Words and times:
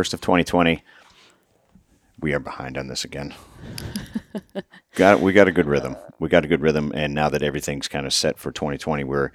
It's 0.00 0.10
the 0.10 0.14
the 0.14 0.14
first 0.14 0.14
of 0.14 0.20
2020. 0.22 0.82
We 2.20 2.32
are 2.32 2.38
behind 2.38 2.78
on 2.78 2.86
this 2.86 3.04
again. 3.04 3.34
got 4.94 5.20
we 5.20 5.32
got 5.32 5.48
a 5.48 5.52
good 5.52 5.66
rhythm. 5.66 5.96
We 6.18 6.28
got 6.28 6.44
a 6.44 6.48
good 6.48 6.62
rhythm, 6.62 6.92
and 6.94 7.14
now 7.14 7.28
that 7.28 7.42
everything's 7.42 7.88
kind 7.88 8.06
of 8.06 8.12
set 8.12 8.38
for 8.38 8.52
2020, 8.52 9.04
we're 9.04 9.32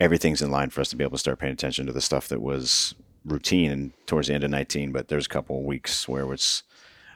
everything's 0.00 0.42
in 0.42 0.50
line 0.50 0.70
for 0.70 0.80
us 0.80 0.88
to 0.90 0.96
be 0.96 1.04
able 1.04 1.12
to 1.12 1.18
start 1.18 1.38
paying 1.38 1.52
attention 1.52 1.86
to 1.86 1.92
the 1.92 2.00
stuff 2.00 2.28
that 2.28 2.42
was 2.42 2.94
routine 3.24 3.92
towards 4.06 4.26
the 4.28 4.34
end 4.34 4.42
of 4.42 4.50
19. 4.50 4.92
But 4.92 5.08
there's 5.08 5.26
a 5.26 5.28
couple 5.28 5.58
of 5.58 5.64
weeks 5.64 6.08
where 6.08 6.32
it's 6.32 6.64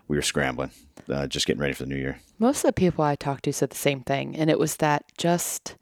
we 0.07 0.17
were 0.17 0.23
scrambling, 0.23 0.71
uh, 1.09 1.27
just 1.27 1.47
getting 1.47 1.61
ready 1.61 1.75
for 1.75 1.83
the 1.83 1.91
new 1.91 1.97
year. 1.97 2.21
Most 2.39 2.65
of 2.65 2.69
the 2.69 2.73
people 2.73 3.05
I 3.05 3.17
talked 3.17 3.45
to 3.45 3.53
said 3.53 3.71
the 3.71 3.77
same 3.77 4.03
thing, 4.03 4.37
and 4.37 4.49
it 4.49 4.59
was 4.59 4.77
that 4.77 5.05
just 5.19 5.77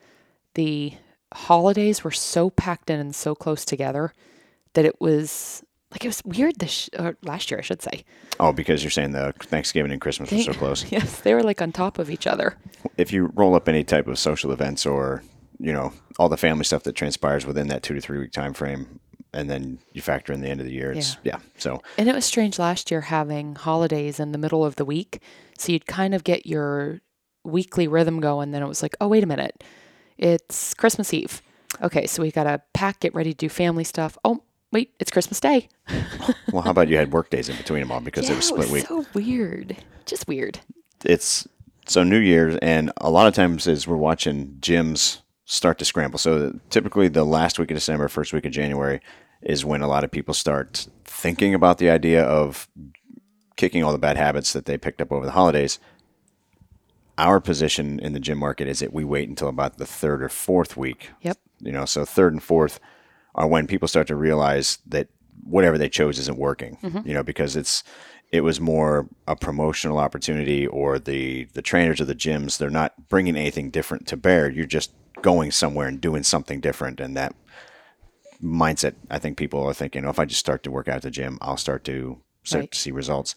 the 0.54 0.94
holidays 1.34 2.02
were 2.02 2.10
so 2.10 2.50
packed 2.50 2.90
in 2.90 2.98
and 3.00 3.14
so 3.14 3.34
close 3.34 3.64
together 3.64 4.14
that 4.72 4.84
it 4.86 5.00
was 5.00 5.62
like 5.96 6.04
it 6.04 6.08
was 6.08 6.22
weird 6.24 6.58
this 6.58 6.90
or 6.98 7.16
last 7.22 7.50
year 7.50 7.58
I 7.58 7.62
should 7.62 7.82
say. 7.82 8.04
Oh, 8.38 8.52
because 8.52 8.82
you're 8.84 8.90
saying 8.90 9.12
the 9.12 9.32
Thanksgiving 9.40 9.92
and 9.92 10.00
Christmas 10.00 10.30
were 10.30 10.38
so 10.38 10.52
close. 10.52 10.84
Yes, 10.92 11.20
they 11.20 11.32
were 11.34 11.42
like 11.42 11.62
on 11.62 11.72
top 11.72 11.98
of 11.98 12.10
each 12.10 12.26
other. 12.26 12.56
if 12.96 13.12
you 13.12 13.32
roll 13.34 13.54
up 13.54 13.68
any 13.68 13.82
type 13.84 14.06
of 14.06 14.18
social 14.18 14.52
events 14.52 14.84
or 14.86 15.22
you 15.58 15.72
know 15.72 15.92
all 16.18 16.28
the 16.28 16.36
family 16.36 16.64
stuff 16.64 16.82
that 16.82 16.94
transpires 16.94 17.46
within 17.46 17.68
that 17.68 17.82
two 17.82 17.94
to 17.94 18.00
three 18.00 18.18
week 18.18 18.32
time 18.32 18.52
frame 18.52 19.00
and 19.32 19.48
then 19.50 19.78
you 19.92 20.02
factor 20.02 20.32
in 20.32 20.40
the 20.40 20.48
end 20.48 20.60
of 20.60 20.66
the 20.66 20.72
year 20.72 20.92
it's 20.92 21.16
yeah, 21.24 21.38
so 21.58 21.80
And 21.98 22.08
it 22.08 22.14
was 22.14 22.24
strange 22.24 22.58
last 22.58 22.90
year 22.90 23.00
having 23.02 23.54
holidays 23.54 24.20
in 24.20 24.32
the 24.32 24.38
middle 24.38 24.64
of 24.64 24.76
the 24.76 24.84
week. 24.84 25.20
So 25.58 25.72
you'd 25.72 25.86
kind 25.86 26.14
of 26.14 26.24
get 26.24 26.46
your 26.46 27.00
weekly 27.44 27.88
rhythm 27.88 28.20
going. 28.20 28.50
Then 28.50 28.62
it 28.62 28.66
was 28.68 28.82
like, 28.82 28.96
oh, 29.00 29.08
wait 29.08 29.22
a 29.22 29.26
minute. 29.26 29.62
It's 30.18 30.74
Christmas 30.74 31.14
Eve. 31.14 31.40
Okay, 31.82 32.06
so 32.06 32.22
we 32.22 32.30
got 32.30 32.44
to 32.44 32.62
pack, 32.74 33.00
get 33.00 33.14
ready 33.14 33.32
to 33.32 33.36
do 33.36 33.48
family 33.48 33.84
stuff. 33.84 34.16
Oh, 34.24 34.42
wait, 34.76 34.92
it's 34.98 35.10
Christmas 35.10 35.40
Day. 35.40 35.70
well 36.52 36.60
how 36.60 36.70
about 36.70 36.88
you 36.88 36.98
had 36.98 37.10
work 37.10 37.30
days 37.30 37.48
in 37.48 37.56
between 37.56 37.80
them 37.80 37.90
all 37.90 38.00
because 38.00 38.28
it 38.28 38.36
was 38.36 38.46
split 38.46 38.68
week 38.68 38.86
so 38.86 39.06
weird. 39.14 39.74
Just 40.04 40.28
weird. 40.28 40.60
it's 41.02 41.48
so 41.86 42.02
New 42.02 42.18
Year's, 42.18 42.56
and 42.60 42.92
a 42.98 43.08
lot 43.08 43.26
of 43.26 43.32
times 43.32 43.66
as 43.66 43.88
we're 43.88 43.96
watching 43.96 44.58
gyms 44.60 45.20
start 45.46 45.78
to 45.78 45.86
scramble. 45.86 46.18
So 46.18 46.58
typically, 46.68 47.08
the 47.08 47.24
last 47.24 47.58
week 47.58 47.70
of 47.70 47.76
December, 47.78 48.08
first 48.08 48.34
week 48.34 48.44
of 48.44 48.52
January, 48.52 49.00
is 49.40 49.64
when 49.64 49.80
a 49.80 49.88
lot 49.88 50.04
of 50.04 50.10
people 50.10 50.34
start 50.34 50.88
thinking 51.06 51.54
about 51.54 51.78
the 51.78 51.88
idea 51.88 52.22
of 52.22 52.68
kicking 53.56 53.82
all 53.82 53.92
the 53.92 53.98
bad 53.98 54.18
habits 54.18 54.52
that 54.52 54.66
they 54.66 54.76
picked 54.76 55.00
up 55.00 55.10
over 55.10 55.24
the 55.24 55.32
holidays. 55.32 55.78
Our 57.16 57.40
position 57.40 57.98
in 58.00 58.12
the 58.12 58.20
gym 58.20 58.36
market 58.36 58.68
is 58.68 58.80
that 58.80 58.92
we 58.92 59.04
wait 59.04 59.30
until 59.30 59.48
about 59.48 59.78
the 59.78 59.86
third 59.86 60.22
or 60.22 60.28
fourth 60.28 60.76
week. 60.76 61.12
Yep. 61.22 61.38
You 61.60 61.72
know, 61.72 61.86
so 61.86 62.04
third 62.04 62.34
and 62.34 62.42
fourth 62.42 62.78
are 63.36 63.46
when 63.46 63.66
people 63.68 63.86
start 63.86 64.08
to 64.08 64.16
realize 64.16 64.78
that 64.86 65.08
whatever 65.44 65.78
they 65.78 65.88
chose 65.88 66.18
isn't 66.18 66.38
working. 66.38 66.78
Mm-hmm. 66.82 67.06
You 67.06 67.14
know, 67.14 67.22
because 67.22 67.54
it's 67.54 67.84
it 68.32 68.40
was 68.40 68.60
more 68.60 69.08
a 69.28 69.36
promotional 69.36 69.98
opportunity 69.98 70.66
or 70.66 70.98
the 70.98 71.44
the 71.54 71.62
trainers 71.62 72.00
of 72.00 72.08
the 72.08 72.14
gyms 72.14 72.58
they're 72.58 72.70
not 72.70 73.08
bringing 73.08 73.36
anything 73.36 73.70
different 73.70 74.06
to 74.08 74.16
bear. 74.16 74.50
You're 74.50 74.66
just 74.66 74.92
going 75.22 75.50
somewhere 75.52 75.86
and 75.86 76.00
doing 76.00 76.22
something 76.24 76.60
different, 76.60 76.98
and 77.00 77.16
that 77.16 77.34
mindset. 78.42 78.94
I 79.10 79.18
think 79.18 79.36
people 79.36 79.62
are 79.64 79.74
thinking, 79.74 80.04
oh, 80.04 80.10
if 80.10 80.18
I 80.18 80.24
just 80.24 80.40
start 80.40 80.62
to 80.64 80.70
work 80.70 80.88
out 80.88 80.96
at 80.96 81.02
the 81.02 81.10
gym, 81.10 81.38
I'll 81.40 81.56
start 81.56 81.84
to 81.84 82.20
start 82.42 82.62
Right. 82.62 82.70
to 82.72 82.78
see 82.78 82.90
results. 82.90 83.34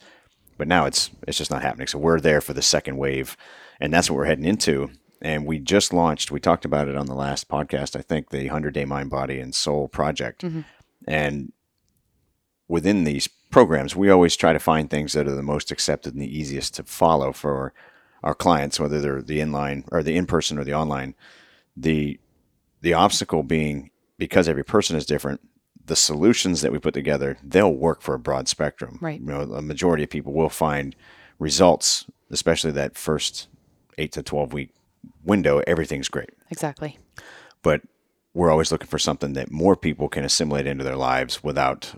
But 0.58 0.68
now 0.68 0.86
it's 0.86 1.10
it's 1.26 1.38
just 1.38 1.50
not 1.50 1.62
happening. 1.62 1.86
So 1.86 1.98
we're 1.98 2.20
there 2.20 2.40
for 2.40 2.52
the 2.52 2.62
second 2.62 2.96
wave, 2.96 3.36
and 3.80 3.92
that's 3.92 4.10
what 4.10 4.16
we're 4.16 4.26
heading 4.26 4.44
into. 4.44 4.90
And 5.22 5.46
we 5.46 5.58
just 5.58 5.92
launched. 5.92 6.30
We 6.30 6.40
talked 6.40 6.64
about 6.64 6.88
it 6.88 6.96
on 6.96 7.06
the 7.06 7.14
last 7.14 7.48
podcast. 7.48 7.94
I 7.94 8.02
think 8.02 8.30
the 8.30 8.46
hundred 8.46 8.74
day 8.74 8.84
mind, 8.84 9.10
body, 9.10 9.38
and 9.38 9.54
soul 9.54 9.88
project. 9.88 10.42
Mm-hmm. 10.42 10.60
And 11.06 11.52
within 12.68 13.04
these 13.04 13.28
programs, 13.50 13.94
we 13.94 14.08
always 14.10 14.36
try 14.36 14.52
to 14.52 14.58
find 14.58 14.88
things 14.88 15.12
that 15.12 15.26
are 15.26 15.34
the 15.34 15.42
most 15.42 15.70
accepted 15.70 16.14
and 16.14 16.22
the 16.22 16.38
easiest 16.38 16.74
to 16.74 16.84
follow 16.84 17.32
for 17.32 17.74
our 18.22 18.34
clients, 18.34 18.78
whether 18.78 19.00
they're 19.00 19.22
the 19.22 19.40
inline 19.40 19.84
or 19.90 20.02
the 20.02 20.16
in 20.16 20.26
person 20.26 20.58
or 20.58 20.64
the 20.64 20.74
online. 20.74 21.14
The 21.76 22.18
the 22.80 22.94
obstacle 22.94 23.42
being 23.42 23.90
because 24.16 24.48
every 24.48 24.64
person 24.64 24.96
is 24.96 25.04
different, 25.04 25.40
the 25.84 25.96
solutions 25.96 26.60
that 26.60 26.72
we 26.72 26.78
put 26.78 26.94
together, 26.94 27.36
they'll 27.42 27.74
work 27.74 28.00
for 28.00 28.14
a 28.14 28.18
broad 28.18 28.48
spectrum. 28.48 28.98
Right. 29.00 29.20
You 29.20 29.26
know, 29.26 29.40
a 29.40 29.62
majority 29.62 30.04
of 30.04 30.10
people 30.10 30.32
will 30.32 30.48
find 30.48 30.94
results, 31.38 32.06
especially 32.30 32.70
that 32.72 32.96
first 32.96 33.48
eight 33.98 34.12
to 34.12 34.22
twelve 34.22 34.52
week 34.52 34.70
window, 35.24 35.62
everything's 35.66 36.08
great. 36.08 36.30
Exactly. 36.50 36.98
But 37.62 37.82
we're 38.34 38.50
always 38.50 38.70
looking 38.70 38.88
for 38.88 38.98
something 38.98 39.32
that 39.34 39.50
more 39.50 39.76
people 39.76 40.08
can 40.08 40.24
assimilate 40.24 40.66
into 40.66 40.84
their 40.84 40.96
lives 40.96 41.42
without 41.42 41.94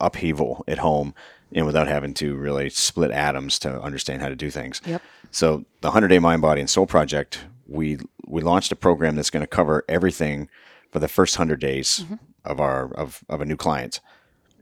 upheaval 0.00 0.64
at 0.68 0.78
home 0.78 1.14
and 1.52 1.66
without 1.66 1.88
having 1.88 2.14
to 2.14 2.34
really 2.36 2.68
split 2.68 3.10
atoms 3.10 3.58
to 3.60 3.80
understand 3.80 4.22
how 4.22 4.28
to 4.28 4.36
do 4.36 4.50
things. 4.50 4.80
Yep. 4.84 5.02
So 5.30 5.64
the 5.80 5.88
100 5.88 6.08
Day 6.08 6.18
Mind, 6.18 6.42
Body, 6.42 6.60
and 6.60 6.70
Soul 6.70 6.86
Project, 6.86 7.44
we 7.66 7.98
we 8.26 8.40
launched 8.42 8.72
a 8.72 8.76
program 8.76 9.16
that's 9.16 9.30
going 9.30 9.42
to 9.42 9.46
cover 9.46 9.84
everything 9.88 10.48
for 10.90 10.98
the 10.98 11.08
first 11.08 11.38
100 11.38 11.60
days 11.60 12.04
mm-hmm. 12.04 12.14
of 12.44 12.60
our 12.60 12.92
of, 12.94 13.24
of 13.28 13.40
a 13.40 13.44
new 13.44 13.56
client. 13.56 14.00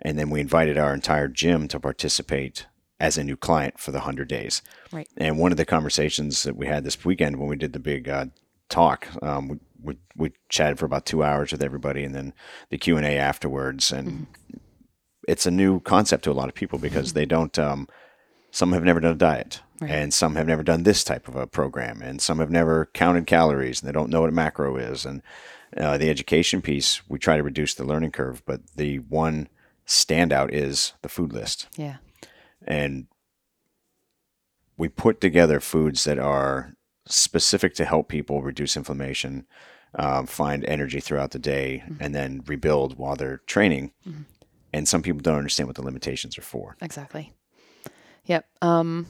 And 0.01 0.19
then 0.19 0.31
we 0.31 0.41
invited 0.41 0.79
our 0.79 0.93
entire 0.95 1.29
gym 1.29 1.69
to 1.69 1.79
participate 1.79 2.67
as 3.03 3.19
a 3.19 3.25
new 3.25 3.37
client 3.37 3.81
for 3.81 3.91
the 3.91 3.99
100 3.99 4.29
days. 4.29 4.63
Right. 4.93 5.09
And 5.17 5.37
one 5.37 5.51
of 5.51 5.59
the 5.59 5.65
conversations 5.65 6.45
that 6.45 6.57
we 6.57 6.67
had 6.69 6.85
this 6.85 7.05
weekend 7.05 7.37
when 7.39 7.49
we 7.49 7.57
did 7.57 7.73
the 7.73 7.81
big 7.81 8.09
uh, 8.09 8.27
talk, 8.69 9.09
um, 9.23 9.49
we, 9.49 9.57
we, 9.83 9.97
we 10.17 10.33
chatted 10.49 10.79
for 10.79 10.87
about 10.87 11.05
two 11.05 11.25
hours 11.25 11.51
with 11.51 11.65
everybody 11.65 12.05
and 12.05 12.15
then 12.15 12.33
the 12.71 12.79
Q&A 12.79 13.19
afterwards. 13.19 13.91
And 13.91 14.29
it's 15.27 15.47
a 15.47 15.51
new 15.51 15.81
concept 15.81 16.23
to 16.25 16.31
a 16.31 16.33
lot 16.41 16.49
of 16.49 16.55
people 16.55 16.79
because 16.79 17.13
they 17.13 17.27
don't, 17.27 17.59
um, 17.59 17.89
some 18.53 18.73
have 18.73 18.85
never 18.85 19.01
done 19.01 19.13
a 19.13 19.17
diet 19.17 19.61
Right. 19.81 19.91
and 19.91 20.15
some 20.15 20.37
have 20.37 20.47
never 20.47 20.63
done 20.63 20.85
this 20.85 21.03
type 21.03 21.27
of 21.27 21.35
a 21.35 21.49
program 21.49 22.03
and 22.03 22.23
some 22.23 22.39
have 22.39 22.53
never 22.53 22.87
counted 22.95 23.27
calories 23.27 23.81
and 23.83 23.89
they 23.89 23.93
don't 23.93 24.11
know 24.11 24.21
what 24.21 24.29
a 24.29 24.33
macro 24.33 24.77
is. 24.77 25.05
And 25.05 25.23
uh, 25.77 25.99
the 25.99 26.09
education 26.09 26.63
piece, 26.63 27.03
we 27.09 27.19
try 27.19 27.37
to 27.37 27.43
reduce 27.43 27.75
the 27.75 27.83
learning 27.83 28.13
curve, 28.13 28.45
but 28.47 28.61
the 28.77 28.99
one 29.01 29.49
standout 29.89 30.51
is 30.53 30.93
the 31.03 31.09
food 31.09 31.33
list 31.33 31.67
Yeah. 31.77 31.97
And 32.67 33.07
we 34.77 34.89
put 34.89 35.21
together 35.21 35.61
foods 35.61 36.05
that 36.05 36.19
are 36.19 36.75
specific 37.07 37.75
to 37.75 37.85
help 37.85 38.09
people 38.09 38.43
reduce 38.43 38.77
inflammation, 38.77 39.47
um, 39.99 40.27
find 40.27 40.65
energy 40.65 41.01
throughout 41.01 41.33
the 41.33 41.39
day, 41.39 41.83
and 42.01 42.15
then 42.15 42.43
rebuild 42.47 42.97
while 42.99 43.17
they're 43.17 43.43
training. 43.47 43.93
And 44.73 44.89
some 44.89 45.03
people 45.03 45.21
don't 45.21 45.37
understand 45.37 45.67
what 45.69 45.77
the 45.77 45.83
limitations 45.83 46.39
are 46.39 46.43
for. 46.43 46.77
Exactly. 46.81 47.33
Yep. 48.25 48.47
Um, 48.63 49.07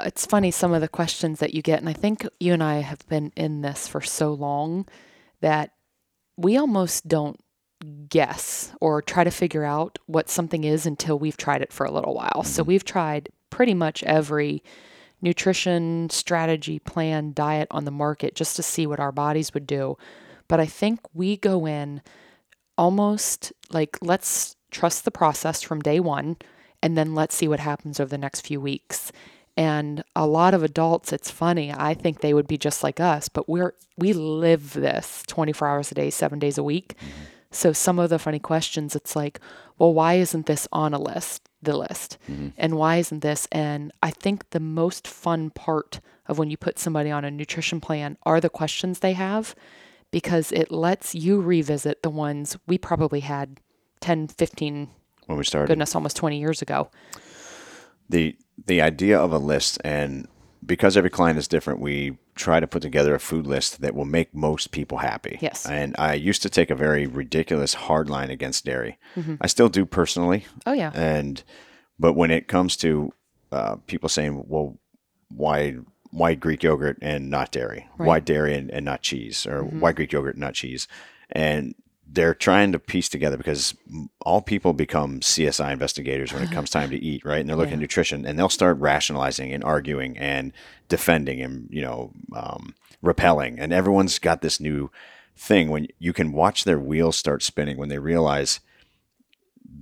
it's 0.00 0.26
funny 0.26 0.50
some 0.50 0.72
of 0.72 0.80
the 0.80 0.88
questions 0.88 1.38
that 1.40 1.54
you 1.54 1.62
get, 1.62 1.80
and 1.80 1.88
I 1.88 1.92
think 1.92 2.26
you 2.38 2.52
and 2.52 2.62
I 2.62 2.80
have 2.80 3.06
been 3.08 3.32
in 3.36 3.62
this 3.62 3.86
for 3.88 4.00
so 4.00 4.32
long 4.32 4.86
that 5.40 5.72
we 6.36 6.56
almost 6.56 7.08
don't 7.08 7.38
guess 8.08 8.72
or 8.80 9.00
try 9.00 9.24
to 9.24 9.30
figure 9.30 9.64
out 9.64 9.98
what 10.06 10.28
something 10.28 10.64
is 10.64 10.86
until 10.86 11.18
we've 11.18 11.36
tried 11.36 11.62
it 11.62 11.72
for 11.72 11.86
a 11.86 11.90
little 11.90 12.14
while. 12.14 12.42
So 12.44 12.62
mm-hmm. 12.62 12.68
we've 12.68 12.84
tried 12.84 13.30
pretty 13.50 13.74
much 13.74 14.02
every 14.04 14.62
nutrition 15.22 16.08
strategy 16.10 16.78
plan 16.78 17.32
diet 17.34 17.68
on 17.70 17.84
the 17.84 17.90
market 17.90 18.34
just 18.34 18.56
to 18.56 18.62
see 18.62 18.86
what 18.86 19.00
our 19.00 19.12
bodies 19.12 19.52
would 19.54 19.66
do. 19.66 19.96
But 20.48 20.60
I 20.60 20.66
think 20.66 21.00
we 21.14 21.36
go 21.36 21.66
in 21.66 22.02
almost 22.76 23.52
like 23.70 23.98
let's 24.00 24.56
trust 24.70 25.04
the 25.04 25.10
process 25.10 25.62
from 25.62 25.80
day 25.80 26.00
one 26.00 26.36
and 26.82 26.96
then 26.96 27.14
let's 27.14 27.34
see 27.34 27.48
what 27.48 27.60
happens 27.60 28.00
over 28.00 28.08
the 28.08 28.18
next 28.18 28.46
few 28.46 28.60
weeks 28.60 29.12
and 29.56 30.02
a 30.16 30.26
lot 30.26 30.54
of 30.54 30.62
adults 30.62 31.12
it's 31.12 31.30
funny 31.30 31.72
i 31.76 31.92
think 31.92 32.20
they 32.20 32.32
would 32.32 32.46
be 32.46 32.56
just 32.56 32.82
like 32.82 32.98
us 32.98 33.28
but 33.28 33.48
we're 33.48 33.74
we 33.98 34.12
live 34.12 34.72
this 34.72 35.22
24 35.26 35.68
hours 35.68 35.92
a 35.92 35.94
day 35.94 36.08
7 36.08 36.38
days 36.38 36.56
a 36.56 36.62
week 36.62 36.94
mm-hmm. 36.96 37.24
So 37.50 37.72
some 37.72 37.98
of 37.98 38.10
the 38.10 38.18
funny 38.18 38.38
questions 38.38 38.94
it's 38.94 39.14
like 39.16 39.40
well 39.78 39.92
why 39.92 40.14
isn't 40.14 40.46
this 40.46 40.68
on 40.72 40.94
a 40.94 41.00
list 41.00 41.48
the 41.62 41.76
list? 41.76 42.16
Mm-hmm. 42.30 42.48
And 42.56 42.76
why 42.76 42.96
isn't 42.96 43.20
this? 43.20 43.46
And 43.52 43.92
i 44.02 44.10
think 44.10 44.48
the 44.50 44.60
most 44.60 45.06
fun 45.06 45.50
part 45.50 46.00
of 46.26 46.38
when 46.38 46.50
you 46.50 46.56
put 46.56 46.78
somebody 46.78 47.10
on 47.10 47.24
a 47.24 47.30
nutrition 47.30 47.80
plan 47.80 48.16
are 48.22 48.40
the 48.40 48.48
questions 48.48 49.00
they 49.00 49.12
have 49.12 49.54
because 50.10 50.52
it 50.52 50.70
lets 50.70 51.14
you 51.14 51.40
revisit 51.40 52.02
the 52.02 52.10
ones 52.10 52.56
we 52.66 52.78
probably 52.78 53.20
had 53.20 53.60
10, 54.00 54.28
15, 54.28 54.88
When 55.26 55.38
we 55.38 55.44
started, 55.44 55.68
goodness, 55.68 55.94
almost 55.94 56.16
20 56.16 56.38
years 56.38 56.62
ago. 56.62 56.90
the 58.08 58.36
the 58.66 58.80
idea 58.80 59.18
of 59.18 59.32
a 59.32 59.38
list 59.38 59.78
and 59.84 60.26
because 60.64 60.96
every 60.96 61.10
client 61.10 61.38
is 61.38 61.48
different 61.48 61.80
we 61.80 62.18
try 62.34 62.60
to 62.60 62.66
put 62.66 62.82
together 62.82 63.14
a 63.14 63.20
food 63.20 63.46
list 63.46 63.80
that 63.80 63.94
will 63.94 64.04
make 64.04 64.34
most 64.34 64.70
people 64.70 64.98
happy. 64.98 65.38
Yes. 65.40 65.66
and 65.66 65.94
i 65.98 66.14
used 66.14 66.42
to 66.42 66.50
take 66.50 66.70
a 66.70 66.74
very 66.74 67.06
ridiculous 67.06 67.74
hard 67.74 68.10
line 68.10 68.30
against 68.30 68.64
dairy. 68.64 68.98
I 69.40 69.46
still 69.46 69.68
do 69.68 69.84
personally. 69.86 70.46
Oh, 70.66 70.72
yeah. 70.72 70.90
and 70.94 71.42
but 71.98 72.14
when 72.14 72.30
it 72.30 72.48
comes 72.48 72.76
to 72.78 73.12
uh, 73.52 73.76
people 73.86 74.08
saying 74.08 74.44
well 74.48 74.78
why 75.28 75.76
why 76.10 76.34
greek 76.34 76.62
yogurt 76.62 76.98
and 77.00 77.30
not 77.30 77.52
dairy? 77.52 77.88
Why 77.96 78.20
dairy 78.20 78.54
and, 78.54 78.70
and 78.70 78.84
not 78.84 79.02
cheese? 79.02 79.46
Or 79.46 79.62
why 79.62 79.92
greek 79.92 80.12
yogurt 80.12 80.34
and 80.34 80.40
not 80.40 80.54
cheese? 80.54 80.88
And 81.30 81.74
they're 82.12 82.34
trying 82.34 82.72
to 82.72 82.78
piece 82.78 83.08
together 83.08 83.36
because 83.36 83.74
all 84.22 84.42
people 84.42 84.72
become 84.72 85.20
CSI 85.20 85.72
investigators 85.72 86.32
when 86.32 86.42
it 86.42 86.50
comes 86.50 86.70
time 86.70 86.90
to 86.90 86.96
eat, 87.04 87.24
right? 87.24 87.40
And 87.40 87.48
they're 87.48 87.56
looking 87.56 87.74
at 87.74 87.78
nutrition, 87.78 88.26
and 88.26 88.38
they'll 88.38 88.48
start 88.48 88.78
rationalizing 88.78 89.52
and 89.52 89.62
arguing 89.62 90.18
and 90.18 90.52
defending 90.88 91.40
and 91.40 91.68
you 91.70 91.82
know 91.82 92.12
um, 92.34 92.74
repelling, 93.02 93.58
and 93.58 93.72
everyone's 93.72 94.18
got 94.18 94.42
this 94.42 94.60
new 94.60 94.90
thing 95.36 95.70
when 95.70 95.86
you 95.98 96.12
can 96.12 96.32
watch 96.32 96.64
their 96.64 96.78
wheels 96.78 97.16
start 97.16 97.42
spinning 97.42 97.78
when 97.78 97.88
they 97.88 97.98
realize 97.98 98.60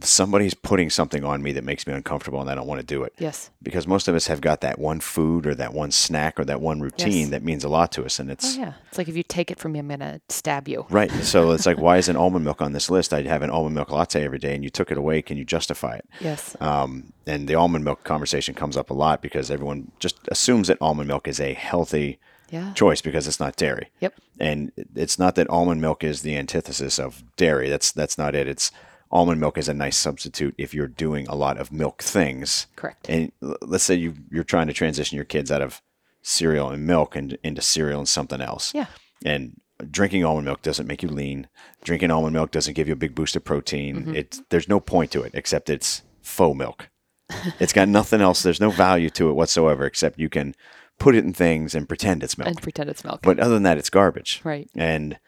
somebody's 0.02 0.54
putting 0.54 0.90
something 0.90 1.24
on 1.24 1.42
me 1.42 1.52
that 1.52 1.64
makes 1.64 1.86
me 1.86 1.92
uncomfortable 1.92 2.40
and 2.40 2.48
I 2.50 2.54
don't 2.54 2.66
want 2.66 2.80
to 2.80 2.86
do 2.86 3.02
it. 3.02 3.12
Yes. 3.18 3.50
Because 3.62 3.86
most 3.86 4.08
of 4.08 4.14
us 4.14 4.26
have 4.26 4.40
got 4.40 4.60
that 4.60 4.78
one 4.78 5.00
food 5.00 5.46
or 5.46 5.54
that 5.54 5.72
one 5.72 5.90
snack 5.90 6.38
or 6.38 6.44
that 6.44 6.60
one 6.60 6.80
routine 6.80 7.12
Yes. 7.12 7.28
that 7.30 7.42
means 7.42 7.64
a 7.64 7.68
lot 7.68 7.92
to 7.92 8.04
us 8.04 8.18
and 8.18 8.30
it's 8.30 8.56
Oh 8.56 8.60
yeah. 8.60 8.72
It's 8.88 8.98
like 8.98 9.08
if 9.08 9.16
you 9.16 9.22
take 9.22 9.50
it 9.50 9.58
from 9.58 9.72
me, 9.72 9.78
I'm 9.78 9.88
gonna 9.88 10.20
stab 10.28 10.68
you. 10.68 10.86
right. 10.90 11.10
So 11.10 11.50
it's 11.52 11.66
like 11.66 11.78
why 11.86 11.96
is 11.98 12.08
an 12.08 12.16
almond 12.16 12.44
milk 12.44 12.60
on 12.62 12.72
this 12.72 12.90
list? 12.90 13.12
I'd 13.12 13.26
have 13.26 13.42
an 13.42 13.50
almond 13.50 13.74
milk 13.74 13.90
latte 13.90 14.24
every 14.24 14.38
day 14.38 14.54
and 14.54 14.62
you 14.64 14.70
took 14.70 14.90
it 14.90 14.98
away, 14.98 15.22
can 15.22 15.36
you 15.36 15.44
justify 15.44 15.96
it? 15.96 16.04
Yes. 16.20 16.56
Um, 16.60 17.12
and 17.26 17.48
the 17.48 17.54
almond 17.54 17.84
milk 17.84 18.04
conversation 18.04 18.54
comes 18.54 18.76
up 18.76 18.90
a 18.90 18.94
lot 18.94 19.22
because 19.22 19.50
everyone 19.50 19.90
just 19.98 20.16
assumes 20.28 20.68
that 20.68 20.78
almond 20.80 21.08
milk 21.08 21.28
is 21.28 21.40
a 21.40 21.54
healthy 21.54 22.18
Yeah. 22.50 22.72
choice 22.72 23.02
because 23.02 23.26
it's 23.26 23.38
not 23.40 23.56
dairy. 23.56 23.90
Yep. 24.00 24.14
And 24.40 24.72
it's 24.94 25.18
not 25.18 25.34
that 25.34 25.50
almond 25.50 25.82
milk 25.82 26.02
is 26.02 26.22
the 26.22 26.34
antithesis 26.36 26.98
of 26.98 27.22
dairy. 27.36 27.68
That's 27.68 27.92
that's 27.92 28.16
not 28.16 28.34
it. 28.34 28.48
It's 28.48 28.70
almond 29.10 29.40
milk 29.40 29.58
is 29.58 29.69
a 29.69 29.75
nice 29.75 29.96
substitute 29.96 30.55
if 30.58 30.75
you're 30.75 30.88
doing 30.88 31.26
a 31.28 31.34
lot 31.34 31.58
of 31.58 31.72
milk 31.72 32.02
things. 32.02 32.66
Correct. 32.76 33.08
And 33.08 33.32
let's 33.40 33.84
say 33.84 33.94
you 33.94 34.14
you're 34.31 34.44
trying 34.44 34.66
to 34.66 34.72
transition 34.72 35.16
your 35.16 35.25
kids 35.25 35.50
out 35.50 35.62
of 35.62 35.82
cereal 36.22 36.70
and 36.70 36.87
milk 36.87 37.16
and 37.16 37.38
into 37.43 37.62
cereal 37.62 38.00
and 38.00 38.08
something 38.08 38.40
else. 38.40 38.75
Yeah. 38.75 38.87
And 39.25 39.60
drinking 39.90 40.25
almond 40.25 40.44
milk 40.44 40.62
doesn't 40.62 40.87
make 40.87 41.02
you 41.02 41.08
lean. 41.08 41.49
Drinking 41.84 42.10
almond 42.10 42.34
milk 42.34 42.50
doesn't 42.50 42.75
give 42.75 42.88
you 42.88 42.93
a 42.93 42.96
big 42.96 43.14
boost 43.14 43.37
of 43.37 43.44
protein. 43.44 43.96
Mm-hmm. 43.96 44.14
It's 44.14 44.43
there's 44.50 44.69
no 44.69 44.81
point 44.81 45.10
to 45.12 45.22
it 45.22 45.32
except 45.34 45.70
it's 45.70 46.02
faux 46.22 46.56
milk. 46.56 46.90
it's 47.58 47.72
got 47.72 47.88
nothing 47.88 48.20
else. 48.20 48.43
There's 48.43 48.60
no 48.60 48.70
value 48.70 49.10
to 49.10 49.31
it 49.31 49.34
whatsoever 49.34 49.84
except 49.84 50.19
you 50.19 50.28
can 50.28 50.55
put 50.99 51.14
it 51.14 51.25
in 51.25 51.32
things 51.32 51.75
and 51.75 51.88
pretend 51.88 52.22
it's 52.22 52.37
milk. 52.37 52.49
And 52.49 52.62
pretend 52.62 52.90
it's 52.90 53.05
milk. 53.05 53.20
But 53.22 53.38
other 53.38 53.55
than 53.55 53.62
that, 53.62 53.78
it's 53.78 53.90
garbage. 53.90 54.40
Right. 54.44 54.69
And 54.75 55.19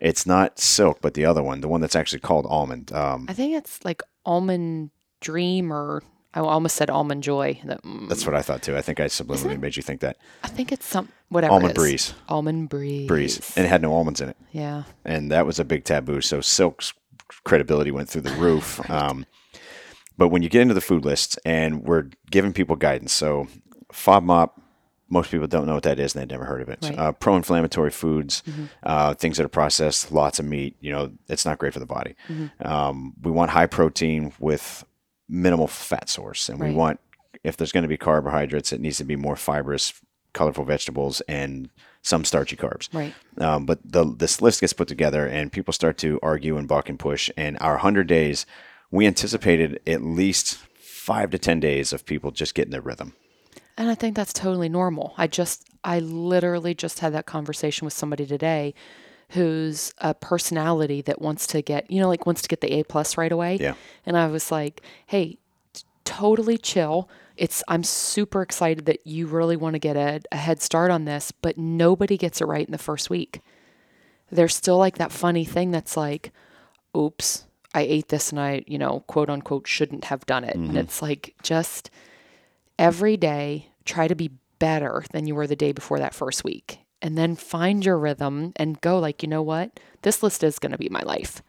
it's 0.00 0.26
not 0.26 0.58
silk, 0.58 0.98
but 1.00 1.14
the 1.14 1.24
other 1.24 1.42
one, 1.42 1.60
the 1.60 1.68
one 1.68 1.80
that's 1.80 1.96
actually 1.96 2.20
called 2.20 2.46
almond. 2.48 2.92
Um, 2.92 3.26
I 3.28 3.32
think 3.32 3.54
it's 3.54 3.84
like 3.84 4.02
almond 4.24 4.90
dream 5.20 5.72
or 5.72 6.02
I 6.32 6.40
almost 6.40 6.76
said 6.76 6.90
almond 6.90 7.22
joy. 7.22 7.60
That, 7.64 7.82
mm, 7.82 8.08
that's 8.08 8.24
what 8.24 8.34
I 8.34 8.42
thought 8.42 8.62
too. 8.62 8.76
I 8.76 8.82
think 8.82 9.00
I 9.00 9.06
subliminally 9.06 9.60
made 9.60 9.76
you 9.76 9.82
think 9.82 10.00
that. 10.00 10.16
I 10.42 10.48
think 10.48 10.72
it's 10.72 10.86
some 10.86 11.08
whatever. 11.28 11.52
Almond 11.52 11.72
it 11.72 11.76
is. 11.76 11.82
breeze. 11.82 12.14
Almond 12.28 12.68
breeze. 12.68 13.08
Breeze. 13.08 13.56
And 13.56 13.66
it 13.66 13.68
had 13.68 13.82
no 13.82 13.92
almonds 13.92 14.20
in 14.20 14.30
it. 14.30 14.36
Yeah. 14.52 14.84
And 15.04 15.30
that 15.30 15.44
was 15.44 15.58
a 15.58 15.64
big 15.64 15.84
taboo. 15.84 16.20
So 16.20 16.40
silk's 16.40 16.92
credibility 17.44 17.90
went 17.90 18.08
through 18.08 18.22
the 18.22 18.32
roof. 18.32 18.80
Um, 18.90 19.26
but 20.18 20.28
when 20.28 20.42
you 20.42 20.50
get 20.50 20.60
into 20.60 20.74
the 20.74 20.82
food 20.82 21.06
lists 21.06 21.38
and 21.46 21.82
we're 21.82 22.10
giving 22.30 22.52
people 22.52 22.76
guidance, 22.76 23.10
so 23.10 23.46
FODMAP, 23.90 24.50
most 25.10 25.30
people 25.30 25.46
don't 25.46 25.66
know 25.66 25.74
what 25.74 25.82
that 25.82 25.98
is 25.98 26.14
and 26.14 26.22
they've 26.22 26.30
never 26.30 26.44
heard 26.44 26.62
of 26.62 26.68
it. 26.68 26.78
Right. 26.82 26.98
Uh, 26.98 27.12
pro-inflammatory 27.12 27.90
foods, 27.90 28.42
uh, 28.84 29.14
things 29.14 29.36
that 29.36 29.44
are 29.44 29.48
processed, 29.50 30.12
lots 30.12 30.38
of 30.38 30.46
meat, 30.46 30.76
you 30.80 30.92
know, 30.92 31.12
it's 31.28 31.44
not 31.44 31.58
great 31.58 31.72
for 31.72 31.80
the 31.80 31.86
body. 31.86 32.14
Um, 32.64 33.14
we 33.22 33.30
want 33.30 33.50
high 33.50 33.66
protein 33.66 34.32
with 34.38 34.84
minimal 35.28 35.66
fat 35.66 36.08
source, 36.08 36.48
and 36.48 36.58
we 36.58 36.72
want 36.72 37.00
if 37.42 37.56
there's 37.56 37.72
going 37.72 37.82
to 37.82 37.88
be 37.88 37.96
carbohydrates, 37.96 38.72
it 38.72 38.80
needs 38.80 38.98
to 38.98 39.04
be 39.04 39.16
more 39.16 39.36
fibrous, 39.36 39.92
colorful 40.32 40.64
vegetables 40.64 41.20
and 41.22 41.70
some 42.02 42.24
starchy 42.24 42.56
carbs. 42.56 42.92
Right. 42.92 43.14
Um, 43.38 43.66
but 43.66 43.78
the, 43.84 44.04
this 44.04 44.40
list 44.40 44.60
gets 44.60 44.72
put 44.72 44.88
together, 44.88 45.26
and 45.26 45.52
people 45.52 45.72
start 45.72 45.98
to 45.98 46.18
argue 46.22 46.56
and 46.56 46.68
buck 46.68 46.88
and 46.88 46.98
push. 46.98 47.30
And 47.36 47.56
our 47.60 47.74
100 47.74 48.06
days, 48.06 48.46
we 48.90 49.06
anticipated 49.06 49.80
at 49.86 50.02
least 50.02 50.58
five 50.78 51.30
to 51.30 51.38
10 51.38 51.60
days 51.60 51.92
of 51.92 52.04
people 52.04 52.30
just 52.30 52.54
getting 52.54 52.72
their 52.72 52.80
rhythm. 52.80 53.14
And 53.80 53.88
I 53.88 53.94
think 53.94 54.14
that's 54.14 54.34
totally 54.34 54.68
normal. 54.68 55.14
I 55.16 55.26
just, 55.26 55.66
I 55.82 56.00
literally 56.00 56.74
just 56.74 56.98
had 56.98 57.14
that 57.14 57.24
conversation 57.24 57.86
with 57.86 57.94
somebody 57.94 58.26
today 58.26 58.74
who's 59.30 59.94
a 59.96 60.12
personality 60.12 61.00
that 61.00 61.22
wants 61.22 61.46
to 61.46 61.62
get, 61.62 61.90
you 61.90 61.98
know, 61.98 62.06
like 62.06 62.26
wants 62.26 62.42
to 62.42 62.48
get 62.48 62.60
the 62.60 62.70
A 62.72 62.84
plus 62.84 63.16
right 63.16 63.32
away. 63.32 63.56
Yeah. 63.58 63.72
And 64.04 64.18
I 64.18 64.26
was 64.26 64.52
like, 64.52 64.82
hey, 65.06 65.38
totally 66.04 66.58
chill. 66.58 67.08
It's, 67.38 67.64
I'm 67.68 67.82
super 67.82 68.42
excited 68.42 68.84
that 68.84 69.06
you 69.06 69.26
really 69.26 69.56
want 69.56 69.76
to 69.76 69.78
get 69.78 69.96
a, 69.96 70.20
a 70.30 70.36
head 70.36 70.60
start 70.60 70.90
on 70.90 71.06
this, 71.06 71.32
but 71.32 71.56
nobody 71.56 72.18
gets 72.18 72.42
it 72.42 72.44
right 72.44 72.66
in 72.66 72.72
the 72.72 72.76
first 72.76 73.08
week. 73.08 73.40
There's 74.30 74.54
still 74.54 74.76
like 74.76 74.98
that 74.98 75.10
funny 75.10 75.46
thing 75.46 75.70
that's 75.70 75.96
like, 75.96 76.32
oops, 76.94 77.46
I 77.72 77.80
ate 77.80 78.08
this 78.08 78.28
and 78.28 78.38
I, 78.38 78.62
you 78.66 78.76
know, 78.76 79.04
quote 79.06 79.30
unquote, 79.30 79.66
shouldn't 79.66 80.04
have 80.04 80.26
done 80.26 80.44
it. 80.44 80.54
And 80.54 80.68
mm-hmm. 80.68 80.76
it's 80.76 81.00
like 81.00 81.34
just 81.42 81.88
every 82.78 83.16
day, 83.16 83.68
try 83.84 84.08
to 84.08 84.14
be 84.14 84.30
better 84.58 85.04
than 85.12 85.26
you 85.26 85.34
were 85.34 85.46
the 85.46 85.56
day 85.56 85.72
before 85.72 85.98
that 85.98 86.14
first 86.14 86.44
week. 86.44 86.80
And 87.02 87.16
then 87.16 87.34
find 87.34 87.84
your 87.84 87.98
rhythm 87.98 88.52
and 88.56 88.80
go 88.80 88.98
like, 88.98 89.22
you 89.22 89.28
know 89.28 89.42
what? 89.42 89.80
This 90.02 90.22
list 90.22 90.44
is 90.44 90.58
going 90.58 90.72
to 90.72 90.78
be 90.78 90.88
my 90.90 91.00
life. 91.02 91.42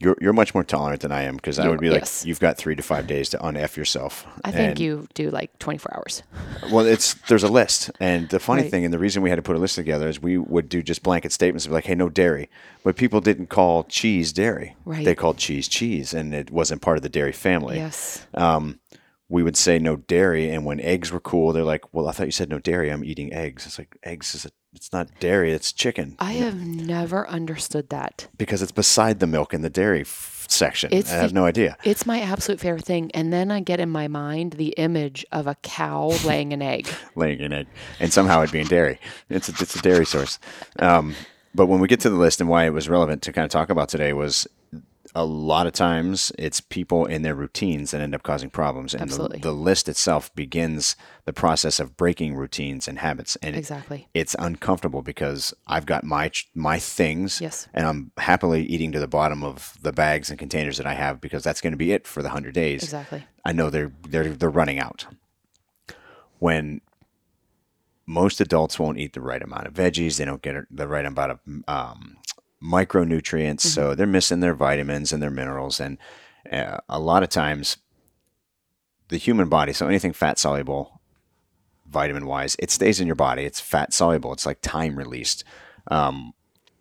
You're, 0.00 0.16
you're 0.20 0.32
much 0.32 0.54
more 0.54 0.62
tolerant 0.62 1.02
than 1.02 1.10
I 1.10 1.22
am 1.22 1.34
because 1.34 1.58
I 1.58 1.66
would 1.68 1.80
be 1.80 1.90
like, 1.90 2.02
yes. 2.02 2.24
you've 2.24 2.38
got 2.38 2.56
three 2.56 2.76
to 2.76 2.82
five 2.84 3.08
days 3.08 3.30
to 3.30 3.44
un-F 3.44 3.76
yourself. 3.76 4.24
I 4.44 4.52
think 4.52 4.70
And- 4.70 4.78
you 4.78 5.08
do 5.14 5.28
like 5.30 5.58
24 5.58 5.96
hours. 5.96 6.22
Well, 6.70 6.86
it's 6.86 7.14
there's 7.28 7.42
a 7.42 7.48
list, 7.48 7.90
and 7.98 8.28
the 8.28 8.38
funny 8.38 8.62
Right. 8.62 8.70
thing, 8.70 8.84
and 8.84 8.94
the 8.94 8.98
reason 9.00 9.22
we 9.24 9.28
had 9.30 9.36
to 9.36 9.42
put 9.42 9.56
a 9.56 9.58
list 9.58 9.74
together 9.74 10.08
is 10.08 10.22
we 10.22 10.38
would 10.38 10.68
do 10.68 10.84
just 10.84 11.02
blanket 11.02 11.32
statements 11.32 11.66
of 11.66 11.72
like, 11.72 11.86
"Hey, 11.86 11.96
no 11.96 12.08
dairy," 12.08 12.48
but 12.84 12.94
people 12.94 13.20
didn't 13.20 13.48
call 13.48 13.82
cheese 13.84 14.32
dairy. 14.32 14.76
Right. 14.84 15.04
They 15.04 15.16
called 15.16 15.36
cheese 15.36 15.66
cheese, 15.66 16.14
and 16.14 16.32
it 16.32 16.52
wasn't 16.52 16.80
part 16.80 16.96
of 16.96 17.02
the 17.02 17.08
dairy 17.08 17.32
family. 17.32 17.78
Yes. 17.78 18.24
Um, 18.34 18.78
we 19.28 19.42
would 19.42 19.56
say 19.56 19.78
no 19.78 19.96
dairy, 19.96 20.48
and 20.50 20.64
when 20.64 20.80
eggs 20.80 21.12
were 21.12 21.20
cool, 21.20 21.52
they're 21.52 21.62
like, 21.64 21.92
"Well, 21.92 22.08
I 22.08 22.12
thought 22.12 22.26
you 22.26 22.32
said 22.32 22.48
no 22.48 22.58
dairy. 22.58 22.90
I'm 22.90 23.04
eating 23.04 23.32
eggs." 23.32 23.66
It's 23.66 23.78
like 23.78 23.96
eggs 24.02 24.34
is 24.34 24.46
a, 24.46 24.50
it's 24.74 24.92
not 24.92 25.08
dairy, 25.20 25.52
it's 25.52 25.72
chicken 25.72 26.14
I 26.18 26.32
have 26.34 26.56
never 26.64 27.28
understood 27.28 27.88
that. 27.90 28.28
because 28.36 28.62
it's 28.62 28.72
beside 28.72 29.18
the 29.20 29.26
milk 29.26 29.52
in 29.54 29.62
the 29.62 29.70
dairy 29.70 30.02
f- 30.02 30.46
section. 30.48 30.90
It's 30.92 31.10
I 31.12 31.16
have 31.16 31.30
the- 31.30 31.34
no 31.34 31.44
idea. 31.46 31.76
It's 31.84 32.06
my 32.06 32.20
absolute 32.20 32.60
favorite 32.60 32.84
thing. 32.84 33.10
And 33.12 33.32
then 33.32 33.50
I 33.50 33.60
get 33.60 33.80
in 33.80 33.88
my 33.90 34.08
mind 34.08 34.52
the 34.54 34.68
image 34.78 35.24
of 35.32 35.46
a 35.46 35.54
cow 35.56 36.08
laying 36.24 36.52
an 36.52 36.62
egg. 36.62 36.88
laying 37.14 37.40
an 37.40 37.52
egg, 37.52 37.66
and 38.00 38.12
somehow 38.12 38.40
it 38.42 38.52
being 38.52 38.66
dairy. 38.66 38.98
It's 39.28 39.48
a, 39.48 39.52
it's 39.60 39.74
a 39.76 39.82
dairy 39.82 40.06
source. 40.06 40.38
Um, 40.78 41.14
but 41.54 41.66
when 41.66 41.80
we 41.80 41.88
get 41.88 42.00
to 42.00 42.10
the 42.10 42.16
list 42.16 42.40
and 42.40 42.48
why 42.48 42.64
it 42.66 42.70
was 42.70 42.88
relevant 42.88 43.22
to 43.22 43.32
kind 43.32 43.44
of 43.44 43.50
talk 43.50 43.68
about 43.70 43.88
today 43.88 44.12
was 44.12 44.46
a 45.14 45.24
lot 45.24 45.66
of 45.66 45.72
times 45.72 46.30
it's 46.38 46.60
people 46.60 47.04
in 47.06 47.22
their 47.22 47.34
routines 47.34 47.90
that 47.90 48.00
end 48.00 48.14
up 48.14 48.22
causing 48.22 48.50
problems, 48.50 48.92
and 48.94 49.00
the, 49.00 49.04
Absolutely. 49.14 49.38
the 49.40 49.52
list 49.52 49.88
itself 49.88 50.34
begins 50.34 50.96
the 51.24 51.32
process 51.32 51.80
of 51.80 51.96
breaking 51.96 52.34
routines 52.34 52.86
and 52.88 52.98
habits, 52.98 53.36
and 53.36 53.54
it- 53.54 53.58
Exactly. 53.58 54.08
it's 54.14 54.36
uncomfortable 54.38 55.02
because 55.02 55.54
I've 55.66 55.86
got 55.86 56.04
my 56.04 56.30
my 56.54 56.78
things, 56.78 57.40
Yes. 57.40 57.68
and 57.74 57.86
I'm 57.86 58.12
happily 58.18 58.64
eating 58.66 58.92
to 58.92 59.00
the 59.00 59.08
bottom 59.08 59.42
of 59.42 59.74
the 59.82 59.92
bags 59.92 60.30
and 60.30 60.38
containers 60.38 60.76
that 60.78 60.86
I 60.86 60.94
have 60.94 61.20
because 61.20 61.42
that's 61.44 61.60
going 61.60 61.72
to 61.72 61.76
be 61.78 61.92
it 61.92 62.06
for 62.06 62.22
the 62.22 62.30
hundred 62.30 62.54
days. 62.54 62.82
Exactly. 62.82 63.24
I 63.44 63.52
know 63.52 63.70
they're 63.70 63.92
they're 64.08 64.28
they're 64.30 64.50
running 64.50 64.78
out. 64.78 65.06
When 66.38 66.80
most 68.06 68.40
adults 68.40 68.78
won't 68.78 68.98
eat 68.98 69.12
the 69.12 69.20
right 69.20 69.42
amount 69.42 69.66
of 69.66 69.74
veggies, 69.74 70.16
they 70.16 70.24
don't 70.24 70.40
get 70.42 70.54
the 70.70 70.88
right 70.88 71.04
amount 71.04 71.32
of 71.32 71.40
um, 71.68 72.16
micronutrients, 72.62 73.60
so 73.60 73.94
they're 73.94 74.06
missing 74.06 74.40
their 74.40 74.54
vitamins 74.54 75.12
and 75.12 75.22
their 75.22 75.30
minerals, 75.30 75.80
and 75.80 75.98
uh, 76.50 76.78
a 76.88 76.98
lot 76.98 77.22
of 77.22 77.28
times 77.28 77.76
the 79.08 79.16
human 79.16 79.48
body, 79.48 79.72
so 79.72 79.86
anything 79.86 80.12
fat 80.12 80.38
soluble, 80.38 81.00
vitamin 81.88 82.26
wise, 82.26 82.56
it 82.58 82.70
stays 82.70 83.00
in 83.00 83.06
your 83.06 83.16
body. 83.16 83.44
It's 83.44 83.60
fat 83.60 83.92
soluble. 83.92 84.32
It's 84.32 84.46
like 84.46 84.60
time 84.60 84.96
released. 84.96 85.44
Um, 85.90 86.34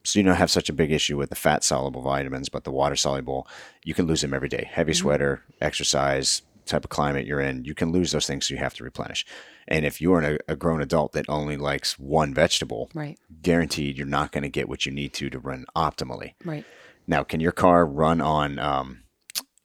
so 0.03 0.19
you 0.19 0.23
don't 0.23 0.35
have 0.35 0.51
such 0.51 0.69
a 0.69 0.73
big 0.73 0.91
issue 0.91 1.17
with 1.17 1.29
the 1.29 1.35
fat 1.35 1.63
soluble 1.63 2.01
vitamins, 2.01 2.49
but 2.49 2.63
the 2.63 2.71
water 2.71 2.95
soluble, 2.95 3.47
you 3.83 3.93
can 3.93 4.07
lose 4.07 4.21
them 4.21 4.33
every 4.33 4.49
day. 4.49 4.69
Heavy 4.71 4.93
sweater, 4.93 5.43
exercise, 5.59 6.41
type 6.67 6.83
of 6.83 6.89
climate 6.89 7.25
you're 7.25 7.39
in, 7.41 7.63
you 7.65 7.73
can 7.73 7.91
lose 7.91 8.11
those 8.11 8.27
things. 8.27 8.47
So 8.47 8.53
you 8.53 8.59
have 8.59 8.73
to 8.75 8.83
replenish. 8.83 9.25
And 9.67 9.85
if 9.85 9.99
you're 10.01 10.19
an, 10.21 10.37
a 10.47 10.55
grown 10.55 10.81
adult 10.81 11.13
that 11.13 11.25
only 11.29 11.57
likes 11.57 11.97
one 11.97 12.33
vegetable, 12.33 12.89
Right. 12.93 13.17
guaranteed 13.41 13.97
you're 13.97 14.05
not 14.07 14.31
going 14.31 14.43
to 14.43 14.49
get 14.49 14.69
what 14.69 14.85
you 14.85 14.91
need 14.91 15.13
to 15.13 15.29
to 15.29 15.39
run 15.39 15.65
optimally. 15.75 16.33
Right. 16.45 16.65
Now, 17.07 17.23
can 17.23 17.39
your 17.39 17.51
car 17.53 17.85
run 17.85 18.21
on 18.21 18.59
um, 18.59 19.03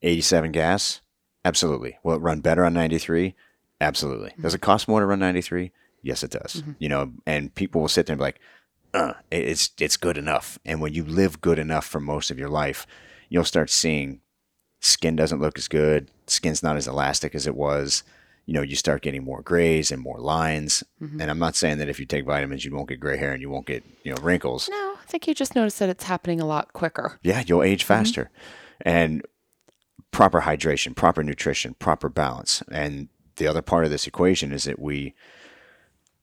87 0.03 0.53
gas? 0.53 1.01
Absolutely. 1.45 1.99
Will 2.03 2.15
it 2.17 2.21
run 2.23 2.41
better 2.41 2.65
on 2.65 2.73
93? 2.75 3.35
Absolutely. 3.81 4.33
Does 4.41 4.55
it 4.55 4.61
cost 4.61 4.87
more 4.89 5.01
to 5.01 5.07
run 5.07 5.19
93? 5.19 5.73
Yes, 6.03 6.23
it 6.23 6.31
does. 6.31 6.63
You 6.79 6.89
know, 6.89 7.13
and 7.27 7.55
people 7.55 7.81
will 7.81 7.89
sit 7.89 8.07
there 8.07 8.15
and 8.15 8.19
be 8.21 8.25
like, 8.25 8.41
uh, 8.95 9.15
it's 9.31 9.71
it's 9.81 9.97
good 9.97 10.19
enough. 10.19 10.59
And 10.65 10.81
when 10.81 10.93
you 10.93 11.05
live 11.05 11.41
good 11.41 11.59
enough 11.59 11.87
for 11.87 11.99
most 12.01 12.31
of 12.31 12.39
your 12.39 12.49
life, 12.51 12.87
you'll 13.29 13.45
start 13.45 13.71
seeing 13.71 14.21
skin 14.83 15.17
doesn't 15.17 15.41
look 15.41 15.57
as 15.57 15.69
good, 15.69 16.11
skin's 16.27 16.63
not 16.63 16.77
as 16.77 16.87
elastic 16.87 17.35
as 17.35 17.47
it 17.47 17.55
was. 17.55 18.03
You 18.45 18.55
know, 18.55 18.63
you 18.63 18.75
start 18.75 19.03
getting 19.03 19.25
more 19.25 19.41
grays 19.41 19.93
and 19.93 20.03
more 20.03 20.19
lines. 20.19 20.83
Mm-hmm. 21.01 21.21
And 21.21 21.31
I'm 21.31 21.39
not 21.39 21.55
saying 21.55 21.79
that 21.79 21.89
if 21.89 22.01
you 22.01 22.07
take 22.07 22.27
vitamins, 22.27 22.65
you 22.65 22.75
won't 22.75 22.89
get 22.89 22.99
gray 22.99 23.17
hair 23.17 23.33
and 23.33 23.41
you 23.41 23.49
won't 23.49 23.67
get 23.67 23.85
you 24.03 24.13
know 24.13 24.21
wrinkles. 24.21 24.69
No. 24.69 24.97
I 25.01 25.07
think 25.07 25.27
you 25.27 25.35
just 25.35 25.55
notice 25.55 25.79
that 25.79 25.89
it's 25.89 26.05
happening 26.05 26.41
a 26.41 26.47
lot 26.47 26.73
quicker. 26.73 27.19
Yeah, 27.23 27.43
you'll 27.47 27.63
age 27.63 27.85
mm-hmm. 27.85 27.89
faster. 27.89 28.31
And 28.81 29.23
proper 30.11 30.43
hydration, 30.43 30.97
proper 30.97 31.23
nutrition, 31.23 31.75
proper 31.75 32.09
balance. 32.09 32.63
And 32.71 33.09
the 33.37 33.47
other 33.47 33.63
part 33.63 33.85
of 33.85 33.91
this 33.91 34.07
equation 34.07 34.53
is 34.53 34.65
that 34.65 34.81
we 34.81 35.15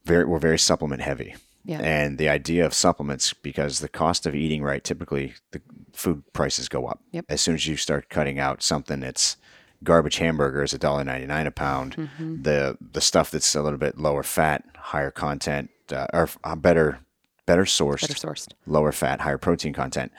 very 0.03 0.25
we're 0.25 0.39
very 0.39 0.59
supplement 0.59 1.01
heavy. 1.01 1.35
Yeah. 1.65 1.79
And 1.81 2.17
the 2.17 2.29
idea 2.29 2.65
of 2.65 2.73
supplements, 2.73 3.33
because 3.33 3.79
the 3.79 3.89
cost 3.89 4.25
of 4.25 4.33
eating 4.33 4.63
right, 4.63 4.83
typically 4.83 5.33
the 5.51 5.61
food 5.93 6.23
prices 6.33 6.69
go 6.69 6.87
up. 6.87 7.01
Yep. 7.11 7.25
As 7.29 7.41
soon 7.41 7.55
as 7.55 7.67
you 7.67 7.75
start 7.77 8.09
cutting 8.09 8.39
out 8.39 8.63
something 8.63 8.99
that's 9.01 9.37
garbage 9.83 10.17
hamburger 10.17 10.63
is 10.63 10.73
$1.99 10.73 11.45
a 11.47 11.51
pound, 11.51 11.95
Mm-hmm. 11.95 12.41
the 12.43 12.77
the 12.93 13.01
stuff 13.01 13.31
that's 13.31 13.55
a 13.55 13.61
little 13.61 13.79
bit 13.79 13.97
lower 13.97 14.23
fat, 14.23 14.63
higher 14.75 15.11
content, 15.11 15.69
uh, 15.91 16.07
or 16.13 16.29
uh, 16.43 16.55
better 16.55 16.99
better 17.45 17.63
sourced, 17.63 18.01
Better 18.01 18.13
sourced. 18.27 18.49
lower 18.65 18.91
fat, 18.91 19.21
higher 19.21 19.37
protein 19.37 19.73
content, 19.73 20.11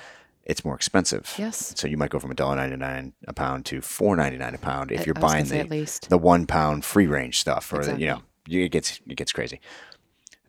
it's 0.45 0.65
more 0.65 0.75
expensive. 0.75 1.33
Yes. 1.39 1.73
So 1.77 1.87
you 1.87 1.97
might 1.97 2.11
go 2.11 2.19
from 2.19 2.35
$1.99 2.35 3.13
a 3.29 3.33
pound 3.33 3.65
to 3.67 3.81
$4.99 3.81 4.55
a 4.55 4.59
pound 4.59 4.91
if 4.93 5.01
I- 5.01 5.05
you're 5.05 5.17
I 5.19 5.21
buying 5.21 5.45
the 5.47 6.01
the 6.09 6.19
one 6.19 6.47
pound 6.47 6.85
free 6.85 7.07
range 7.07 7.39
stuff, 7.41 7.73
or 7.73 7.85
the, 7.85 7.99
you 8.01 8.07
know, 8.09 8.23
it 8.49 8.71
gets 8.73 9.01
it 9.07 9.15
gets 9.17 9.33
crazy. 9.33 9.61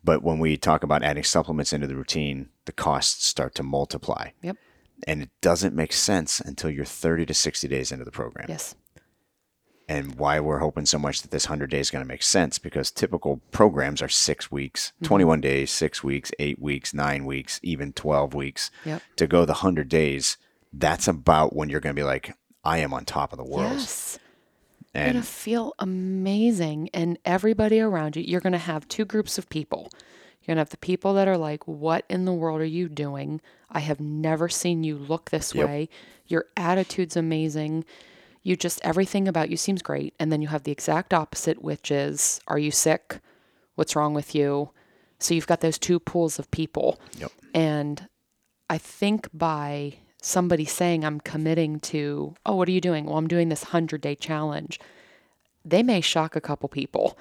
But 0.04 0.24
when 0.24 0.40
we 0.40 0.58
talk 0.58 0.84
about 0.84 1.04
adding 1.04 1.24
supplements 1.24 1.74
into 1.74 1.88
the 1.88 1.96
routine, 1.96 2.50
the 2.66 2.72
costs 2.72 3.26
start 3.26 3.54
to 3.56 3.64
multiply, 3.64 4.30
Yep. 4.42 4.58
and 5.08 5.22
it 5.22 5.30
doesn't 5.42 5.76
make 5.76 5.94
sense 5.94 6.40
until 6.40 6.70
you're 6.72 6.86
30 6.86 7.26
to 7.28 7.34
60 7.34 7.68
days 7.68 7.92
into 7.92 8.06
the 8.06 8.12
program. 8.12 8.48
Yes. 8.50 8.76
And 9.88 10.16
why 10.16 10.40
we're 10.40 10.60
hoping 10.60 10.86
so 10.86 10.98
much 10.98 11.22
that 11.22 11.32
this 11.32 11.48
100 11.48 11.70
days 11.70 11.88
is 11.88 11.92
going 11.92 12.04
to 12.04 12.08
make 12.08 12.24
sense 12.24 12.58
because 12.60 12.92
typical 12.92 13.42
programs 13.52 14.02
are 14.02 14.08
six 14.10 14.50
weeks, 14.50 14.94
Mm-hmm. 14.96 15.06
21 15.06 15.42
days, 15.42 15.72
six 15.72 16.04
weeks, 16.04 16.32
eight 16.40 16.60
weeks, 16.62 16.94
nine 16.94 17.26
weeks, 17.26 17.60
even 17.62 17.92
12 17.92 18.34
weeks. 18.34 18.72
Yep. 18.86 19.02
To 19.18 19.28
go 19.28 19.42
the 19.46 19.54
100 19.54 19.90
days, 19.90 20.38
that's 20.72 21.08
about 21.10 21.56
when 21.56 21.70
you're 21.70 21.82
going 21.82 21.96
to 21.96 22.00
be 22.00 22.06
like, 22.06 22.34
I 22.64 22.78
am 22.78 22.94
on 22.94 23.04
top 23.06 23.34
of 23.34 23.38
the 23.38 23.44
world. 23.44 23.74
Yes. 23.74 24.18
You're 24.94 25.04
going 25.04 25.16
to 25.16 25.22
feel 25.24 25.74
amazing. 25.80 26.90
And 26.94 27.18
everybody 27.24 27.80
around 27.80 28.16
you, 28.16 28.24
you're 28.24 28.42
going 28.42 28.52
to 28.54 28.60
have 28.60 28.88
two 28.88 29.06
groups 29.06 29.38
of 29.38 29.50
people. 29.50 29.90
You're 30.42 30.48
going 30.48 30.58
to 30.58 30.62
have 30.62 30.70
the 30.70 30.78
people 30.78 31.14
that 31.14 31.28
are 31.28 31.38
like, 31.38 31.68
What 31.68 32.06
in 32.10 32.26
the 32.26 32.34
world 32.34 32.62
are 32.62 32.66
you 32.66 32.90
doing? 32.90 33.42
I 33.70 33.80
have 33.80 34.00
never 34.00 34.50
seen 34.50 34.84
you 34.84 34.98
look 34.98 35.30
this 35.30 35.54
Yep. 35.56 35.68
way. 35.68 35.90
Your 36.28 36.46
attitude's 36.58 37.16
amazing. 37.16 37.86
You 38.44 38.56
just, 38.56 38.82
everything 38.84 39.28
about 39.28 39.50
you 39.50 39.58
seems 39.58 39.82
great. 39.82 40.14
And 40.20 40.32
then 40.32 40.42
you 40.42 40.48
have 40.48 40.64
the 40.64 40.72
exact 40.72 41.14
opposite, 41.14 41.62
which 41.62 41.92
is, 41.92 42.42
Are 42.48 42.60
you 42.60 42.72
sick? 42.72 43.20
What's 43.76 43.96
wrong 43.96 44.14
with 44.14 44.36
you? 44.36 44.72
So 45.20 45.34
you've 45.36 45.48
got 45.48 45.62
those 45.62 45.78
two 45.78 46.00
pools 46.00 46.40
of 46.40 46.50
people. 46.52 47.00
Yep. 47.20 47.32
And 47.54 48.08
I 48.70 48.78
think 48.78 49.30
by 49.34 49.96
somebody 50.22 50.66
saying, 50.66 51.04
I'm 51.04 51.20
committing 51.20 51.80
to, 51.82 52.36
oh, 52.46 52.56
what 52.56 52.70
are 52.70 52.72
you 52.72 52.82
doing? 52.82 53.06
Well, 53.06 53.18
I'm 53.18 53.28
doing 53.28 53.50
this 53.50 53.64
100 53.64 54.00
day 54.00 54.16
challenge. 54.16 54.80
They 55.66 55.84
may 55.84 56.02
shock 56.02 56.36
a 56.36 56.42
couple 56.42 56.70
people 56.70 57.18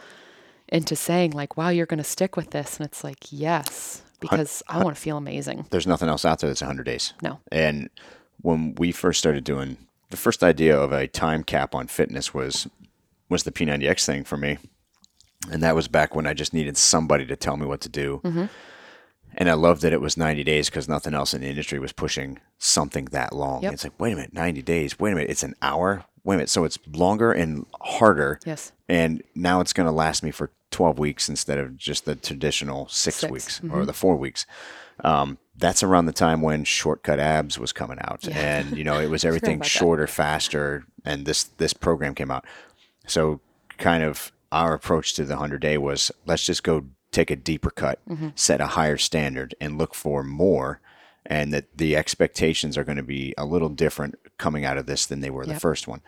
into 0.68 0.94
saying, 0.94 1.32
like, 1.32 1.56
wow, 1.56 1.70
you're 1.70 1.86
going 1.86 1.98
to 1.98 2.04
stick 2.04 2.36
with 2.36 2.50
this. 2.50 2.78
And 2.78 2.86
it's 2.86 3.02
like, 3.02 3.26
yes, 3.30 4.02
because 4.20 4.62
I 4.68 4.82
want 4.84 4.96
to 4.96 5.02
feel 5.02 5.16
amazing. 5.16 5.66
there's 5.70 5.86
nothing 5.86 6.08
else 6.08 6.24
out 6.24 6.38
there 6.38 6.48
that's 6.48 6.60
100 6.60 6.84
days. 6.84 7.14
No. 7.22 7.40
And 7.50 7.90
when 8.42 8.74
we 8.76 8.92
first 8.92 9.18
started 9.18 9.44
doing 9.44 9.76
the 10.10 10.16
first 10.16 10.42
idea 10.42 10.78
of 10.78 10.92
a 10.92 11.06
time 11.06 11.42
cap 11.42 11.74
on 11.74 11.86
fitness 11.86 12.34
was 12.34 12.68
was 13.28 13.44
the 13.44 13.52
P90X 13.52 14.04
thing 14.04 14.24
for 14.24 14.36
me. 14.36 14.58
And 15.50 15.62
that 15.62 15.74
was 15.74 15.88
back 15.88 16.14
when 16.14 16.26
I 16.26 16.34
just 16.34 16.52
needed 16.52 16.76
somebody 16.76 17.24
to 17.26 17.36
tell 17.36 17.56
me 17.56 17.64
what 17.64 17.80
to 17.82 17.88
do. 17.88 18.20
Mm-hmm. 18.24 18.46
And 19.36 19.48
I 19.48 19.54
loved 19.54 19.82
that 19.82 19.92
it 19.92 20.00
was 20.00 20.16
90 20.16 20.44
days 20.44 20.68
because 20.68 20.88
nothing 20.88 21.14
else 21.14 21.32
in 21.34 21.40
the 21.40 21.48
industry 21.48 21.78
was 21.78 21.92
pushing 21.92 22.38
something 22.58 23.06
that 23.06 23.32
long. 23.32 23.62
Yep. 23.62 23.72
It's 23.72 23.84
like, 23.84 23.98
wait 24.00 24.12
a 24.12 24.16
minute, 24.16 24.34
90 24.34 24.62
days. 24.62 24.98
Wait 24.98 25.12
a 25.12 25.14
minute, 25.14 25.30
it's 25.30 25.42
an 25.42 25.54
hour. 25.62 26.04
Wait 26.24 26.34
a 26.34 26.38
minute. 26.38 26.50
So 26.50 26.64
it's 26.64 26.78
longer 26.92 27.32
and 27.32 27.64
harder. 27.80 28.38
Yes. 28.44 28.72
And 28.88 29.22
now 29.34 29.60
it's 29.60 29.72
going 29.72 29.86
to 29.86 29.92
last 29.92 30.22
me 30.22 30.30
for 30.30 30.50
12 30.72 30.98
weeks 30.98 31.28
instead 31.28 31.58
of 31.58 31.76
just 31.76 32.04
the 32.04 32.14
traditional 32.16 32.86
six, 32.88 33.16
Six. 33.16 33.32
weeks 33.32 33.60
or 33.72 33.86
the 33.86 33.92
four 33.92 34.16
weeks. 34.16 34.46
Um, 35.02 35.38
that's 35.56 35.82
around 35.82 36.06
the 36.06 36.12
time 36.12 36.42
when 36.42 36.64
shortcut 36.64 37.18
abs 37.18 37.58
was 37.58 37.72
coming 37.72 37.98
out, 38.02 38.24
Yeah. 38.24 38.36
and 38.58 38.76
you 38.76 38.84
know 38.84 38.98
it 39.00 39.08
was 39.10 39.24
everything 39.24 39.56
about 39.56 39.64
that. 39.64 39.70
shorter, 39.70 40.06
faster, 40.06 40.84
and 41.04 41.24
this 41.26 41.44
this 41.44 41.72
program 41.72 42.14
came 42.14 42.30
out. 42.30 42.44
So 43.06 43.40
kind 43.78 44.02
of 44.04 44.30
our 44.52 44.74
approach 44.74 45.14
to 45.14 45.24
the 45.24 45.36
hundred 45.36 45.62
day 45.62 45.78
was 45.78 46.10
let's 46.26 46.44
just 46.44 46.62
go 46.62 46.84
take 47.12 47.30
a 47.30 47.36
deeper 47.36 47.70
cut, 47.70 47.98
Mm-hmm. 48.08 48.28
set 48.34 48.60
a 48.60 48.66
higher 48.68 48.96
standard, 48.96 49.54
and 49.60 49.78
look 49.78 49.94
for 49.94 50.22
more, 50.22 50.80
and 51.26 51.52
that 51.52 51.76
the 51.76 51.96
expectations 51.96 52.76
are 52.78 52.84
going 52.84 52.96
to 52.96 53.02
be 53.02 53.34
a 53.36 53.44
little 53.44 53.68
different 53.68 54.16
coming 54.38 54.64
out 54.64 54.78
of 54.78 54.86
this 54.86 55.06
than 55.06 55.20
they 55.20 55.30
were 55.30 55.44
the 55.46 55.52
first 55.60 55.86
one. 55.88 56.00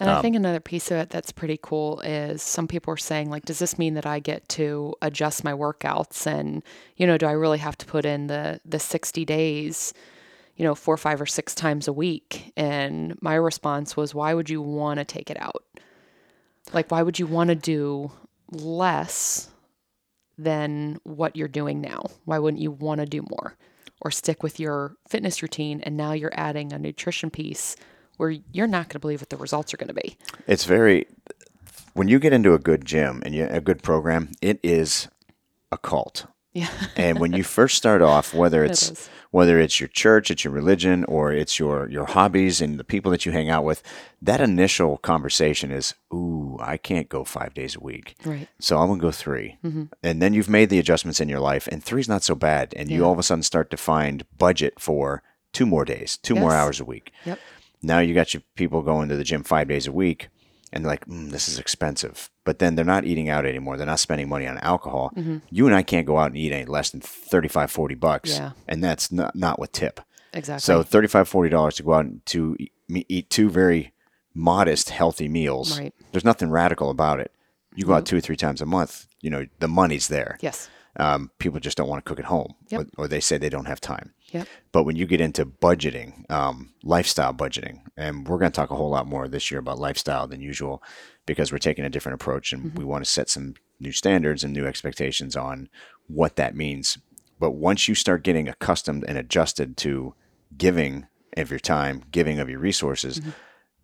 And 0.00 0.08
Um, 0.08 0.16
I 0.16 0.22
think 0.22 0.34
another 0.36 0.58
piece 0.58 0.90
of 0.90 0.96
it 0.96 1.10
that's 1.10 1.32
pretty 1.32 1.58
cool 1.62 2.00
is 2.00 2.42
some 2.42 2.66
people 2.66 2.94
are 2.94 2.96
saying, 2.96 3.30
like, 3.30 3.44
does 3.44 3.58
this 3.58 3.78
mean 3.78 3.94
that 3.94 4.06
I 4.06 4.20
get 4.20 4.48
to 4.50 4.94
adjust 5.02 5.44
my 5.44 5.52
workouts? 5.52 6.26
And, 6.26 6.62
you 6.96 7.06
know, 7.06 7.18
do 7.18 7.26
I 7.26 7.32
really 7.32 7.58
have 7.58 7.76
to 7.78 7.86
put 7.86 8.04
in 8.06 8.26
the, 8.28 8.58
the 8.64 8.78
60 8.80 9.24
days, 9.26 9.92
you 10.56 10.64
know, 10.64 10.74
four, 10.74 10.96
five, 10.96 11.20
or 11.20 11.26
six 11.26 11.54
times 11.54 11.86
a 11.88 11.92
week? 11.92 12.52
And 12.56 13.20
my 13.20 13.34
response 13.34 13.94
was, 13.96 14.14
why 14.14 14.32
would 14.32 14.48
you 14.48 14.62
want 14.62 14.98
to 14.98 15.04
take 15.04 15.30
it 15.30 15.36
out? 15.40 15.62
Like, 16.72 16.90
why 16.90 17.02
would 17.02 17.18
you 17.18 17.26
want 17.26 17.48
to 17.48 17.54
do 17.54 18.10
less 18.50 19.50
than 20.38 20.98
what 21.04 21.36
you're 21.36 21.48
doing 21.48 21.80
now? 21.80 22.04
Why 22.24 22.38
wouldn't 22.38 22.62
you 22.62 22.70
want 22.70 23.00
to 23.00 23.06
do 23.06 23.22
more? 23.28 23.56
Or 24.00 24.10
stick 24.10 24.42
with 24.42 24.58
your 24.58 24.96
fitness 25.06 25.42
routine 25.42 25.80
and 25.82 25.96
now 25.96 26.12
you're 26.12 26.32
adding 26.34 26.72
a 26.72 26.78
nutrition 26.78 27.30
piece 27.30 27.76
where 28.16 28.30
you're 28.30 28.66
not 28.66 28.88
going 28.88 28.94
to 28.94 28.98
believe 28.98 29.20
what 29.20 29.30
the 29.30 29.36
results 29.36 29.72
are 29.72 29.76
going 29.76 29.88
to 29.88 29.94
be. 29.94 30.16
It's 30.46 30.64
very 30.64 31.06
when 31.94 32.08
you 32.08 32.18
get 32.18 32.32
into 32.32 32.54
a 32.54 32.58
good 32.58 32.84
gym 32.84 33.22
and 33.24 33.34
you, 33.34 33.46
a 33.50 33.60
good 33.60 33.82
program, 33.82 34.30
it 34.40 34.58
is 34.62 35.08
a 35.70 35.78
cult. 35.78 36.26
Yeah. 36.52 36.68
And 36.96 37.18
when 37.18 37.32
you 37.32 37.44
first 37.44 37.76
start 37.76 38.02
off, 38.02 38.34
whether 38.34 38.62
it's 38.64 38.90
is. 38.90 39.10
whether 39.30 39.58
it's 39.58 39.80
your 39.80 39.88
church, 39.88 40.30
it's 40.30 40.44
your 40.44 40.52
religion, 40.52 41.04
or 41.04 41.32
it's 41.32 41.58
your 41.58 41.88
your 41.88 42.04
hobbies 42.04 42.60
and 42.60 42.78
the 42.78 42.84
people 42.84 43.10
that 43.10 43.24
you 43.24 43.32
hang 43.32 43.48
out 43.48 43.64
with, 43.64 43.82
that 44.20 44.40
initial 44.40 44.98
conversation 44.98 45.70
is, 45.70 45.94
"Ooh, 46.12 46.58
I 46.60 46.76
can't 46.76 47.08
go 47.08 47.24
five 47.24 47.54
days 47.54 47.74
a 47.76 47.80
week, 47.80 48.16
Right. 48.24 48.48
so 48.60 48.78
I'm 48.78 48.88
gonna 48.88 49.00
go 49.00 49.10
3 49.10 49.56
mm-hmm. 49.64 49.84
And 50.02 50.20
then 50.20 50.34
you've 50.34 50.50
made 50.50 50.68
the 50.68 50.78
adjustments 50.78 51.20
in 51.20 51.28
your 51.30 51.40
life, 51.40 51.66
and 51.72 51.82
three's 51.82 52.08
not 52.08 52.22
so 52.22 52.34
bad, 52.34 52.74
and 52.76 52.90
you 52.90 53.04
all 53.04 53.12
of 53.12 53.18
a 53.18 53.22
sudden 53.22 53.42
start 53.42 53.70
to 53.70 53.76
find 53.76 54.24
budget 54.36 54.74
for 54.78 55.22
two 55.52 55.64
more 55.66 55.84
days, 55.86 56.18
two 56.18 56.34
more 56.34 56.52
hours 56.54 56.80
a 56.80 56.84
week. 56.84 57.12
Yep. 57.24 57.38
Now 57.82 57.98
you 58.00 58.14
got 58.14 58.34
your 58.34 58.42
people 58.56 58.82
going 58.82 59.08
to 59.08 59.16
the 59.16 59.24
gym 59.24 59.42
five 59.42 59.68
days 59.68 59.86
a 59.86 59.92
week, 59.92 60.28
and 60.72 60.84
they're 60.84 60.92
like, 60.92 61.06
mm, 61.06 61.30
"This 61.30 61.48
is 61.48 61.58
expensive." 61.58 62.30
But 62.44 62.58
then 62.58 62.74
they're 62.74 62.84
not 62.84 63.04
eating 63.04 63.28
out 63.28 63.46
anymore. 63.46 63.76
They're 63.76 63.86
not 63.86 64.00
spending 64.00 64.28
money 64.28 64.46
on 64.46 64.58
alcohol. 64.58 65.12
You 65.50 65.66
and 65.66 65.74
I 65.74 65.82
can't 65.82 66.06
go 66.06 66.18
out 66.18 66.28
and 66.28 66.36
eat 66.36 66.52
any 66.52 66.64
less 66.64 66.90
than 66.90 67.00
35 67.00 67.70
40 67.70 67.94
bucks, 67.94 68.36
Yeah. 68.38 68.52
and 68.68 68.82
that's 68.82 69.12
not 69.12 69.34
not 69.36 69.58
with 69.58 69.72
tip. 69.72 70.00
Exactly. 70.32 70.60
So 70.62 70.82
35 70.82 71.28
40 71.28 71.50
dollars 71.50 71.74
to 71.76 71.82
go 71.82 71.92
out 71.94 72.04
and 72.06 72.24
to 72.26 72.56
eat, 72.88 73.28
two 73.30 73.50
very 73.50 73.92
modest, 74.34 74.90
healthy 74.90 75.28
meals. 75.28 75.78
Right. 75.78 75.94
There's 76.12 76.24
nothing 76.24 76.50
radical 76.50 76.90
about 76.90 77.20
it. 77.20 77.32
You 77.74 77.84
go 77.86 77.94
out 77.94 78.06
two 78.06 78.16
or 78.16 78.20
three 78.20 78.36
times 78.36 78.60
a 78.60 78.66
month. 78.66 79.06
You 79.20 79.30
know 79.30 79.46
the 79.60 79.68
money's 79.68 80.08
there. 80.08 80.38
yes. 80.40 80.68
Um, 80.98 81.30
people 81.38 81.58
just 81.58 81.78
don't 81.78 81.88
want 81.88 82.04
to 82.04 82.08
cook 82.08 82.18
at 82.18 82.26
home, 82.26 82.52
Yep. 82.68 82.80
or, 82.98 83.04
or 83.04 83.08
they 83.08 83.18
say 83.20 83.38
they 83.38 83.48
don't 83.48 83.64
have 83.64 83.80
time. 83.80 84.12
Yep. 84.32 84.48
But 84.72 84.84
when 84.84 84.96
you 84.96 85.06
get 85.06 85.20
into 85.20 85.46
budgeting, 85.46 86.30
um, 86.30 86.72
lifestyle 86.82 87.32
budgeting, 87.32 87.80
and 87.96 88.26
we're 88.26 88.38
going 88.38 88.50
to 88.50 88.56
talk 88.56 88.70
a 88.70 88.76
whole 88.76 88.90
lot 88.90 89.06
more 89.06 89.28
this 89.28 89.50
year 89.50 89.60
about 89.60 89.78
lifestyle 89.78 90.26
than 90.26 90.40
usual 90.40 90.82
because 91.26 91.52
we're 91.52 91.58
taking 91.58 91.84
a 91.84 91.90
different 91.90 92.14
approach 92.14 92.52
and 92.52 92.76
we 92.76 92.84
want 92.84 93.04
to 93.04 93.10
set 93.10 93.28
some 93.28 93.54
new 93.78 93.92
standards 93.92 94.42
and 94.42 94.52
new 94.52 94.66
expectations 94.66 95.36
on 95.36 95.68
what 96.08 96.36
that 96.36 96.56
means. 96.56 96.98
But 97.38 97.52
once 97.52 97.88
you 97.88 97.94
start 97.94 98.24
getting 98.24 98.48
accustomed 98.48 99.04
and 99.06 99.18
adjusted 99.18 99.76
to 99.78 100.14
giving 100.56 101.06
of 101.36 101.50
your 101.50 101.60
time, 101.60 102.04
giving 102.10 102.38
of 102.38 102.48
your 102.48 102.60
resources, 102.60 103.20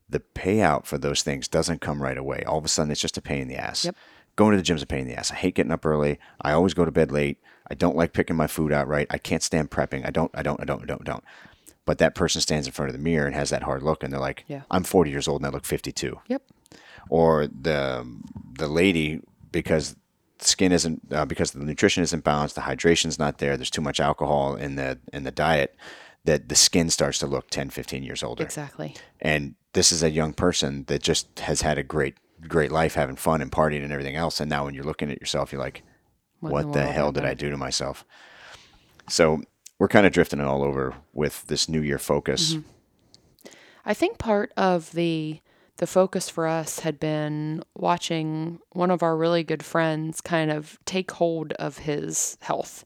the 0.08 0.20
payout 0.20 0.86
for 0.86 0.98
those 0.98 1.22
things 1.22 1.48
doesn't 1.48 1.80
come 1.80 2.02
right 2.02 2.18
away. 2.18 2.42
All 2.46 2.58
of 2.58 2.64
a 2.64 2.68
sudden, 2.68 2.90
it's 2.90 3.00
just 3.00 3.16
a 3.16 3.22
pain 3.22 3.42
in 3.42 3.48
the 3.48 3.56
ass. 3.56 3.84
Yep. 3.84 3.96
Going 4.36 4.52
to 4.52 4.56
the 4.56 4.62
gym's 4.62 4.82
a 4.82 4.86
pain 4.86 5.00
in 5.00 5.08
the 5.08 5.18
ass. 5.18 5.32
I 5.32 5.34
hate 5.34 5.56
getting 5.56 5.72
up 5.72 5.84
early. 5.84 6.18
I 6.40 6.52
always 6.52 6.74
go 6.74 6.84
to 6.84 6.92
bed 6.92 7.10
late. 7.10 7.38
I 7.70 7.74
don't 7.74 7.96
like 7.96 8.12
picking 8.12 8.36
my 8.36 8.46
food 8.46 8.72
out 8.72 8.88
right. 8.88 9.06
I 9.10 9.18
can't 9.18 9.42
stand 9.42 9.70
prepping. 9.70 10.06
I 10.06 10.10
don't, 10.10 10.30
I 10.34 10.42
don't, 10.42 10.60
I 10.60 10.64
don't, 10.64 10.82
I 10.82 10.86
don't, 10.86 11.04
don't. 11.04 11.24
But 11.84 11.98
that 11.98 12.14
person 12.14 12.40
stands 12.40 12.66
in 12.66 12.72
front 12.72 12.88
of 12.90 12.92
the 12.94 13.02
mirror 13.02 13.26
and 13.26 13.34
has 13.34 13.50
that 13.50 13.62
hard 13.62 13.82
look, 13.82 14.02
and 14.02 14.12
they're 14.12 14.20
like, 14.20 14.44
Yeah. 14.46 14.62
I'm 14.70 14.84
40 14.84 15.10
years 15.10 15.26
old 15.28 15.40
and 15.42 15.46
I 15.46 15.50
look 15.50 15.64
52. 15.64 16.20
Yep. 16.26 16.42
Or 17.08 17.46
the 17.46 18.06
the 18.58 18.68
lady 18.68 19.20
because 19.50 19.96
skin 20.40 20.72
isn't 20.72 21.00
uh, 21.12 21.24
because 21.24 21.52
the 21.52 21.64
nutrition 21.64 22.02
isn't 22.02 22.24
balanced, 22.24 22.54
the 22.54 22.60
hydration's 22.62 23.18
not 23.18 23.38
there. 23.38 23.56
There's 23.56 23.70
too 23.70 23.80
much 23.80 24.00
alcohol 24.00 24.54
in 24.56 24.76
the 24.76 24.98
in 25.12 25.24
the 25.24 25.30
diet 25.30 25.74
that 26.24 26.48
the 26.50 26.54
skin 26.54 26.90
starts 26.90 27.18
to 27.20 27.26
look 27.26 27.48
10, 27.48 27.70
15 27.70 28.02
years 28.02 28.22
older 28.22 28.42
Exactly. 28.44 28.94
and 29.20 29.54
this 29.72 29.92
is 29.92 30.02
a 30.02 30.10
young 30.10 30.34
person 30.34 30.84
that 30.88 31.02
just 31.02 31.38
has 31.38 31.62
had 31.62 31.78
a 31.78 31.82
great 31.82 32.16
great 32.46 32.70
life 32.70 32.94
having 32.94 33.16
fun 33.16 33.40
and 33.40 33.50
partying 33.50 33.82
and 33.82 33.92
everything 33.92 34.16
else 34.16 34.38
and 34.38 34.50
now 34.50 34.64
when 34.66 34.74
you're 34.74 34.84
looking 34.84 35.10
at 35.10 35.20
yourself 35.20 35.52
you're 35.52 35.60
like 35.60 35.82
What 36.40 36.52
what, 36.52 36.72
the 36.72 36.80
the 36.80 36.86
hell 36.86 37.12
did 37.12 37.24
i 37.24 37.34
do 37.34 37.50
to 37.50 37.56
myself 37.56 38.04
so 39.08 39.40
we're 39.78 39.88
kind 39.88 40.06
of 40.06 40.12
drifting 40.12 40.40
all 40.40 40.62
over 40.62 40.94
with 41.12 41.46
this 41.46 41.68
New 41.68 41.80
Year 41.80 41.98
focus. 41.98 42.54
Mm-hmm. 42.54 42.68
I 43.84 43.94
think 43.94 44.18
part 44.18 44.52
of 44.56 44.92
the 44.92 45.40
the 45.76 45.86
focus 45.86 46.28
for 46.28 46.48
us 46.48 46.80
had 46.80 46.98
been 46.98 47.62
watching 47.76 48.58
one 48.72 48.90
of 48.90 49.00
our 49.00 49.16
really 49.16 49.44
good 49.44 49.62
friends 49.62 50.20
kind 50.20 50.50
of 50.50 50.76
take 50.84 51.12
hold 51.12 51.52
of 51.52 51.78
his 51.78 52.36
health. 52.40 52.84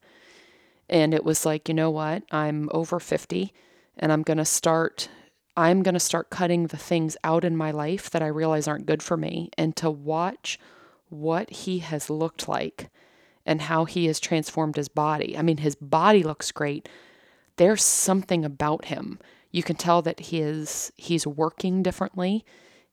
And 0.90 1.14
it 1.14 1.25
was 1.25 1.47
like, 1.47 1.71
you 1.71 1.75
know 1.75 1.90
what? 1.90 2.23
I'm 2.30 2.68
over 2.71 3.00
50 3.00 3.50
and 3.97 4.12
I'm 4.12 4.23
going 4.23 4.37
to 4.37 4.44
start 4.44 5.09
I'm 5.56 5.82
going 5.82 5.94
to 5.94 6.00
start 6.00 6.30
cutting 6.30 6.66
the 6.66 6.76
things 6.76 7.16
out 7.25 7.44
in 7.44 7.56
my 7.56 7.71
life 7.71 8.11
that 8.11 8.23
I 8.23 8.26
realize 8.26 8.68
aren't 8.68 8.87
good 8.87 9.02
for 9.02 9.16
me 9.16 9.50
and 9.56 9.75
to 9.76 9.90
watch 9.90 10.59
what 11.09 11.49
he 11.50 11.78
has 11.80 12.11
looked 12.11 12.47
like 12.47 12.90
and 13.44 13.62
how 13.62 13.84
he 13.84 14.06
has 14.06 14.20
transformed 14.20 14.76
his 14.76 14.88
body. 14.88 15.37
I 15.37 15.42
mean, 15.42 15.58
his 15.58 15.75
body 15.75 16.22
looks 16.22 16.52
great. 16.52 16.88
There's 17.56 17.82
something 17.82 18.44
about 18.44 18.87
him. 18.87 19.18
You 19.50 19.62
can 19.62 19.76
tell 19.76 20.00
that 20.02 20.20
he 20.20 20.40
is 20.40 20.92
he's 20.96 21.26
working 21.26 21.82
differently. 21.82 22.44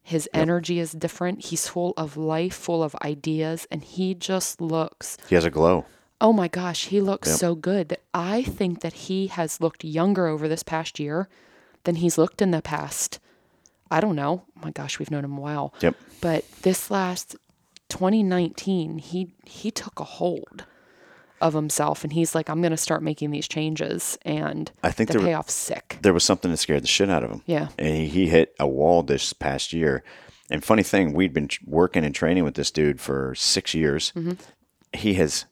His 0.02 0.28
energy 0.34 0.78
is 0.78 0.92
different. 0.92 1.44
He's 1.46 1.68
full 1.68 1.92
of 1.96 2.16
life, 2.16 2.54
full 2.54 2.82
of 2.82 2.94
ideas, 3.02 3.66
and 3.70 3.82
he 3.84 4.14
just 4.14 4.60
looks 4.60 5.16
He 5.28 5.34
has 5.34 5.44
a 5.44 5.50
glow. 5.50 5.84
oh 6.20 6.32
my 6.32 6.48
gosh, 6.48 6.86
he 6.86 7.00
looks 7.00 7.34
so 7.36 7.54
good 7.54 7.88
that 7.90 8.02
I 8.12 8.42
think 8.42 8.80
that 8.80 8.92
he 8.92 9.28
has 9.28 9.60
looked 9.60 9.84
younger 9.84 10.26
over 10.26 10.48
this 10.48 10.62
past 10.62 10.98
year 10.98 11.28
than 11.84 11.96
he's 11.96 12.18
looked 12.18 12.42
in 12.42 12.50
the 12.50 12.60
past. 12.62 13.18
I 13.90 14.00
don't 14.00 14.16
know. 14.16 14.44
Oh 14.56 14.60
my 14.64 14.70
gosh, 14.70 14.98
we've 14.98 15.10
known 15.10 15.24
him 15.24 15.36
a 15.38 15.40
while. 15.40 15.72
Yep. 15.80 15.96
But 16.20 16.44
this 16.62 16.90
last 16.90 17.36
2019, 17.90 18.98
he 18.98 19.34
he 19.44 19.70
took 19.70 20.00
a 20.00 20.04
hold 20.04 20.64
of 21.40 21.54
himself 21.54 22.04
and 22.04 22.12
he's 22.12 22.34
like, 22.34 22.48
I'm 22.48 22.62
gonna 22.62 22.76
start 22.76 23.02
making 23.02 23.30
these 23.30 23.48
changes 23.48 24.18
and 24.22 24.70
I 24.82 24.90
think 24.90 25.10
the 25.10 25.18
there 25.18 25.28
payoff's 25.28 25.52
sick. 25.52 25.98
There 26.02 26.12
was 26.12 26.24
something 26.24 26.50
that 26.50 26.58
scared 26.58 26.82
the 26.82 26.88
shit 26.88 27.10
out 27.10 27.24
of 27.24 27.30
him. 27.30 27.42
Yeah. 27.46 27.68
And 27.78 27.96
he, 27.96 28.06
he 28.06 28.28
hit 28.28 28.54
a 28.58 28.66
wall 28.66 29.02
this 29.02 29.32
past 29.32 29.72
year. 29.72 30.02
And 30.50 30.64
funny 30.64 30.82
thing, 30.82 31.12
we'd 31.12 31.32
been 31.32 31.48
working 31.64 32.04
and 32.04 32.14
training 32.14 32.44
with 32.44 32.54
this 32.54 32.70
dude 32.70 33.00
for 33.00 33.34
six 33.36 33.72
years. 33.72 34.12
Mm-hmm. 34.16 34.32
He 34.92 35.14
has 35.14 35.44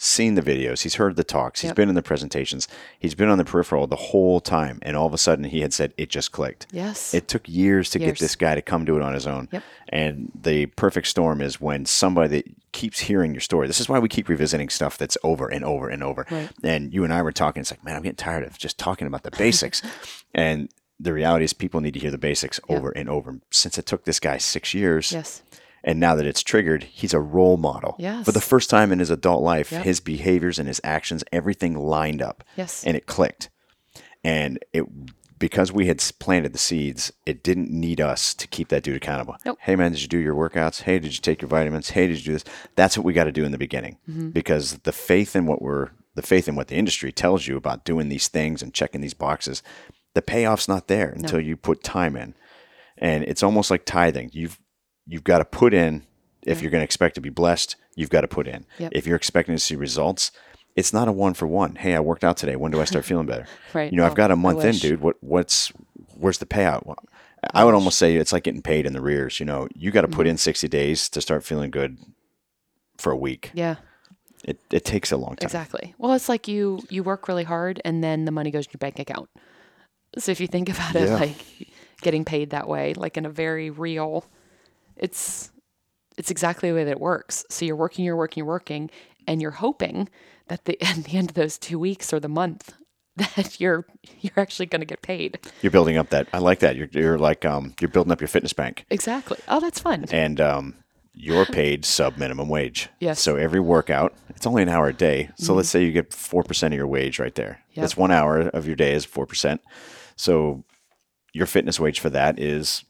seen 0.00 0.36
the 0.36 0.42
videos, 0.42 0.82
he's 0.82 0.94
heard 0.94 1.16
the 1.16 1.24
talks, 1.24 1.60
he's 1.60 1.70
Yep. 1.70 1.76
been 1.76 1.88
in 1.88 1.94
the 1.96 2.02
presentations, 2.02 2.68
he's 2.98 3.16
been 3.16 3.28
on 3.28 3.36
the 3.36 3.44
peripheral 3.44 3.86
the 3.88 3.96
whole 3.96 4.40
time. 4.40 4.78
And 4.82 4.96
all 4.96 5.06
of 5.06 5.12
a 5.12 5.18
sudden, 5.18 5.44
he 5.44 5.60
had 5.60 5.72
said, 5.74 5.92
it 5.96 6.08
just 6.08 6.30
clicked. 6.30 6.66
Yes. 6.70 7.12
It 7.12 7.26
took 7.26 7.48
years 7.48 7.90
to 7.90 7.98
get 7.98 8.18
this 8.18 8.36
guy 8.36 8.54
to 8.54 8.62
come 8.62 8.84
do 8.84 8.96
it 8.96 9.02
on 9.02 9.12
his 9.12 9.26
own. 9.26 9.48
Yep. 9.50 9.62
And 9.88 10.30
the 10.40 10.66
perfect 10.66 11.08
storm 11.08 11.40
is 11.40 11.60
when 11.60 11.84
somebody 11.84 12.28
that 12.28 12.54
keeps 12.72 13.00
hearing 13.00 13.32
your 13.34 13.40
story. 13.40 13.66
This 13.66 13.80
is 13.80 13.88
why 13.88 13.98
we 13.98 14.08
keep 14.08 14.28
revisiting 14.28 14.68
stuff 14.68 14.96
that's 14.98 15.18
over 15.24 15.48
and 15.48 15.64
over 15.64 15.88
and 15.88 16.02
over. 16.04 16.26
Right. 16.30 16.48
And 16.62 16.94
you 16.94 17.02
and 17.02 17.12
I 17.12 17.20
were 17.22 17.32
talking. 17.32 17.60
It's 17.62 17.72
like, 17.72 17.82
man, 17.84 17.96
I'm 17.96 18.02
getting 18.02 18.16
tired 18.16 18.44
of 18.44 18.56
just 18.56 18.78
talking 18.78 19.06
about 19.08 19.24
the 19.24 19.32
basics. 19.32 19.82
and 20.34 20.68
the 21.00 21.12
reality 21.12 21.44
is, 21.44 21.52
people 21.52 21.80
need 21.80 21.94
to 21.94 22.00
hear 22.00 22.10
the 22.10 22.18
basics 22.18 22.60
over 22.68 22.90
and 22.90 23.08
over. 23.08 23.40
Since 23.50 23.78
it 23.78 23.86
took 23.86 24.04
this 24.04 24.20
guy 24.20 24.36
six 24.38 24.74
years, 24.74 25.12
yes. 25.12 25.42
And 25.84 26.00
now 26.00 26.14
that 26.14 26.26
it's 26.26 26.42
triggered, 26.42 26.84
he's 26.84 27.14
a 27.14 27.20
role 27.20 27.56
model. 27.56 27.96
Yes. 27.98 28.24
For 28.24 28.32
the 28.32 28.40
first 28.40 28.70
time 28.70 28.92
in 28.92 28.98
his 28.98 29.10
adult 29.10 29.42
life, 29.42 29.72
Yep. 29.72 29.84
his 29.84 30.00
behaviors 30.00 30.58
and 30.58 30.66
his 30.68 30.80
actions, 30.84 31.24
everything 31.32 31.74
lined 31.76 32.22
up. 32.22 32.44
Yes. 32.56 32.84
And 32.84 32.96
it 32.96 33.06
clicked. 33.06 33.50
And 34.24 34.58
it 34.72 34.84
because 35.38 35.70
we 35.70 35.86
had 35.86 36.02
planted 36.18 36.52
the 36.52 36.58
seeds, 36.58 37.12
it 37.24 37.44
didn't 37.44 37.70
need 37.70 38.00
us 38.00 38.34
to 38.34 38.48
keep 38.48 38.68
that 38.68 38.82
dude 38.82 38.96
accountable. 38.96 39.36
Nope. 39.44 39.58
Hey 39.60 39.76
man, 39.76 39.92
did 39.92 40.02
you 40.02 40.08
do 40.08 40.18
your 40.18 40.34
workouts? 40.34 40.82
Hey, 40.82 40.98
did 40.98 41.14
you 41.14 41.20
take 41.20 41.40
your 41.40 41.48
vitamins? 41.48 41.90
Hey, 41.90 42.08
did 42.08 42.18
you 42.18 42.24
do 42.24 42.32
this? 42.32 42.44
That's 42.74 42.98
what 42.98 43.04
we 43.04 43.12
got 43.12 43.24
to 43.24 43.32
do 43.32 43.44
in 43.44 43.52
the 43.52 43.58
beginning. 43.58 43.98
Mm-hmm. 44.10 44.30
Because 44.30 44.78
the 44.80 44.92
faith 44.92 45.36
in 45.36 45.46
what 45.46 45.62
we're 45.62 45.90
the 46.16 46.22
faith 46.22 46.48
in 46.48 46.56
what 46.56 46.66
the 46.66 46.74
industry 46.74 47.12
tells 47.12 47.46
you 47.46 47.56
about 47.56 47.84
doing 47.84 48.08
these 48.08 48.26
things 48.26 48.60
and 48.60 48.74
checking 48.74 49.00
these 49.00 49.14
boxes, 49.14 49.62
the 50.14 50.22
payoff's 50.22 50.66
not 50.66 50.88
there 50.88 51.10
until 51.10 51.38
you 51.38 51.56
put 51.56 51.84
time 51.84 52.16
in. 52.16 52.34
And 52.96 53.22
it's 53.22 53.44
almost 53.44 53.70
like 53.70 53.84
tithing. 53.84 54.30
You've 54.32 54.58
you've 55.08 55.24
got 55.24 55.38
to 55.38 55.44
put 55.44 55.72
in 55.74 56.04
if 56.44 56.62
you're 56.62 56.70
going 56.70 56.80
to 56.80 56.84
expect 56.84 57.14
to 57.16 57.20
be 57.20 57.30
blessed, 57.30 57.76
you've 57.96 58.10
got 58.10 58.20
to 58.22 58.28
put 58.28 58.46
in. 58.46 58.64
Yep. 58.78 58.92
If 58.94 59.06
you're 59.06 59.16
expecting 59.16 59.54
to 59.54 59.58
see 59.58 59.74
results, 59.76 60.30
it's 60.76 60.92
not 60.92 61.08
a 61.08 61.12
one 61.12 61.34
for 61.34 61.46
one. 61.46 61.74
Hey, 61.74 61.94
I 61.94 62.00
worked 62.00 62.22
out 62.24 62.36
today. 62.36 62.54
When 62.56 62.70
do 62.70 62.80
I 62.80 62.84
start 62.84 63.04
feeling 63.04 63.26
better? 63.26 63.46
Right. 63.74 63.90
You 63.92 63.98
know, 63.98 64.06
I've 64.06 64.12
Oh, 64.12 64.14
got 64.14 64.30
a 64.30 64.36
month 64.36 64.64
in, 64.64 64.76
dude. 64.76 65.00
What 65.00 65.16
what's 65.20 65.72
where's 66.16 66.38
the 66.38 66.46
payout? 66.46 66.86
Well, 66.86 66.96
I 67.52 67.64
would 67.64 67.74
almost 67.74 67.98
say 67.98 68.16
it's 68.16 68.32
like 68.32 68.44
getting 68.44 68.62
paid 68.62 68.86
in 68.86 68.92
the 68.92 69.00
rears. 69.00 69.40
You 69.40 69.46
know, 69.46 69.68
you 69.74 69.90
got 69.90 70.02
to 70.02 70.08
Mm-hmm. 70.08 70.16
put 70.16 70.26
in 70.26 70.38
60 70.38 70.68
days 70.68 71.08
to 71.10 71.20
start 71.20 71.44
feeling 71.44 71.70
good 71.70 71.98
for 72.96 73.12
a 73.12 73.16
week. 73.16 73.50
Yeah. 73.54 73.76
It, 74.44 74.58
it 74.70 74.84
takes 74.84 75.10
a 75.12 75.16
long 75.16 75.36
time. 75.36 75.46
Exactly. 75.46 75.94
Well, 75.98 76.12
it's 76.14 76.28
like 76.28 76.48
you 76.48 76.80
you 76.88 77.02
work 77.02 77.28
really 77.28 77.44
hard 77.44 77.80
and 77.84 78.02
then 78.02 78.24
the 78.24 78.32
money 78.32 78.50
goes 78.50 78.66
in 78.66 78.70
your 78.72 78.78
bank 78.78 78.98
account. 79.00 79.28
So 80.16 80.32
if 80.32 80.40
you 80.40 80.46
think 80.46 80.68
about 80.70 80.94
it 80.96 81.08
Yeah. 81.08 81.16
like 81.16 81.36
getting 82.00 82.24
paid 82.24 82.50
that 82.50 82.68
way, 82.68 82.94
like 82.94 83.16
in 83.16 83.26
a 83.26 83.30
very 83.30 83.68
real 83.70 84.24
it's 84.98 85.50
it's 86.16 86.30
exactly 86.30 86.68
the 86.68 86.74
way 86.74 86.84
that 86.84 86.90
it 86.92 87.00
works. 87.00 87.44
So 87.48 87.64
you're 87.64 87.76
working, 87.76 88.04
you're 88.04 88.16
working, 88.16 88.40
you're 88.42 88.46
working, 88.52 88.90
and 89.26 89.40
you're 89.40 89.52
hoping 89.52 90.08
that 90.48 90.64
the 90.64 90.80
at 90.82 91.04
the 91.04 91.16
end 91.16 91.30
of 91.30 91.34
those 91.34 91.58
two 91.58 91.78
weeks 91.78 92.12
or 92.12 92.20
the 92.20 92.28
month 92.28 92.74
that 93.16 93.60
you're 93.60 93.86
you're 94.20 94.32
actually 94.38 94.66
going 94.66 94.80
to 94.80 94.86
get 94.86 95.02
paid. 95.02 95.38
You're 95.62 95.70
building 95.72 95.96
up 95.96 96.10
that. 96.10 96.28
I 96.32 96.38
like 96.38 96.60
that. 96.60 96.76
You're, 96.76 96.88
you're 96.92 97.18
like 97.18 97.44
um, 97.44 97.74
you're 97.80 97.88
building 97.90 98.12
up 98.12 98.20
your 98.20 98.28
fitness 98.28 98.52
bank, 98.52 98.84
Exactly. 98.90 99.38
Oh, 99.48 99.60
that's 99.60 99.80
fun. 99.80 100.04
and 100.10 100.40
um, 100.40 100.74
you're 101.14 101.46
paid 101.46 101.84
sub 101.84 102.16
minimum 102.16 102.48
wage. 102.48 102.88
Yes. 103.00 103.20
So 103.20 103.34
every 103.36 103.58
workout, 103.60 104.14
it's 104.28 104.46
only 104.46 104.62
an 104.62 104.68
hour 104.68 104.86
a 104.88 104.92
day. 104.92 105.30
So 105.36 105.54
let's 105.54 105.68
say 105.68 105.84
you 105.84 105.90
get 105.92 106.12
four 106.14 106.44
percent 106.44 106.74
of 106.74 106.78
your 106.78 106.86
wage 106.86 107.18
right 107.18 107.34
there. 107.34 107.60
Yep. 107.74 107.82
That's 107.82 107.96
one 107.96 108.12
hour 108.12 108.40
of 108.40 108.66
your 108.66 108.76
day 108.76 108.92
is 108.94 109.04
four 109.04 109.26
percent. 109.26 109.60
So 110.14 110.64
your 111.32 111.46
fitness 111.46 111.78
wage 111.80 111.98
for 112.00 112.10
that 112.10 112.38
is 112.38 112.84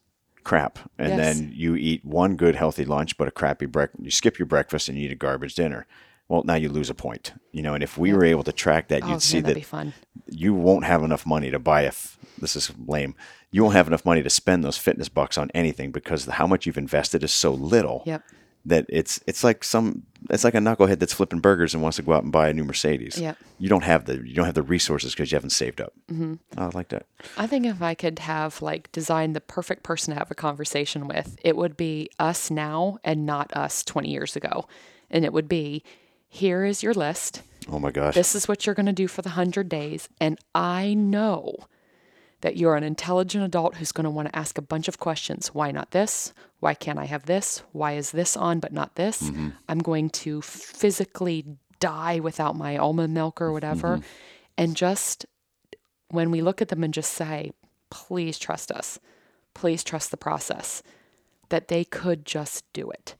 crap, 0.48 0.78
and 0.98 1.11
Yes. 1.11 1.18
then 1.38 1.52
you 1.54 1.76
eat 1.76 2.04
one 2.04 2.34
good 2.37 2.54
healthy 2.56 2.84
lunch, 2.84 3.16
but 3.18 3.28
a 3.28 3.30
crappy 3.30 3.66
breakfast. 3.66 4.02
You 4.04 4.11
skip 4.11 4.38
your 4.38 4.46
breakfast 4.46 4.88
and 4.88 4.96
you 4.98 5.04
eat 5.06 5.12
a 5.12 5.14
garbage 5.14 5.54
dinner. 5.54 5.87
Well, 6.28 6.42
now 6.44 6.54
you 6.56 6.68
lose 6.68 6.90
a 6.90 6.94
point. 6.94 7.32
You 7.52 7.62
know, 7.62 7.74
and 7.74 7.82
if 7.82 7.96
we 7.98 8.12
were 8.12 8.24
able 8.24 8.42
to 8.44 8.52
track 8.52 8.88
that, 8.88 9.02
Oh, 9.02 9.06
you'd 9.06 9.12
man, 9.12 9.20
see 9.20 9.40
that'd 9.40 9.56
that 9.56 9.61
be 9.61 9.64
fun. 9.64 9.92
you 10.26 10.52
won't 10.54 10.84
have 10.84 11.02
enough 11.02 11.24
money 11.26 11.50
to 11.50 11.58
buy 11.58 11.82
a. 11.82 11.88
F- 11.88 12.18
this 12.40 12.56
is 12.56 12.70
lame. 12.87 13.14
You 13.50 13.62
won't 13.62 13.76
have 13.76 13.87
enough 13.88 14.04
money 14.04 14.22
to 14.22 14.30
spend 14.30 14.62
those 14.64 14.76
fitness 14.78 15.08
bucks 15.08 15.38
on 15.38 15.50
anything 15.54 15.90
because 15.90 16.24
how 16.26 16.46
much 16.46 16.66
you've 16.66 16.76
invested 16.78 17.22
is 17.24 17.32
so 17.32 17.52
little 17.52 18.02
Yep. 18.06 18.22
That 18.64 18.87
it's 18.88 19.21
it's 19.27 19.44
like 19.44 19.64
some 19.64 20.03
it's 20.31 20.44
like 20.44 20.55
a 20.55 20.59
knucklehead 20.59 20.99
that's 20.99 21.12
flipping 21.12 21.40
burgers 21.40 21.75
and 21.75 21.83
wants 21.83 21.97
to 21.97 22.03
go 22.03 22.12
out 22.12 22.23
and 22.23 22.33
buy 22.33 22.49
a 22.49 22.55
new 22.55 22.64
Mercedes. 22.64 23.18
Yep. 23.18 23.38
You 23.59 23.68
don't 23.68 23.85
have 23.85 24.05
the 24.05 24.16
you 24.27 24.35
don't 24.35 24.47
have 24.47 24.55
the 24.55 24.62
resources 24.62 25.12
because 25.12 25.31
you 25.31 25.37
haven't 25.37 25.51
saved 25.51 25.81
up. 25.81 25.92
Mm-hmm. 26.11 26.35
I 26.57 26.66
like 26.75 26.88
that. 26.88 27.07
I 27.37 27.47
think 27.47 27.66
if 27.66 27.81
I 27.83 27.94
could 27.94 28.18
have 28.21 28.61
like 28.61 28.90
designed 28.92 29.35
the 29.37 29.40
perfect 29.40 29.83
person 29.83 30.12
to 30.12 30.18
have 30.18 30.31
a 30.31 30.35
conversation 30.35 31.09
with, 31.09 31.37
it 31.42 31.57
would 31.57 31.77
be 31.77 32.11
us 32.18 32.51
now 32.51 32.99
and 33.05 33.25
not 33.27 33.55
us 33.57 33.85
20 33.85 34.11
years 34.11 34.37
ago. 34.37 34.66
And 35.11 35.25
it 35.25 35.33
would 35.33 35.49
be 35.49 35.83
here 36.29 36.64
is 36.64 36.83
your 36.83 36.94
list. 36.94 37.42
Oh 37.71 37.79
my 37.79 37.90
gosh. 37.90 38.14
This 38.14 38.35
is 38.35 38.49
what 38.49 38.66
you're 38.66 38.75
going 38.75 38.87
to 38.87 38.92
do 38.92 39.09
for 39.09 39.23
the 39.23 39.31
100 39.31 39.68
days. 39.68 40.09
And 40.21 40.38
I 40.55 40.94
know 40.94 41.55
that 42.40 42.57
you're 42.57 42.77
an 42.77 42.85
intelligent 42.85 43.44
adult 43.44 43.77
who's 43.77 43.92
going 43.92 44.05
to 44.05 44.11
want 44.11 44.29
to 44.29 44.38
ask 44.38 44.59
a 44.59 44.62
bunch 44.62 44.88
of 44.88 44.98
questions. 44.98 45.48
Why 45.48 45.70
not 45.70 45.90
this? 45.90 46.33
Why 46.61 46.74
can't 46.74 46.98
I 46.98 47.07
have 47.07 47.27
this? 47.27 47.62
Why 47.72 47.92
is 47.92 48.12
this 48.12 48.37
on 48.37 48.61
but 48.61 48.72
not 48.72 48.94
this? 48.94 49.22
Mm-hmm. 49.22 49.48
I'm 49.68 49.79
going 49.79 50.11
to 50.11 50.40
physically 50.42 51.44
die 51.81 52.20
without 52.20 52.57
my 52.57 52.77
almond 52.77 53.14
milk 53.14 53.40
or 53.40 53.53
whatever. 53.53 53.96
Mm-hmm. 53.96 54.07
And 54.57 54.77
just 54.77 55.27
when 56.11 56.31
we 56.31 56.40
look 56.40 56.62
at 56.62 56.68
them 56.68 56.85
and 56.85 56.94
just 56.94 57.12
say, 57.12 57.53
please 57.90 58.38
trust 58.38 58.70
us, 58.70 58.98
please 59.55 59.83
trust 59.85 60.11
the 60.11 60.16
process, 60.16 60.83
that 61.48 61.68
they 61.68 61.85
could 61.85 62.24
just 62.24 62.64
do 62.72 62.90
it. 62.90 63.14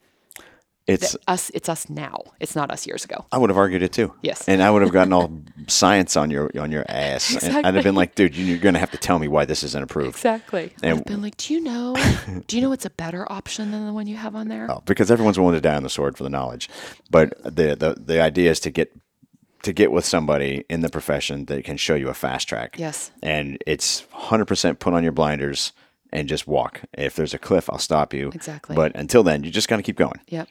It's 0.89 1.13
That 1.13 1.21
us, 1.29 1.51
it's 1.51 1.69
us 1.69 1.91
now. 1.91 2.23
It's 2.41 2.57
not 2.57 2.71
us 2.71 2.87
years 2.87 3.05
ago. 3.05 3.27
I 3.31 3.39
would 3.39 3.51
have 3.51 3.59
argued 3.59 3.83
it 3.83 3.93
too. 3.93 4.15
Yes. 4.23 4.49
And 4.49 4.63
I 4.63 4.71
would 4.71 4.83
have 4.83 4.91
gotten 4.93 5.13
all 5.13 5.31
science 5.67 6.17
on 6.17 6.31
your 6.31 6.51
on 6.59 6.73
your 6.73 6.85
ass. 6.89 7.37
And 7.45 7.67
I'd 7.67 7.75
have 7.75 7.85
been 7.85 7.95
like, 7.95 8.15
dude, 8.15 8.35
you're 8.35 8.59
going 8.59 8.73
to 8.75 8.81
have 8.81 8.91
to 8.93 8.99
tell 8.99 9.19
me 9.19 9.29
why 9.29 9.45
this 9.45 9.63
isn't 9.63 9.83
approved. 9.83 10.17
Exactly. 10.17 10.73
And- 10.83 10.99
I've 10.99 11.05
been 11.05 11.23
like, 11.23 11.37
do 11.37 11.55
you 11.55 11.61
know? 11.61 11.95
do 12.47 12.57
you 12.57 12.63
know 12.63 12.71
what's 12.71 12.87
a 12.87 12.91
better 12.91 13.31
option 13.31 13.71
than 13.71 13.87
the 13.87 13.93
one 13.93 14.07
you 14.07 14.17
have 14.17 14.35
on 14.35 14.49
there? 14.49 14.71
Oh, 14.71 14.83
because 14.87 15.11
everyone's 15.11 15.39
willing 15.39 15.55
to 15.55 15.61
die 15.61 15.77
on 15.77 15.83
the 15.83 15.91
sword 15.91 16.17
for 16.17 16.25
the 16.25 16.31
knowledge. 16.31 16.69
But 17.11 17.35
the, 17.45 17.77
the 17.77 17.97
the 17.99 18.21
idea 18.23 18.51
is 18.51 18.61
to 18.61 18.71
get 18.71 18.93
to 19.63 19.73
get 19.73 19.93
with 19.93 20.05
somebody 20.05 20.65
in 20.71 20.81
the 20.81 20.89
profession 20.89 21.45
that 21.47 21.65
can 21.65 21.77
show 21.77 21.95
you 21.95 22.09
a 22.09 22.15
fast 22.15 22.49
track. 22.49 22.77
Yes. 22.79 23.11
And 23.23 23.63
it's 23.67 24.03
100% 24.15 24.79
put 24.79 24.95
on 24.95 25.03
your 25.03 25.13
blinders 25.13 25.73
and 26.13 26.29
just 26.29 26.47
walk. 26.47 26.83
If 26.95 27.15
there's 27.17 27.35
a 27.35 27.39
cliff, 27.39 27.69
I'll 27.71 27.79
stop 27.79 28.15
you. 28.15 28.29
Exactly. 28.35 28.75
But 28.77 28.95
until 28.95 29.23
then, 29.23 29.45
you 29.45 29.51
just 29.51 29.69
got 29.69 29.77
to 29.77 29.83
keep 29.83 29.97
going. 29.97 30.21
Yep. 30.29 30.49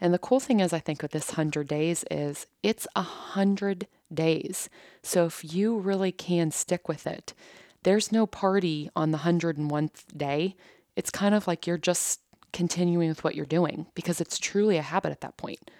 And 0.00 0.12
the 0.14 0.18
cool 0.18 0.40
thing 0.40 0.60
is, 0.60 0.72
I 0.72 0.78
think 0.78 1.02
with 1.02 1.12
this 1.12 1.30
hundred 1.32 1.66
days 1.68 2.04
is 2.10 2.46
it's 2.62 2.86
a 2.94 3.02
hundred 3.02 3.86
days. 4.12 4.68
So 5.02 5.26
if 5.26 5.42
you 5.54 5.78
really 5.78 6.12
can 6.12 6.50
stick 6.50 6.88
with 6.88 7.06
it, 7.06 7.34
there's 7.82 8.12
no 8.12 8.26
party 8.26 8.90
on 8.94 9.10
the 9.10 9.18
hundred 9.18 9.56
and 9.58 9.70
one 9.70 9.90
day. 10.16 10.56
It's 10.96 11.10
kind 11.10 11.34
of 11.34 11.46
like 11.46 11.66
you're 11.66 11.78
just 11.78 12.20
continuing 12.52 13.08
with 13.08 13.22
what 13.24 13.34
you're 13.34 13.46
doing 13.46 13.86
because 13.94 14.20
it's 14.20 14.38
truly 14.38 14.76
a 14.76 14.82
habit 14.82 15.12
at 15.12 15.20
that 15.20 15.36
point. 15.36 15.70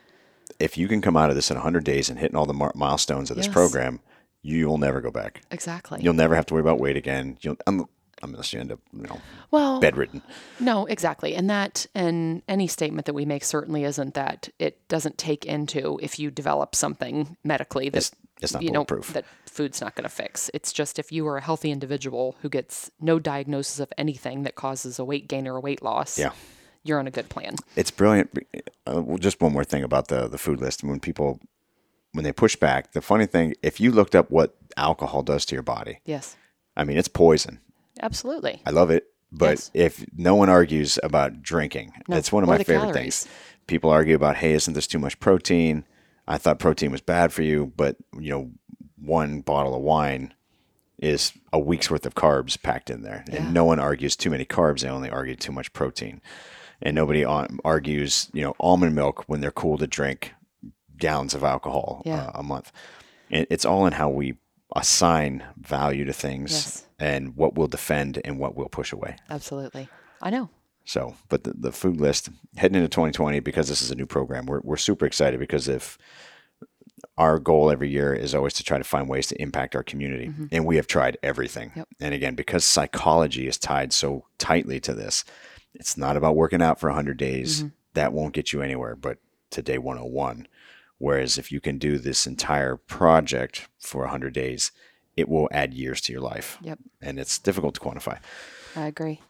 If 0.60 0.76
you 0.78 0.88
can 0.88 1.00
come 1.00 1.16
out 1.16 1.30
of 1.30 1.36
this 1.36 1.50
in 1.50 1.56
100 1.56 1.84
days 1.84 2.08
and 2.08 2.18
hitting 2.18 2.36
all 2.36 2.46
the 2.46 2.54
mar- 2.54 2.72
milestones 2.74 3.30
of 3.30 3.36
this 3.36 3.46
Yes. 3.46 3.52
program, 3.52 4.00
you'll 4.42 4.78
never 4.78 5.00
go 5.00 5.10
back. 5.10 5.42
Exactly. 5.50 6.00
You'll 6.02 6.14
never 6.14 6.34
have 6.34 6.46
to 6.46 6.54
worry 6.54 6.60
about 6.62 6.78
weight 6.80 6.96
again. 6.96 7.36
You'll 7.40 7.56
um, 7.66 7.88
unless 8.22 8.52
you 8.52 8.61
end 8.61 8.72
up, 8.72 8.81
you 8.92 9.02
know, 9.02 9.20
well, 9.50 9.81
bedridden. 9.81 10.22
No, 10.61 10.87
exactly. 10.87 11.35
And 11.35 11.48
that, 11.50 11.87
and 11.94 12.42
any 12.48 12.66
statement 12.66 13.07
that 13.07 13.14
we 13.14 13.24
make 13.24 13.44
certainly 13.44 13.85
isn't 13.85 14.14
that 14.14 14.48
it 14.59 14.87
doesn't 14.88 15.18
take 15.18 15.44
into 15.46 15.98
if 16.02 16.18
you 16.18 16.31
develop 16.31 16.74
something 16.74 17.37
medically 17.44 17.88
that, 17.90 17.98
It's, 17.98 18.12
it's 18.40 18.52
not 18.54 18.62
you 18.62 18.70
know, 18.70 18.85
bulletproof. 18.85 19.12
that 19.14 19.24
food's 19.46 19.81
not 19.81 19.94
going 19.94 20.04
to 20.04 20.09
fix. 20.14 20.50
It's 20.54 20.72
just 20.72 20.98
if 20.98 21.11
you 21.12 21.26
are 21.28 21.37
a 21.37 21.40
healthy 21.42 21.70
individual 21.70 22.37
who 22.42 22.48
gets 22.48 22.90
no 23.00 23.18
diagnosis 23.18 23.81
of 23.81 23.92
anything 23.98 24.42
that 24.44 24.54
causes 24.54 24.98
a 24.98 25.04
weight 25.04 25.28
gain 25.28 25.46
or 25.48 25.57
a 25.57 25.61
weight 25.61 25.83
loss, 25.83 26.18
Yeah. 26.18 26.31
you're 26.85 26.98
on 26.98 27.07
a 27.07 27.11
good 27.11 27.28
plan. 27.28 27.57
it's 27.76 27.90
brilliant. 27.90 28.31
Uh, 28.87 29.02
well, 29.02 29.18
just 29.18 29.40
one 29.40 29.52
more 29.52 29.64
thing 29.64 29.83
about 29.85 30.09
the 30.09 30.28
the 30.28 30.38
food 30.38 30.61
list. 30.61 30.83
When 30.85 31.00
people 31.00 31.40
when 32.12 32.24
they 32.24 32.33
push 32.33 32.57
back, 32.57 32.92
the 32.92 33.02
funny 33.02 33.26
thing, 33.26 33.54
if 33.62 33.81
you 33.81 33.90
looked 33.92 34.14
up 34.14 34.31
what 34.31 34.57
alcohol 34.76 35.22
does 35.22 35.44
to 35.46 35.54
your 35.54 35.62
body, 35.62 36.00
Yes, 36.07 36.37
I 36.76 36.85
mean, 36.85 36.96
it's 36.96 37.09
poison. 37.09 37.61
Absolutely. 38.02 38.61
I 38.66 38.70
love 38.70 38.90
it, 38.90 39.04
but 39.32 39.50
Yes. 39.50 39.70
if 39.74 40.04
no 40.16 40.34
one 40.34 40.48
argues 40.48 40.98
about 41.02 41.42
drinking, 41.42 41.92
No, 42.08 42.16
it's 42.16 42.32
one 42.32 42.42
of 42.42 42.48
my 42.48 42.58
favorite 42.58 42.92
calories. 42.92 43.24
things. 43.24 43.28
People 43.66 43.90
argue 43.90 44.14
about, 44.16 44.37
hey, 44.37 44.52
isn't 44.52 44.74
this 44.74 44.87
too 44.87 44.98
much 44.98 45.18
protein? 45.20 45.84
I 46.26 46.38
thought 46.38 46.58
protein 46.58 46.90
was 46.92 47.00
bad 47.00 47.32
for 47.32 47.42
you, 47.42 47.72
but 47.76 47.96
you 48.18 48.30
know, 48.30 48.50
one 49.00 49.40
bottle 49.40 49.74
of 49.74 49.80
wine 49.82 50.34
is 50.98 51.32
a 51.52 51.58
week's 51.58 51.90
worth 51.90 52.04
of 52.06 52.14
carbs 52.14 52.61
packed 52.61 52.90
in 52.90 53.02
there, 53.02 53.24
Yeah. 53.28 53.37
and 53.44 53.54
no 53.54 53.64
one 53.64 53.78
argues 53.78 54.16
too 54.16 54.30
many 54.30 54.44
carbs. 54.44 54.80
They 54.80 54.88
only 54.88 55.08
argue 55.11 55.37
too 55.37 55.52
much 55.52 55.72
protein, 55.72 56.20
and 56.82 56.94
nobody 56.94 57.24
argues, 57.24 58.30
you 58.32 58.42
know, 58.42 58.54
almond 58.58 58.94
milk 58.94 59.24
when 59.28 59.40
they're 59.40 59.50
cool 59.52 59.78
to 59.78 59.87
drink 59.87 60.34
gallons 60.96 61.34
of 61.34 61.44
alcohol 61.44 62.02
Yeah. 62.04 62.24
uh, 62.24 62.30
a 62.34 62.42
month. 62.42 62.72
It, 63.30 63.46
it's 63.50 63.64
all 63.64 63.87
in 63.87 63.92
how 63.92 64.08
we 64.08 64.34
assign 64.74 65.44
value 65.56 66.04
to 66.04 66.12
things 66.12 66.50
Yes. 66.52 66.84
And 66.98 67.37
what 67.37 67.54
we'll 67.54 67.68
defend 67.68 68.20
and 68.24 68.38
what 68.38 68.56
we'll 68.56 68.68
push 68.68 68.92
away. 68.92 69.16
Absolutely. 69.30 69.88
I 70.20 70.30
know. 70.30 70.50
So, 70.84 71.14
but 71.28 71.44
the, 71.44 71.52
the 71.52 71.72
food 71.72 72.00
list 72.00 72.30
heading 72.56 72.76
into 72.76 72.88
2020, 72.88 73.40
because 73.40 73.68
this 73.68 73.82
is 73.82 73.90
a 73.90 73.94
new 73.94 74.06
program, 74.06 74.46
we're, 74.46 74.61
we're 74.61 74.78
super 74.78 75.04
excited 75.04 75.38
because 75.38 75.68
if 75.68 75.98
our 77.16 77.38
goal 77.38 77.70
every 77.70 77.90
year 77.90 78.14
is 78.14 78.34
always 78.34 78.54
to 78.54 78.64
try 78.64 78.78
to 78.78 78.84
find 78.84 79.08
ways 79.08 79.26
to 79.28 79.40
impact 79.40 79.76
our 79.76 79.82
community, 79.82 80.28
mm-hmm. 80.28 80.46
and 80.50 80.64
we 80.64 80.76
have 80.76 80.87
tried 80.87 81.18
everything. 81.22 81.72
Yep. 81.76 81.88
And 82.00 82.14
again, 82.14 82.34
because 82.34 82.64
psychology 82.64 83.46
is 83.46 83.58
tied 83.58 83.92
so 83.92 84.24
tightly 84.38 84.80
to 84.80 84.94
this, 84.94 85.24
it's 85.74 85.96
not 85.96 86.16
about 86.16 86.37
working 86.37 86.62
out 86.62 86.80
for 86.80 86.88
100 86.88 87.16
days. 87.16 87.58
Mm-hmm. 87.58 87.68
That 87.94 88.12
won't 88.12 88.34
get 88.34 88.52
you 88.52 88.62
anywhere, 88.62 88.96
but 88.96 89.18
to 89.50 89.62
day 89.62 89.78
101. 89.78 90.48
Whereas 90.98 91.38
if 91.38 91.52
you 91.52 91.61
can 91.61 91.78
do 91.78 91.98
this 91.98 92.26
entire 92.26 92.76
project 92.76 93.68
for 93.78 94.02
100 94.02 94.32
days, 94.32 94.72
it 95.18 95.28
will 95.28 95.48
add 95.52 95.74
years 95.74 96.00
to 96.02 96.12
your 96.12 96.22
life. 96.22 96.59
Yep. 96.62 96.78
And 97.02 97.18
it's 97.18 97.38
difficult 97.38 97.74
to 97.74 97.81
quantify 97.81 98.18
I 98.76 98.87
agree. 98.87 99.20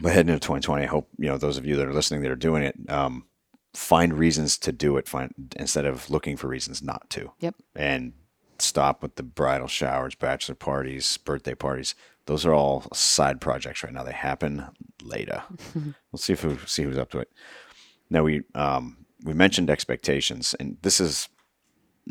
but 0.00 0.12
heading 0.12 0.32
into 0.34 0.40
2020, 0.46 0.82
I 0.82 0.86
hope 0.86 1.08
you 1.18 1.28
know 1.28 1.38
those 1.38 1.58
of 1.58 1.64
you 1.66 1.76
that 1.76 1.86
are 1.86 1.92
listening 1.94 2.22
that 2.22 2.30
are 2.30 2.36
doing 2.48 2.62
it 2.62 2.74
um, 2.88 3.24
find 3.74 4.12
reasons 4.18 4.58
to 4.58 4.72
do 4.72 4.96
it, 4.96 5.06
find 5.08 5.32
instead 5.56 5.84
of 5.84 6.10
looking 6.10 6.36
for 6.36 6.48
reasons 6.48 6.82
not 6.82 7.08
to, 7.10 7.32
Yep. 7.40 7.54
and 7.76 8.12
stop 8.58 9.02
with 9.02 9.14
the 9.16 9.22
bridal 9.22 9.68
showers, 9.68 10.14
bachelor 10.16 10.54
parties, 10.56 11.16
birthday 11.18 11.54
parties. 11.54 11.94
Those 12.26 12.44
are 12.44 12.52
all 12.52 12.86
side 12.92 13.40
projects 13.40 13.82
right 13.84 13.92
now. 13.92 14.02
They 14.04 14.12
happen 14.12 14.64
later. 15.02 15.42
we'll 16.12 16.18
see 16.18 16.32
if 16.34 16.44
we 16.44 16.56
see 16.66 16.82
who's 16.82 16.98
up 16.98 17.10
to 17.12 17.20
it. 17.20 17.30
Now 18.10 18.22
we 18.24 18.42
um, 18.54 19.06
we 19.24 19.32
mentioned 19.34 19.70
expectations, 19.70 20.54
and 20.58 20.76
this 20.82 21.00
is 21.00 21.28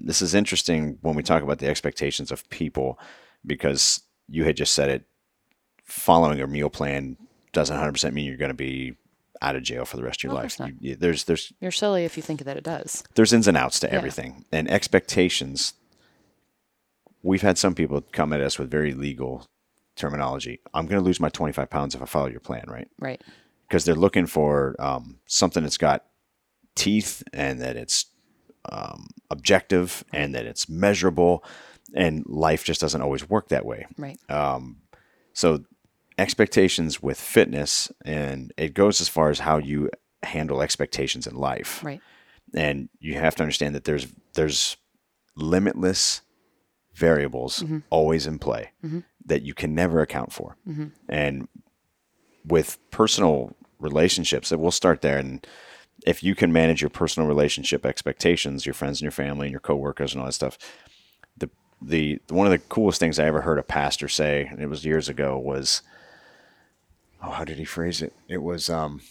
this 0.05 0.21
is 0.21 0.33
interesting 0.35 0.97
when 1.01 1.15
we 1.15 1.23
talk 1.23 1.41
about 1.43 1.59
the 1.59 1.67
expectations 1.67 2.31
of 2.31 2.47
people 2.49 2.99
because 3.45 4.01
you 4.29 4.43
had 4.43 4.55
just 4.57 4.73
said 4.73 4.89
it 4.89 5.05
following 5.85 6.39
a 6.41 6.47
meal 6.47 6.69
plan 6.69 7.17
doesn't 7.53 7.75
100% 7.77 8.13
mean 8.13 8.25
you're 8.25 8.37
going 8.37 8.49
to 8.49 8.53
be 8.53 8.95
out 9.41 9.55
of 9.55 9.63
jail 9.63 9.85
for 9.85 9.97
the 9.97 10.03
rest 10.03 10.19
of 10.19 10.23
your 10.23 10.31
Of 10.31 10.35
life. 10.35 10.43
course 10.43 10.59
not. 10.59 10.69
You- 10.69 10.77
you- 10.91 10.95
there's 10.95 11.23
there's 11.25 11.51
You're 11.61 11.71
silly 11.71 12.05
if 12.05 12.17
you 12.17 12.23
think 12.23 12.43
that 12.43 12.57
it 12.57 12.63
does. 12.63 13.03
there's 13.15 13.33
ins 13.33 13.47
and 13.47 13.57
outs 13.57 13.79
to 13.81 13.87
Yeah. 13.87 13.93
everything. 13.95 14.45
And 14.51 14.69
expectations 14.69 15.73
we've 17.23 17.41
had 17.41 17.57
some 17.57 17.75
people 17.75 18.01
come 18.11 18.31
at 18.33 18.41
us 18.41 18.57
with 18.59 18.69
very 18.69 18.93
legal 18.93 19.47
terminology. 19.95 20.59
I'm 20.73 20.85
going 20.85 20.99
to 21.01 21.05
lose 21.05 21.19
my 21.19 21.29
25 21.29 21.69
pounds 21.69 21.95
if 21.95 22.01
I 22.01 22.05
follow 22.05 22.27
your 22.27 22.39
plan, 22.39 22.65
right? 22.67 22.87
Right. 22.99 23.21
Because 23.67 23.83
they're 23.85 23.95
looking 23.95 24.27
for 24.27 24.75
um, 24.79 25.19
something 25.25 25.63
that's 25.63 25.77
got 25.77 26.05
teeth 26.75 27.23
and 27.33 27.59
that 27.61 27.75
it's 27.75 28.05
um, 28.71 29.07
objective 29.29 30.03
and 30.13 30.35
that 30.35 30.45
it's 30.45 30.69
measurable. 30.69 31.43
And 31.93 32.25
life 32.27 32.63
just 32.63 32.81
doesn't 32.81 33.01
always 33.01 33.29
work 33.29 33.49
that 33.49 33.65
way. 33.65 33.87
Right. 33.97 34.19
Um, 34.29 34.77
so 35.33 35.63
expectations 36.17 37.01
with 37.01 37.19
fitness, 37.19 37.91
and 38.03 38.51
it 38.57 38.73
goes 38.73 38.99
as 39.01 39.07
far 39.07 39.29
as 39.29 39.39
how 39.39 39.57
you 39.57 39.89
handle 40.23 40.61
expectations 40.61 41.27
in 41.27 41.35
life. 41.35 41.83
right. 41.83 42.01
And 42.53 42.89
you 42.99 43.15
have 43.15 43.35
to 43.35 43.43
understand 43.43 43.75
that 43.75 43.83
there's 43.83 44.07
there's 44.33 44.77
limitless 45.35 46.21
variables 46.93 47.59
mm-hmm. 47.59 47.79
always 47.89 48.25
in 48.25 48.39
play 48.39 48.71
mm-hmm. 48.83 48.99
that 49.25 49.43
you 49.43 49.53
can 49.53 49.75
never 49.75 50.01
account 50.01 50.33
for. 50.33 50.57
Mm-hmm. 50.67 50.87
And 51.09 51.47
with 52.45 52.79
personal 52.89 53.55
relationships, 53.79 54.49
that 54.49 54.57
we'll 54.57 54.71
start 54.71 55.01
there. 55.01 55.17
And 55.17 55.45
if 56.07 56.23
you 56.23 56.33
can 56.35 56.53
manage 56.53 56.81
your 56.81 56.89
personal 56.89 57.27
relationship 57.27 57.85
expectations, 57.85 58.65
your 58.65 58.73
friends 58.73 58.97
and 58.99 59.03
your 59.03 59.11
family 59.11 59.47
and 59.47 59.51
your 59.51 59.59
coworkers 59.59 60.13
and 60.13 60.21
all 60.21 60.25
that 60.27 60.31
stuff, 60.33 60.57
the 61.37 61.49
the 61.81 62.19
one 62.29 62.47
of 62.47 62.51
the 62.51 62.57
coolest 62.69 62.99
things 62.99 63.19
I 63.19 63.25
ever 63.25 63.41
heard 63.41 63.59
a 63.59 63.63
pastor 63.63 64.07
say, 64.07 64.47
and 64.49 64.61
it 64.61 64.67
was 64.67 64.85
years 64.85 65.09
ago, 65.09 65.37
was 65.37 65.81
oh, 67.21 67.31
how 67.31 67.43
did 67.43 67.57
he 67.57 67.65
phrase 67.65 68.01
it? 68.01 68.13
It 68.27 68.41
was 68.41 68.69
um 68.69 69.01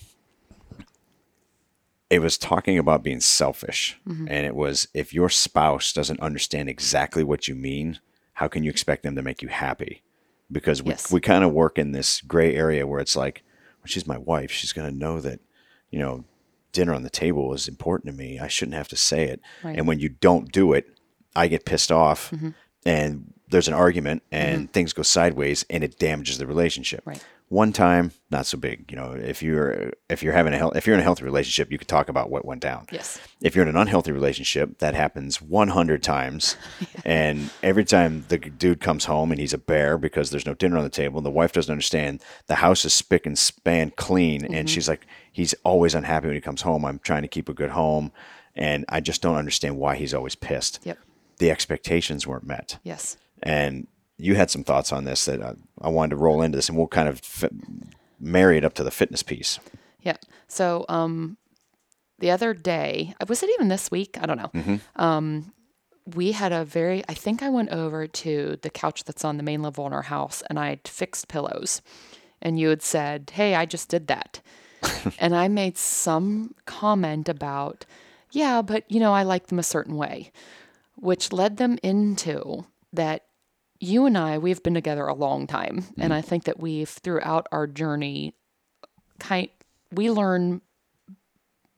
it 2.08 2.20
was 2.20 2.38
talking 2.38 2.78
about 2.78 3.02
being 3.02 3.20
selfish. 3.20 3.98
And 4.06 4.46
it 4.46 4.54
was 4.54 4.88
if 4.94 5.12
your 5.12 5.28
spouse 5.28 5.92
doesn't 5.92 6.20
understand 6.20 6.68
exactly 6.68 7.24
what 7.24 7.48
you 7.48 7.54
mean, 7.54 7.98
how 8.34 8.48
can 8.48 8.62
you 8.62 8.70
expect 8.70 9.02
them 9.02 9.16
to 9.16 9.22
make 9.22 9.42
you 9.42 9.48
happy? 9.48 10.02
Because 10.50 10.82
we, 10.82 10.90
Yes. 10.90 11.10
we 11.10 11.20
kind 11.20 11.42
of 11.42 11.52
work 11.52 11.78
in 11.78 11.90
this 11.92 12.20
gray 12.20 12.54
area 12.54 12.86
where 12.86 13.00
it's 13.00 13.16
like, 13.16 13.42
well, 13.80 13.86
she's 13.86 14.06
my 14.06 14.18
wife. 14.18 14.52
She's 14.52 14.72
going 14.72 14.88
to 14.88 14.96
know 14.96 15.20
that, 15.20 15.40
you 15.90 15.98
know, 15.98 16.24
dinner 16.72 16.94
on 16.94 17.02
the 17.02 17.10
table 17.10 17.52
is 17.54 17.68
important 17.68 18.12
to 18.12 18.16
me. 18.16 18.38
I 18.38 18.48
shouldn't 18.48 18.76
have 18.76 18.88
to 18.88 18.96
say 18.96 19.24
it. 19.24 19.40
Right. 19.62 19.76
And 19.76 19.86
when 19.86 19.98
you 19.98 20.08
don't 20.08 20.52
do 20.52 20.72
it, 20.72 20.86
I 21.34 21.48
get 21.48 21.64
pissed 21.64 21.92
off 21.92 22.30
mm-hmm. 22.30 22.50
and 22.84 23.32
there's 23.48 23.68
an 23.68 23.74
argument 23.74 24.22
mm-hmm. 24.32 24.54
and 24.54 24.72
things 24.72 24.92
go 24.92 25.02
sideways 25.02 25.64
and 25.70 25.84
it 25.84 25.98
damages 25.98 26.38
the 26.38 26.46
relationship. 26.46 27.02
Right. 27.04 27.22
One 27.48 27.72
time, 27.72 28.10
not 28.28 28.44
so 28.44 28.58
big. 28.58 28.90
You 28.90 28.96
know, 28.96 29.12
if 29.12 29.40
you're 29.40 29.92
if 30.10 30.20
you're 30.20 30.32
having 30.32 30.52
a 30.52 30.58
health, 30.58 30.74
if 30.74 30.84
you're 30.84 30.94
in 30.94 31.00
a 31.00 31.04
healthy 31.04 31.22
relationship, 31.22 31.70
you 31.70 31.78
could 31.78 31.86
talk 31.86 32.08
about 32.08 32.28
what 32.28 32.44
went 32.44 32.60
down. 32.60 32.86
Yes. 32.90 33.20
If 33.40 33.54
you're 33.54 33.62
in 33.62 33.68
an 33.68 33.76
unhealthy 33.76 34.10
relationship, 34.10 34.78
that 34.78 34.94
happens 34.94 35.40
100 35.40 36.02
times, 36.02 36.56
and 37.04 37.50
every 37.62 37.84
time 37.84 38.24
the 38.30 38.38
dude 38.38 38.80
comes 38.80 39.04
home 39.04 39.30
and 39.30 39.40
he's 39.40 39.52
a 39.52 39.58
bear 39.58 39.96
because 39.96 40.30
there's 40.30 40.44
no 40.44 40.54
dinner 40.54 40.76
on 40.76 40.82
the 40.82 40.90
table, 40.90 41.18
and 41.18 41.26
the 41.26 41.30
wife 41.30 41.52
doesn't 41.52 41.70
understand 41.70 42.20
the 42.48 42.56
house 42.56 42.84
is 42.84 42.92
spick 42.92 43.26
and 43.26 43.38
span 43.38 43.92
clean, 43.94 44.44
and 44.44 44.52
mm-hmm. 44.52 44.66
she's 44.66 44.88
like, 44.88 45.06
he's 45.36 45.52
always 45.64 45.94
unhappy 45.94 46.28
when 46.28 46.34
he 46.34 46.40
comes 46.40 46.62
home. 46.62 46.82
I'm 46.86 46.98
trying 46.98 47.20
to 47.20 47.28
keep 47.28 47.50
a 47.50 47.52
good 47.52 47.68
home, 47.68 48.10
and 48.54 48.86
I 48.88 49.00
just 49.00 49.20
don't 49.20 49.36
understand 49.36 49.76
why 49.76 49.96
he's 49.96 50.14
always 50.14 50.34
pissed. 50.34 50.80
Yep. 50.82 50.98
The 51.36 51.50
expectations 51.50 52.26
weren't 52.26 52.46
met. 52.46 52.78
Yes. 52.84 53.18
And 53.42 53.86
you 54.16 54.34
had 54.34 54.50
some 54.50 54.64
thoughts 54.64 54.94
on 54.94 55.04
this 55.04 55.26
that 55.26 55.42
I, 55.42 55.54
I 55.82 55.90
wanted 55.90 56.10
to 56.10 56.16
roll 56.16 56.40
into 56.40 56.56
this, 56.56 56.70
and 56.70 56.78
we'll 56.78 56.86
kind 56.86 57.06
of 57.06 57.20
fit, 57.20 57.52
marry 58.18 58.56
it 58.56 58.64
up 58.64 58.72
to 58.74 58.82
the 58.82 58.90
fitness 58.90 59.22
piece. 59.22 59.58
Yeah. 60.00 60.16
So 60.48 60.86
um, 60.88 61.36
the 62.18 62.30
other 62.30 62.54
day, 62.54 63.14
uh, 63.20 63.26
was 63.28 63.42
it 63.42 63.50
even 63.50 63.68
this 63.68 63.90
week? 63.90 64.16
I 64.18 64.24
don't 64.24 64.38
know. 64.38 64.80
Um, 64.96 65.52
we 66.14 66.32
had 66.32 66.52
a 66.52 66.64
very, 66.64 67.04
I 67.10 67.14
think 67.14 67.42
I 67.42 67.50
went 67.50 67.68
over 67.70 68.06
to 68.06 68.58
the 68.62 68.70
couch 68.70 69.04
that's 69.04 69.24
on 69.24 69.36
the 69.36 69.42
main 69.42 69.60
level 69.60 69.86
in 69.86 69.92
our 69.92 70.02
house 70.02 70.42
and 70.48 70.58
I 70.58 70.78
fixed 70.84 71.28
pillows. 71.28 71.82
And 72.40 72.58
you 72.58 72.68
had 72.70 72.80
said, 72.80 73.32
Hey, 73.34 73.54
I 73.56 73.66
just 73.66 73.88
did 73.88 74.06
that. 74.06 74.40
and 75.18 75.34
I 75.34 75.48
made 75.48 75.78
some 75.78 76.54
comment 76.64 77.28
about, 77.28 77.84
Yeah, 78.30 78.62
but 78.62 78.90
you 78.90 79.00
know, 79.00 79.12
I 79.12 79.22
like 79.22 79.48
them 79.48 79.58
a 79.58 79.64
certain 79.64 79.96
way, 79.96 80.32
which 80.96 81.32
led 81.32 81.56
them 81.56 81.78
into 81.82 82.66
that 82.92 83.24
you 83.78 84.06
and 84.06 84.16
I, 84.16 84.38
we've 84.38 84.62
been 84.62 84.74
together 84.74 85.06
a 85.06 85.14
long 85.14 85.46
time. 85.46 85.84
And 85.98 86.14
I 86.14 86.22
think 86.22 86.44
that 86.44 86.58
we've, 86.58 86.88
throughout 86.88 87.46
our 87.52 87.66
journey, 87.66 88.34
kind 89.18 89.48
we 89.92 90.10
learn 90.10 90.60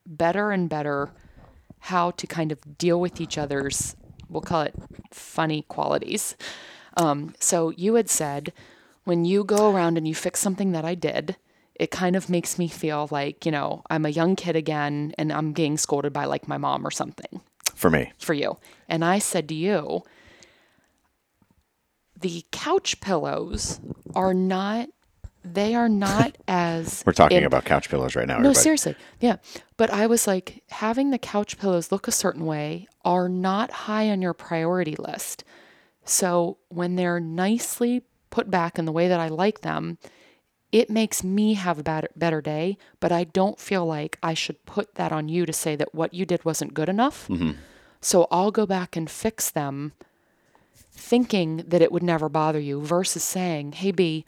better 0.07 0.51
and 0.51 0.69
better 0.69 1.11
how 1.81 2.11
to 2.13 2.27
kind 2.27 2.51
of 2.51 2.79
deal 2.79 3.01
with 3.01 3.21
each 3.21 3.39
other's 3.39 3.95
we'll 4.29 4.41
call 4.41 4.63
it 4.63 4.75
funny 5.13 5.63
qualities 5.63 6.37
um, 6.97 7.35
so 7.39 7.71
you 7.71 7.95
had 7.95 8.09
said 8.09 8.53
when 9.05 9.25
you 9.25 9.45
go 9.45 9.71
around 9.71 9.97
and 9.97 10.09
you 10.09 10.15
fix 10.15 10.41
something 10.41 10.73
that 10.73 10.85
i 10.85 10.95
did 10.95 11.37
it 11.79 11.91
kind 11.91 12.17
of 12.17 12.29
makes 12.29 12.59
me 12.59 12.69
feel 12.69 13.09
like 13.11 13.47
you 13.47 13.53
know 13.53 13.83
i'm 13.91 14.05
a 14.05 14.09
young 14.11 14.35
kid 14.37 14.57
again 14.57 15.13
and 15.19 15.33
i'm 15.33 15.53
getting 15.53 15.77
scolded 15.79 16.13
by 16.13 16.25
like 16.25 16.49
my 16.49 16.59
mom 16.59 16.87
or 16.87 16.91
something 16.91 17.41
For 17.75 17.91
me, 17.91 18.13
for 18.19 18.35
you. 18.35 18.59
And 18.89 19.05
I 19.05 19.19
said 19.21 19.49
to 19.51 19.55
you, 19.55 20.03
the 22.21 22.45
couch 22.51 23.01
pillows 23.01 23.81
are 24.15 24.35
not 24.35 24.89
they 25.45 25.75
are 25.75 25.89
not 25.89 26.37
as 26.49 27.03
We're 27.07 27.13
talking 27.13 27.45
about 27.45 27.65
couch 27.65 27.89
pillows 27.89 28.17
right 28.17 28.27
now. 28.27 28.35
no 28.35 28.51
everybody. 28.51 28.59
seriously 28.63 28.97
yeah 29.21 29.37
but 29.77 29.91
i 29.91 30.07
was 30.07 30.27
like 30.27 30.63
having 30.71 31.11
the 31.11 31.19
couch 31.19 31.59
pillows 31.59 31.93
look 31.93 32.09
a 32.09 32.13
certain 32.13 32.45
way 32.45 32.87
are 33.05 33.29
not 33.29 33.71
high 33.71 34.11
on 34.11 34.21
your 34.21 34.35
priority 34.35 34.97
list 34.99 35.45
so 36.05 36.59
when 36.69 36.97
they're 36.97 37.21
nicely 37.21 38.03
put 38.31 38.51
back 38.51 38.79
in 38.79 38.85
the 38.85 38.93
way 38.93 39.07
that 39.09 39.21
i 39.21 39.29
like 39.29 39.61
them 39.61 39.97
it 40.71 40.91
makes 40.91 41.25
me 41.25 41.55
have 41.55 41.79
a 41.79 41.83
better, 41.83 42.09
better 42.17 42.41
day 42.41 42.77
but 43.01 43.13
i 43.13 43.25
don't 43.25 43.59
feel 43.61 43.87
like 43.87 44.19
i 44.23 44.35
should 44.35 44.65
put 44.67 44.95
that 44.97 45.13
on 45.13 45.29
you 45.29 45.47
to 45.47 45.53
say 45.53 45.77
that 45.77 45.95
what 45.95 46.13
you 46.13 46.27
did 46.27 46.45
wasn't 46.45 46.75
good 46.75 46.89
enough 46.89 47.29
mm-hmm. 47.29 47.53
so 48.01 48.27
i'll 48.31 48.51
go 48.51 48.67
back 48.67 48.97
and 48.97 49.11
fix 49.11 49.51
them 49.51 49.93
thinking 50.99 51.59
that 51.69 51.81
it 51.81 51.93
would 51.93 52.03
never 52.03 52.29
bother 52.29 52.59
you 52.59 52.81
versus 52.81 53.23
saying, 53.23 53.73
hey, 53.73 53.93
B, 53.93 54.25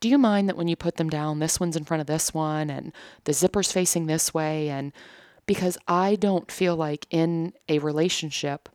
do 0.00 0.08
you 0.08 0.18
mind 0.18 0.48
that 0.48 0.56
when 0.56 0.68
you 0.68 0.76
put 0.76 0.96
them 0.96 1.08
down, 1.08 1.38
this 1.38 1.58
one's 1.58 1.76
in 1.76 1.84
front 1.84 2.00
of 2.00 2.06
this 2.06 2.34
one 2.34 2.70
and 2.70 2.92
the 3.24 3.32
zipper's 3.32 3.72
facing 3.72 4.06
this 4.06 4.34
way? 4.34 4.68
And 4.68 4.92
because 5.46 5.78
I 5.86 6.16
don't 6.16 6.50
feel 6.50 6.76
like 6.76 7.06
in 7.10 7.52
a 7.68 7.78
relationship 7.78 8.68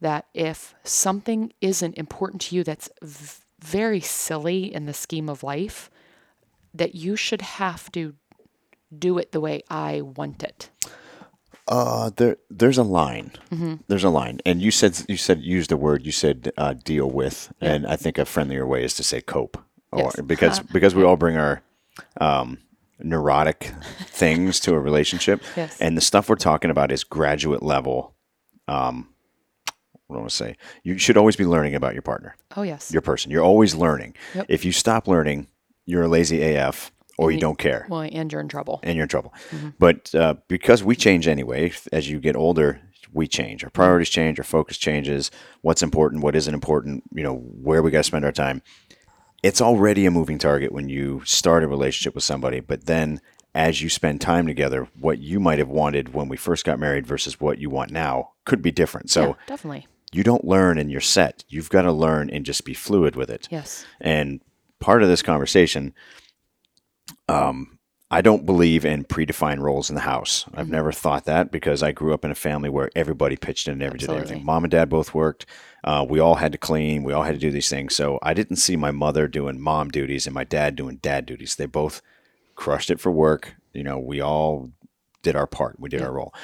that 0.00 0.26
if 0.34 0.74
something 0.82 1.52
isn't 1.60 1.96
important 1.96 2.42
to 2.42 2.56
you 2.56 2.64
that's 2.64 2.90
v- 3.02 3.42
very 3.60 4.00
silly 4.00 4.72
in 4.72 4.86
the 4.86 4.94
scheme 4.94 5.28
of 5.28 5.42
life, 5.42 5.90
that 6.74 6.94
you 6.94 7.16
should 7.16 7.42
have 7.42 7.90
to 7.92 8.14
do 8.96 9.18
it 9.18 9.32
the 9.32 9.40
way 9.40 9.62
I 9.70 10.00
want 10.00 10.42
it. 10.42 10.70
Uh, 11.66 12.10
there, 12.16 12.38
there's 12.48 12.78
a 12.78 12.82
line. 12.82 13.32
Mm-hmm. 13.50 13.74
There's 13.88 14.04
a 14.04 14.08
line, 14.08 14.40
and 14.46 14.62
you 14.62 14.70
said 14.70 15.02
you 15.06 15.18
said 15.18 15.42
use 15.42 15.68
the 15.68 15.76
word. 15.76 16.06
You 16.06 16.12
said 16.12 16.50
uh, 16.56 16.72
deal 16.72 17.10
with, 17.10 17.52
and 17.60 17.86
I 17.86 17.96
think 17.96 18.16
a 18.16 18.24
friendlier 18.24 18.66
way 18.66 18.82
is 18.84 18.94
to 18.94 19.02
say 19.02 19.20
cope, 19.20 19.58
or 19.92 20.04
Yes. 20.04 20.20
because 20.22 20.60
because 20.72 20.94
we 20.94 21.02
all 21.04 21.16
bring 21.16 21.36
our 21.36 21.60
um, 22.22 22.58
neurotic 23.00 23.70
things 24.06 24.60
to 24.60 24.72
a 24.74 24.78
relationship, 24.80 25.42
Yes. 25.56 25.78
and 25.78 25.94
the 25.94 26.00
stuff 26.00 26.30
we're 26.30 26.36
talking 26.36 26.70
about 26.70 26.90
is 26.90 27.04
graduate 27.04 27.62
level. 27.62 28.14
Um, 28.66 29.08
what 30.06 30.14
do 30.14 30.20
I 30.20 30.20
want 30.20 30.30
to 30.30 30.36
say? 30.36 30.56
You 30.84 30.96
should 30.96 31.18
always 31.18 31.36
be 31.36 31.44
learning 31.44 31.74
about 31.74 31.92
your 31.92 32.00
partner, 32.02 32.34
Oh, 32.56 32.62
yes. 32.62 32.90
your 32.90 33.02
person. 33.02 33.30
You're 33.30 33.44
always 33.44 33.74
learning. 33.74 34.14
Yep. 34.34 34.46
If 34.48 34.64
you 34.64 34.72
stop 34.72 35.06
learning, 35.06 35.48
you're 35.88 36.02
a 36.04 36.08
lazy 36.08 36.54
AF, 36.54 36.92
or 37.16 37.32
you 37.32 37.40
don't 37.40 37.58
care 37.58 37.86
Well, 37.88 38.02
and 38.02 38.30
you're 38.30 38.40
in 38.40 38.48
trouble. 38.48 38.78
and 38.82 38.94
you're 38.96 39.04
in 39.04 39.08
trouble. 39.08 39.32
But 39.78 40.14
uh, 40.14 40.34
because 40.46 40.84
we 40.84 40.94
change 40.96 41.26
anyway, 41.26 41.72
as 41.92 42.08
you 42.10 42.20
get 42.20 42.36
older, 42.36 42.80
we 43.12 43.26
change. 43.26 43.64
Our 43.64 43.70
priorities 43.70 44.10
change. 44.10 44.38
Our 44.38 44.44
focus 44.44 44.76
changes. 44.76 45.30
What's 45.62 45.82
important? 45.82 46.22
What 46.22 46.36
isn't 46.36 46.52
important? 46.52 47.04
You 47.12 47.22
know, 47.24 47.36
where 47.36 47.82
we 47.82 47.90
got 47.90 48.00
to 48.00 48.04
spend 48.04 48.24
our 48.26 48.32
time. 48.32 48.60
It's 49.42 49.60
already 49.62 50.04
a 50.04 50.10
moving 50.10 50.38
target 50.38 50.72
when 50.72 50.88
you 50.88 51.22
start 51.24 51.64
a 51.64 51.68
relationship 51.68 52.14
with 52.14 52.24
somebody, 52.24 52.60
but 52.60 52.84
then 52.86 53.20
as 53.54 53.80
you 53.82 53.88
spend 53.88 54.20
time 54.20 54.46
together, 54.46 54.88
what 55.00 55.18
you 55.20 55.40
might 55.40 55.58
have 55.58 55.68
wanted 55.70 56.12
when 56.12 56.28
we 56.28 56.36
first 56.36 56.64
got 56.64 56.78
married 56.78 57.06
versus 57.06 57.40
what 57.40 57.58
you 57.58 57.70
want 57.70 57.90
now 57.90 58.32
could 58.44 58.60
be 58.62 58.70
different. 58.70 59.10
So 59.10 59.20
yeah, 59.28 59.32
definitely. 59.46 59.86
you 60.12 60.22
don't 60.22 60.44
learn 60.44 60.76
and 60.78 60.90
you're 60.90 61.00
set. 61.00 61.44
You've 61.48 61.70
got 61.70 61.82
to 61.82 61.92
learn 61.92 62.28
and 62.30 62.44
just 62.44 62.64
be 62.64 62.74
fluid 62.74 63.16
with 63.16 63.30
it. 63.30 63.48
Yes. 63.50 63.86
And 64.00 64.40
part 64.80 65.02
of 65.02 65.08
this 65.08 65.22
conversation, 65.22 65.94
um, 67.28 67.78
I 68.10 68.22
don't 68.22 68.46
believe 68.46 68.86
in 68.86 69.04
predefined 69.04 69.60
roles 69.60 69.90
in 69.90 69.94
the 69.94 70.00
house. 70.00 70.44
Mm-hmm. 70.44 70.60
I've 70.60 70.70
never 70.70 70.92
thought 70.92 71.26
that 71.26 71.50
because 71.50 71.82
I 71.82 71.92
grew 71.92 72.14
up 72.14 72.24
in 72.24 72.30
a 72.30 72.34
family 72.34 72.70
where 72.70 72.90
everybody 72.96 73.36
pitched 73.36 73.68
in 73.68 73.74
and 73.74 73.82
every 73.82 73.98
did 73.98 74.08
everything. 74.08 74.44
Mom 74.44 74.64
and 74.64 74.70
dad 74.70 74.88
both 74.88 75.12
worked. 75.12 75.44
Uh, 75.84 76.06
we 76.08 76.18
all 76.18 76.36
had 76.36 76.52
to 76.52 76.58
clean. 76.58 77.02
We 77.02 77.12
all 77.12 77.24
had 77.24 77.34
to 77.34 77.40
do 77.40 77.50
these 77.50 77.68
things. 77.68 77.94
So 77.94 78.18
I 78.22 78.32
didn't 78.32 78.56
see 78.56 78.76
my 78.76 78.90
mother 78.90 79.28
doing 79.28 79.60
mom 79.60 79.90
duties 79.90 80.26
and 80.26 80.34
my 80.34 80.44
dad 80.44 80.74
doing 80.74 80.96
dad 80.96 81.26
duties. 81.26 81.56
They 81.56 81.66
both 81.66 82.00
crushed 82.54 82.90
it 82.90 82.98
for 82.98 83.12
work. 83.12 83.54
You 83.74 83.84
know, 83.84 83.98
we 83.98 84.20
all 84.20 84.70
did 85.22 85.36
our 85.36 85.46
part. 85.46 85.78
We 85.78 85.90
did 85.90 86.00
our 86.00 86.12
role. 86.12 86.34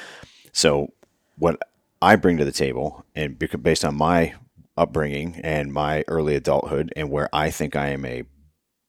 So 0.53 0.93
what 1.37 1.59
I 2.01 2.15
bring 2.15 2.37
to 2.37 2.45
the 2.45 2.51
table, 2.51 3.03
and 3.15 3.39
based 3.39 3.83
on 3.83 3.95
my 3.95 4.35
upbringing 4.77 5.39
and 5.43 5.71
my 5.73 6.03
early 6.07 6.35
adulthood, 6.35 6.91
and 6.95 7.09
where 7.09 7.29
I 7.33 7.49
think 7.49 7.75
I 7.75 7.87
am 7.89 8.05
a 8.05 8.23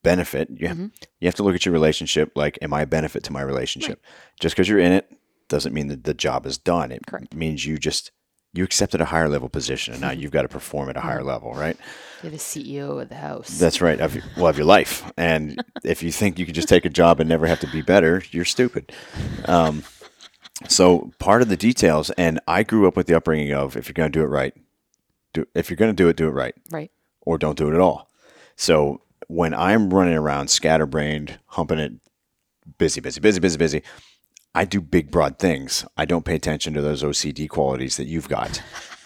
benefit, 0.02 0.48
you, 0.50 0.68
Mm-hmm. 0.68 0.86
you 1.20 1.26
have 1.28 1.34
to 1.36 1.42
look 1.42 1.54
at 1.54 1.64
your 1.66 1.72
relationship 1.72 2.32
like, 2.36 2.58
am 2.62 2.72
I 2.74 2.82
a 2.82 2.86
benefit 2.86 3.22
to 3.24 3.32
my 3.32 3.42
relationship? 3.42 4.02
Just 4.40 4.54
because 4.54 4.68
you're 4.68 4.78
in 4.78 4.92
it 4.92 5.10
doesn't 5.48 5.74
mean 5.74 5.88
that 5.88 6.04
the 6.04 6.14
job 6.14 6.46
is 6.46 6.58
done. 6.58 6.90
It 6.92 7.06
Correct. 7.06 7.34
means 7.34 7.64
you 7.66 7.78
just 7.78 8.10
you 8.52 8.64
accepted 8.64 9.00
a 9.02 9.04
higher 9.04 9.28
level 9.28 9.48
position, 9.50 9.92
and 9.92 10.00
now 10.00 10.10
you've 10.20 10.30
got 10.30 10.42
to 10.42 10.48
perform 10.48 10.88
at 10.88 10.96
a 10.96 11.00
higher 11.00 11.22
level, 11.22 11.52
right? 11.54 11.76
You're 12.22 12.30
the 12.32 12.38
CEO 12.38 13.00
of 13.02 13.08
the 13.10 13.14
house. 13.16 13.58
That's 13.58 13.80
right. 13.82 14.00
Of, 14.00 14.16
well, 14.36 14.46
of 14.46 14.56
your 14.56 14.64
life. 14.66 15.10
And 15.18 15.62
if 15.84 16.02
you 16.02 16.10
think 16.10 16.38
you 16.38 16.46
could 16.46 16.54
just 16.54 16.68
take 16.68 16.84
a 16.86 16.88
job 16.90 17.20
and 17.20 17.28
never 17.28 17.46
have 17.46 17.60
to 17.60 17.66
be 17.66 17.82
better, 17.82 18.22
you're 18.30 18.46
stupid. 18.46 18.92
Um, 19.44 19.82
so 20.68 21.12
part 21.18 21.42
of 21.42 21.48
the 21.48 21.56
details, 21.56 22.10
and 22.10 22.40
I 22.48 22.62
grew 22.62 22.88
up 22.88 22.96
with 22.96 23.06
the 23.08 23.14
upbringing 23.16 23.52
of 23.52 23.76
if 23.76 23.88
you're 23.88 23.92
going 23.94 24.10
to 24.10 24.18
do 24.18 24.22
it 24.24 24.28
right, 24.28 24.54
do 25.42 25.48
if 25.54 25.70
you're 25.70 25.76
going 25.76 25.90
to 25.90 26.02
do 26.02 26.08
it, 26.08 26.16
do 26.16 26.28
it 26.28 26.32
right, 26.32 26.54
right. 26.70 26.90
or 27.22 27.38
don't 27.38 27.58
do 27.58 27.68
it 27.70 27.74
at 27.74 27.80
all. 27.80 28.10
So 28.56 29.02
when 29.28 29.54
I'm 29.54 29.92
running 29.92 30.14
around 30.14 30.48
scatterbrained, 30.48 31.38
humping 31.46 31.78
it, 31.78 31.92
busy, 32.78 33.00
busy, 33.00 33.20
busy, 33.20 33.40
busy, 33.40 33.58
busy, 33.58 33.82
I 34.54 34.64
do 34.64 34.80
big, 34.80 35.10
broad 35.10 35.38
things. 35.38 35.84
I 35.96 36.06
don't 36.06 36.24
pay 36.24 36.34
attention 36.34 36.72
to 36.74 36.82
those 36.82 37.02
OCD 37.02 37.48
qualities 37.48 37.96
that 37.98 38.06
you've 38.06 38.28
got. 38.28 38.62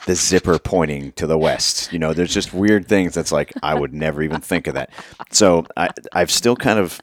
The 0.07 0.14
zipper 0.14 0.59
pointing 0.64 1.12
to 1.12 1.27
the 1.27 1.37
west. 1.37 1.93
You 1.93 1.99
know, 1.99 2.12
there's 2.12 2.33
just 2.33 2.55
weird 2.55 2.87
things 2.87 3.14
that's 3.14 3.33
like, 3.33 3.53
I 3.62 3.75
would 3.75 3.93
never 3.93 4.23
even 4.23 4.40
think 4.40 4.66
of 4.69 4.75
that. 4.75 4.90
So 5.33 5.66
I, 5.77 5.88
I've 6.12 6.31
still 6.31 6.55
kind 6.55 6.79
of, 6.79 7.01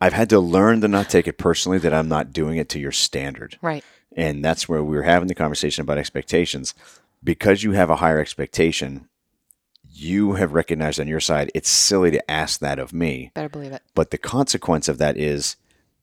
I've 0.00 0.14
had 0.14 0.30
to 0.30 0.40
learn 0.40 0.80
to 0.80 0.88
not 0.88 1.10
take 1.10 1.28
it 1.28 1.36
personally 1.36 1.78
that 1.78 1.92
I'm 1.92 2.08
not 2.08 2.32
doing 2.32 2.56
it 2.56 2.70
to 2.70 2.80
your 2.80 2.90
standard. 2.90 3.58
Right. 3.60 3.84
And 4.16 4.44
that's 4.44 4.68
where 4.68 4.82
we 4.82 4.96
were 4.96 5.02
having 5.02 5.28
the 5.28 5.34
conversation 5.34 5.82
about 5.82 5.98
expectations. 5.98 6.74
Because 7.24 7.62
you 7.62 7.72
have 7.72 7.90
a 7.90 7.96
higher 7.96 8.18
expectation, 8.18 9.08
you 9.84 10.34
have 10.34 10.54
recognized 10.54 10.98
on 10.98 11.06
your 11.06 11.20
side 11.20 11.50
it's 11.54 11.68
silly 11.68 12.10
to 12.10 12.30
ask 12.30 12.60
that 12.60 12.78
of 12.78 12.92
me. 12.92 13.30
Better 13.34 13.48
believe 13.48 13.72
it. 13.72 13.82
But 13.94 14.10
the 14.10 14.18
consequence 14.18 14.88
of 14.88 14.98
that 14.98 15.16
is, 15.16 15.56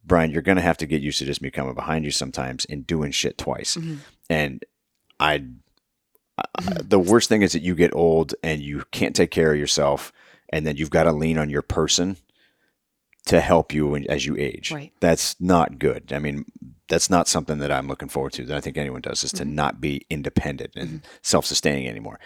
Brian, 0.06 0.32
you're 0.32 0.42
going 0.42 0.56
to 0.56 0.62
have 0.62 0.78
to 0.78 0.86
get 0.86 1.02
used 1.02 1.20
to 1.20 1.26
just 1.26 1.42
me 1.42 1.50
coming 1.50 1.74
behind 1.74 2.06
you 2.06 2.12
sometimes 2.12 2.66
and 2.66 2.88
doing 2.88 3.12
shit 3.12 3.38
twice. 3.38 3.76
Mm-hmm. 3.76 3.96
And 4.30 4.66
I, 5.20 5.44
I- 6.38 6.44
mm-hmm. 6.62 6.88
the 6.88 7.00
worst 7.00 7.30
thing 7.30 7.42
is 7.42 7.52
that 7.52 7.64
you 7.64 7.76
get 7.76 7.94
old 7.94 8.34
and 8.44 8.62
you 8.62 8.84
can't 8.92 9.16
take 9.16 9.32
care 9.32 9.52
of 9.52 9.60
yourself, 9.60 10.14
and 10.50 10.66
then 10.66 10.78
you've 10.78 10.90
got 10.90 11.04
to 11.04 11.12
lean 11.12 11.38
on 11.38 11.50
your 11.50 11.62
person 11.62 12.18
to 13.26 13.42
help 13.42 13.74
you 13.74 13.96
as 13.96 14.26
you 14.26 14.36
age. 14.38 14.72
Right. 14.72 14.92
That's 15.00 15.36
not 15.40 15.78
good. 15.78 16.14
I 16.14 16.20
mean, 16.20 16.46
that's 16.90 17.10
not 17.10 17.28
something 17.28 17.60
that 17.60 17.72
I'm 17.72 17.88
looking 17.88 18.10
forward 18.10 18.34
to. 18.34 18.46
That 18.46 18.58
I 18.58 18.62
think 18.62 18.78
anyone 18.78 19.02
does 19.02 19.24
is 19.24 19.32
to 19.34 19.44
mm-hmm. 19.44 19.56
not 19.56 19.80
be 19.80 20.06
independent 20.10 20.74
and 20.76 20.90
mm-hmm. 20.90 21.08
self-sustaining 21.22 21.88
anymore. 21.88 22.20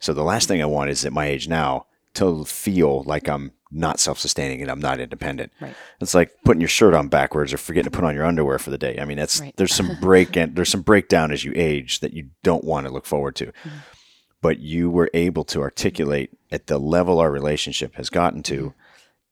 So 0.00 0.14
the 0.14 0.22
last 0.22 0.48
thing 0.48 0.62
I 0.62 0.66
want 0.66 0.90
is 0.90 1.04
at 1.04 1.12
my 1.12 1.26
age 1.26 1.48
now 1.48 1.86
to 2.14 2.44
feel 2.44 3.02
like 3.02 3.28
I'm 3.28 3.52
not 3.70 3.98
self-sustaining 3.98 4.62
and 4.62 4.70
I'm 4.70 4.80
not 4.80 5.00
independent. 5.00 5.52
Right. 5.60 5.74
It's 6.00 6.14
like 6.14 6.30
putting 6.44 6.60
your 6.60 6.68
shirt 6.68 6.94
on 6.94 7.08
backwards 7.08 7.52
or 7.52 7.58
forgetting 7.58 7.90
to 7.90 7.96
put 7.96 8.04
on 8.04 8.14
your 8.14 8.24
underwear 8.24 8.58
for 8.58 8.70
the 8.70 8.78
day. 8.78 8.98
I 9.00 9.04
mean, 9.04 9.16
that's 9.16 9.40
Right. 9.40 9.54
there's 9.56 9.74
some 9.74 9.96
break 10.00 10.36
and 10.36 10.54
there's 10.54 10.68
some 10.68 10.82
breakdown 10.82 11.32
as 11.32 11.44
you 11.44 11.52
age 11.56 12.00
that 12.00 12.12
you 12.12 12.30
don't 12.44 12.64
want 12.64 12.86
to 12.86 12.92
look 12.92 13.04
forward 13.04 13.34
to. 13.36 13.46
Mm-hmm. 13.46 13.78
But 14.40 14.60
you 14.60 14.90
were 14.90 15.10
able 15.12 15.44
to 15.44 15.62
articulate 15.62 16.30
at 16.52 16.66
the 16.66 16.78
level 16.78 17.18
our 17.18 17.32
relationship 17.32 17.94
has 17.96 18.10
gotten 18.10 18.42
to, 18.44 18.74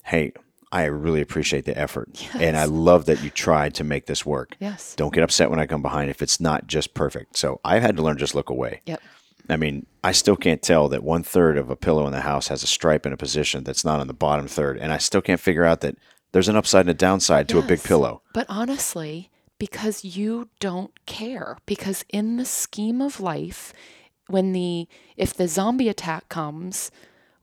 hey, 0.05 0.33
I 0.73 0.85
really 0.85 1.21
appreciate 1.21 1.67
the 1.67 1.77
effort. 1.77 2.09
And 2.35 2.57
I 2.57 2.65
love 2.65 3.05
that 3.05 3.23
you 3.23 3.29
tried 3.29 3.75
to 3.75 3.85
make 3.85 4.07
this 4.07 4.25
work. 4.25 4.57
Yes. 4.59 4.97
Don't 4.97 5.13
get 5.13 5.23
upset 5.23 5.51
when 5.51 5.61
I 5.61 5.67
come 5.67 5.83
behind 5.83 6.09
if 6.09 6.23
it's 6.23 6.41
not 6.41 6.67
just 6.67 6.95
perfect. 6.95 7.37
So 7.37 7.61
I've 7.63 7.83
had 7.83 7.97
to 7.97 8.03
learn 8.03 8.17
just 8.17 8.35
look 8.35 8.49
away. 8.49 8.81
Yep. 8.87 9.03
I 9.51 9.57
mean, 9.57 9.87
I 10.03 10.13
still 10.13 10.37
can't 10.37 10.63
tell 10.63 10.89
that 10.89 11.03
one 11.03 11.23
third 11.23 11.59
of 11.59 11.69
a 11.69 11.77
pillow 11.77 12.07
in 12.07 12.13
the 12.13 12.23
house 12.23 12.49
has 12.49 12.63
a 12.63 12.67
stripe 12.67 13.05
in 13.05 13.13
a 13.13 13.19
position 13.19 13.65
that's 13.65 13.85
not 13.85 14.01
on 14.01 14.07
the 14.07 14.15
bottom 14.15 14.49
third. 14.49 14.79
And 14.79 14.93
I 14.93 14.99
still 14.99 15.21
can't 15.21 15.41
figure 15.41 15.65
out 15.65 15.83
that 15.83 15.97
there's 16.33 16.49
an 16.49 16.57
upside 16.57 16.87
and 16.87 16.91
a 16.91 16.95
downside 16.95 17.49
to 17.51 17.59
a 17.59 17.63
big 17.63 17.83
pillow. 17.83 18.23
But 18.33 18.47
honestly, 18.49 19.31
because 19.59 20.05
you 20.05 20.49
don't 20.59 20.93
care, 21.05 21.59
because 21.67 22.05
in 22.09 22.39
the 22.39 22.47
scheme 22.47 23.03
of 23.03 23.21
life, 23.21 23.75
when 24.29 24.53
the 24.53 24.89
if 25.17 25.35
the 25.35 25.49
zombie 25.49 25.91
attack 25.91 26.29
comes, 26.31 26.91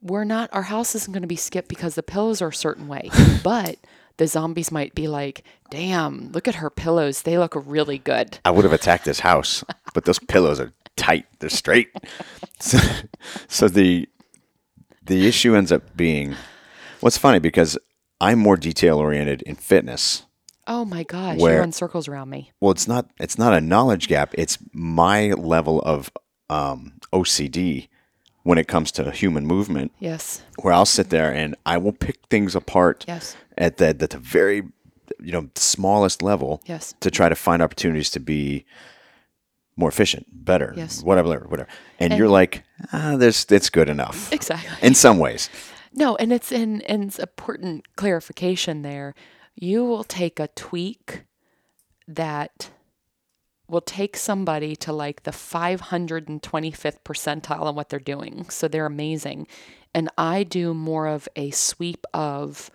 we're 0.01 0.23
not 0.23 0.49
our 0.53 0.63
house 0.63 0.95
isn't 0.95 1.11
going 1.11 1.21
to 1.23 1.27
be 1.27 1.35
skipped 1.35 1.67
because 1.69 1.95
the 1.95 2.03
pillows 2.03 2.41
are 2.41 2.49
a 2.49 2.53
certain 2.53 2.87
way. 2.87 3.09
but 3.43 3.77
the 4.17 4.27
zombies 4.27 4.71
might 4.71 4.95
be 4.95 5.07
like, 5.07 5.43
"Damn, 5.69 6.31
look 6.31 6.47
at 6.47 6.55
her 6.55 6.69
pillows. 6.69 7.21
They 7.23 7.37
look 7.37 7.53
really 7.55 7.97
good." 7.97 8.39
I 8.45 8.51
would 8.51 8.65
have 8.65 8.73
attacked 8.73 9.05
this 9.05 9.21
house, 9.21 9.63
but 9.93 10.05
those 10.05 10.19
pillows 10.19 10.59
are 10.59 10.73
tight. 10.95 11.25
They're 11.39 11.49
straight. 11.49 11.89
So, 12.61 12.77
so 13.47 13.69
the 13.69 14.09
the 15.01 15.25
issue 15.25 15.55
ends 15.55 15.71
up 15.71 15.95
being 15.95 16.35
what's 16.99 17.17
funny 17.17 17.39
because 17.39 17.77
I'm 18.19 18.37
more 18.37 18.57
detail 18.57 18.97
oriented 18.97 19.41
in 19.43 19.55
fitness. 19.55 20.25
Oh 20.67 20.83
my 20.83 21.03
gosh, 21.03 21.39
Where- 21.39 21.53
you 21.53 21.59
run 21.61 21.71
circles 21.71 22.09
around 22.09 22.29
me. 22.29 22.51
Well, 22.59 22.71
it's 22.71 22.85
not 22.85 23.09
it's 23.17 23.37
not 23.37 23.53
a 23.53 23.61
knowledge 23.61 24.09
gap. 24.09 24.35
It's 24.37 24.57
my 24.73 25.29
level 25.31 25.81
of 25.83 26.11
um, 26.49 26.99
OCD 27.13 27.87
when 28.43 28.57
it 28.57 28.67
comes 28.67 28.91
to 28.93 29.11
human 29.11 29.45
movement, 29.45 29.91
Yes. 29.99 30.41
where 30.61 30.73
I'll 30.73 30.85
sit 30.85 31.09
there 31.09 31.33
and 31.33 31.55
I 31.65 31.77
will 31.77 31.91
pick 31.93 32.17
things 32.29 32.55
apart 32.55 33.05
Yes. 33.07 33.35
at 33.57 33.77
the, 33.77 33.87
at 33.89 33.99
the 33.99 34.17
very, 34.17 34.63
you 35.19 35.31
know, 35.31 35.49
smallest 35.55 36.21
level 36.21 36.61
Yes. 36.65 36.93
to 37.01 37.11
try 37.11 37.29
to 37.29 37.35
find 37.35 37.61
opportunities 37.61 38.09
to 38.11 38.19
be 38.19 38.65
more 39.75 39.89
efficient, 39.89 40.25
better, 40.31 40.73
Yes. 40.75 41.01
whatever, 41.03 41.45
whatever. 41.47 41.69
And, 41.99 42.13
you're 42.13 42.27
like, 42.29 42.63
ah, 42.93 43.15
there's, 43.17 43.45
it's 43.49 43.69
good 43.69 43.89
enough 43.89 44.31
Exactly. 44.33 44.69
in 44.81 44.95
some 44.95 45.19
ways. 45.19 45.49
No, 45.93 46.15
and 46.17 46.31
it's 46.31 46.51
in 46.51 46.81
and 46.83 47.05
it's 47.05 47.17
important 47.17 47.95
clarification 47.95 48.83
there. 48.83 49.15
You 49.55 49.83
will 49.85 50.03
take 50.03 50.39
a 50.39 50.47
tweak 50.49 51.23
that 52.07 52.69
will 53.69 53.81
take 53.81 54.17
somebody 54.17 54.75
to 54.77 54.93
like 54.93 55.23
the 55.23 55.31
525th 55.31 56.99
percentile 57.03 57.61
on 57.61 57.75
what 57.75 57.89
they're 57.89 57.99
doing. 57.99 58.49
So 58.49 58.67
they're 58.67 58.85
amazing. 58.85 59.47
And 59.93 60.09
I 60.17 60.43
do 60.43 60.73
more 60.73 61.07
of 61.07 61.27
a 61.35 61.51
sweep 61.51 62.05
of 62.13 62.69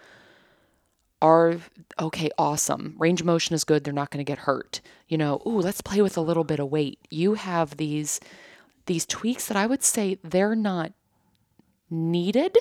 are 1.23 1.57
okay, 1.99 2.31
awesome. 2.37 2.95
Range 2.99 3.21
of 3.21 3.27
motion 3.27 3.55
is 3.55 3.65
good. 3.65 3.85
They're 3.85 3.95
not 3.95 4.11
going 4.11 4.25
to 4.25 4.31
get 4.31 4.41
hurt. 4.41 4.83
You 5.09 5.17
know, 5.17 5.41
ooh, 5.47 5.61
let's 5.61 5.81
play 5.81 6.03
with 6.03 6.19
a 6.19 6.21
little 6.21 6.45
bit 6.45 6.61
of 6.61 6.71
weight. 6.71 6.99
You 7.11 7.35
have 7.35 7.79
these 7.79 8.21
these 8.87 9.07
tweaks 9.07 9.49
that 9.49 9.57
I 9.57 9.67
would 9.67 9.83
say 9.83 10.19
they're 10.23 10.55
not 10.55 10.93
needed 11.89 12.59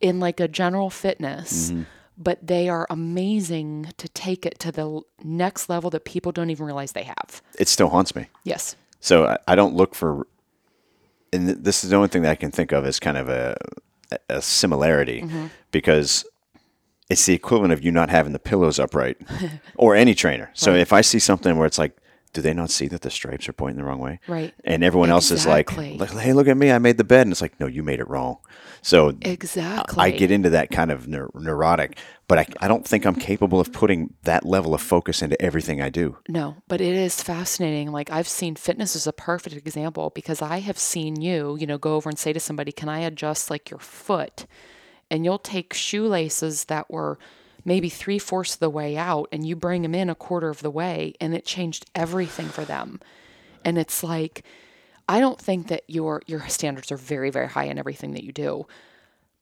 in 0.00 0.20
like 0.20 0.40
a 0.40 0.48
general 0.48 0.88
fitness, 0.88 1.70
mm-hmm. 1.70 1.82
But 2.18 2.46
they 2.46 2.68
are 2.68 2.86
amazing 2.88 3.92
to 3.98 4.08
take 4.08 4.46
it 4.46 4.58
to 4.60 4.72
the 4.72 5.02
next 5.22 5.68
level 5.68 5.90
that 5.90 6.04
people 6.04 6.32
don't 6.32 6.50
even 6.50 6.64
realize 6.66 6.92
they 6.92 7.04
have. 7.04 7.42
It 7.58 7.68
still 7.68 7.88
haunts 7.88 8.14
me. 8.14 8.26
Yes. 8.44 8.76
So 9.00 9.26
I, 9.26 9.38
I 9.48 9.54
don't 9.54 9.74
look 9.74 9.94
for, 9.94 10.26
and 11.32 11.46
th- 11.46 11.58
this 11.60 11.84
is 11.84 11.90
the 11.90 11.96
only 11.96 12.08
thing 12.08 12.22
that 12.22 12.30
I 12.30 12.36
can 12.36 12.50
think 12.50 12.72
of 12.72 12.86
as 12.86 12.98
kind 12.98 13.16
of 13.16 13.28
a, 13.28 13.56
a 14.28 14.40
similarity 14.40 15.22
mm-hmm. 15.22 15.46
because 15.70 16.24
it's 17.10 17.26
the 17.26 17.34
equivalent 17.34 17.72
of 17.72 17.84
you 17.84 17.92
not 17.92 18.10
having 18.10 18.32
the 18.32 18.38
pillows 18.38 18.78
upright 18.78 19.18
or 19.76 19.94
any 19.94 20.14
trainer. 20.14 20.50
So 20.54 20.74
if 20.74 20.92
I 20.92 21.02
see 21.02 21.18
something 21.18 21.56
where 21.56 21.66
it's 21.66 21.78
like, 21.78 21.96
do 22.36 22.42
they 22.42 22.52
not 22.52 22.68
see 22.68 22.86
that 22.88 23.00
the 23.00 23.08
stripes 23.08 23.48
are 23.48 23.54
pointing 23.54 23.78
the 23.78 23.84
wrong 23.84 23.98
way? 23.98 24.20
Right. 24.28 24.52
And 24.62 24.84
everyone 24.84 25.08
else 25.08 25.30
is 25.30 25.46
like, 25.46 25.70
hey, 25.70 25.96
look 26.34 26.48
at 26.48 26.56
me, 26.58 26.70
I 26.70 26.76
made 26.76 26.98
the 26.98 27.04
bed. 27.04 27.22
And 27.22 27.32
it's 27.32 27.40
like, 27.40 27.58
no, 27.58 27.66
you 27.66 27.82
made 27.82 27.98
it 27.98 28.06
wrong. 28.10 28.36
So 28.82 29.16
Exactly. 29.22 30.02
I 30.04 30.10
get 30.10 30.30
into 30.30 30.50
that 30.50 30.70
kind 30.70 30.92
of 30.92 31.06
neur- 31.06 31.34
neurotic, 31.34 31.96
but 32.28 32.38
I, 32.38 32.46
I 32.60 32.68
don't 32.68 32.86
think 32.86 33.06
I'm 33.06 33.14
capable 33.14 33.58
of 33.58 33.72
putting 33.72 34.12
that 34.24 34.44
level 34.44 34.74
of 34.74 34.82
focus 34.82 35.22
into 35.22 35.40
everything 35.40 35.80
I 35.80 35.88
do. 35.88 36.18
No, 36.28 36.56
but 36.68 36.82
it 36.82 36.94
is 36.94 37.22
fascinating. 37.22 37.90
Like 37.90 38.10
I've 38.10 38.28
seen 38.28 38.54
fitness 38.54 38.94
as 38.94 39.06
a 39.06 39.14
perfect 39.14 39.56
example 39.56 40.12
because 40.14 40.42
I 40.42 40.58
have 40.58 40.78
seen 40.78 41.18
you, 41.18 41.56
you 41.58 41.66
know, 41.66 41.78
go 41.78 41.94
over 41.94 42.10
and 42.10 42.18
say 42.18 42.34
to 42.34 42.38
somebody, 42.40 42.70
"Can 42.70 42.90
I 42.90 43.00
adjust 43.00 43.50
like 43.50 43.70
your 43.70 43.80
foot?" 43.80 44.46
And 45.10 45.24
you'll 45.24 45.38
take 45.38 45.72
shoelaces 45.72 46.66
that 46.66 46.90
were 46.90 47.18
maybe 47.66 47.90
three 47.90 48.18
fourths 48.18 48.54
of 48.54 48.60
the 48.60 48.70
way 48.70 48.96
out, 48.96 49.28
and 49.30 49.46
you 49.46 49.54
bring 49.54 49.82
them 49.82 49.94
in 49.94 50.08
a 50.08 50.14
quarter 50.14 50.48
of 50.48 50.62
the 50.62 50.70
way, 50.70 51.12
and 51.20 51.34
it 51.34 51.44
changed 51.44 51.84
everything 51.94 52.48
for 52.48 52.64
them. 52.64 53.00
And 53.62 53.76
it's 53.76 54.02
like, 54.02 54.44
I 55.08 55.20
don't 55.20 55.38
think 55.38 55.68
that 55.68 55.82
your 55.86 56.22
your 56.26 56.48
standards 56.48 56.90
are 56.90 56.96
very 56.96 57.28
very 57.30 57.48
high 57.48 57.64
in 57.64 57.78
everything 57.78 58.12
that 58.12 58.24
you 58.24 58.32
do, 58.32 58.66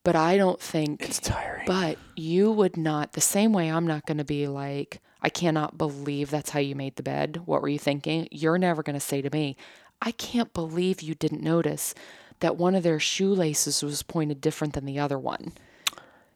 but 0.02 0.16
I 0.16 0.36
don't 0.36 0.60
think 0.60 1.02
It's 1.02 1.20
tiring. 1.20 1.66
but 1.66 1.98
you 2.16 2.50
would 2.50 2.76
not, 2.76 3.12
the 3.12 3.20
same 3.20 3.52
way 3.52 3.70
I'm 3.70 3.86
not 3.86 4.06
going 4.06 4.18
to 4.18 4.24
be 4.24 4.48
like, 4.48 5.00
I 5.22 5.28
cannot 5.30 5.78
believe 5.78 6.30
that's 6.30 6.50
how 6.50 6.60
you 6.60 6.74
made 6.74 6.96
the 6.96 7.02
bed. 7.02 7.42
What 7.46 7.62
were 7.62 7.68
you 7.68 7.78
thinking? 7.78 8.28
You're 8.30 8.58
never 8.58 8.82
going 8.82 8.94
to 8.94 9.00
say 9.00 9.22
to 9.22 9.30
me, 9.30 9.56
I 10.02 10.10
can't 10.10 10.52
believe 10.52 11.00
you 11.00 11.14
didn't 11.14 11.42
notice 11.42 11.94
that 12.40 12.56
one 12.56 12.74
of 12.74 12.82
their 12.82 13.00
shoelaces 13.00 13.82
was 13.82 14.02
pointed 14.02 14.42
different 14.42 14.74
than 14.74 14.84
the 14.84 14.98
other 14.98 15.18
one. 15.18 15.52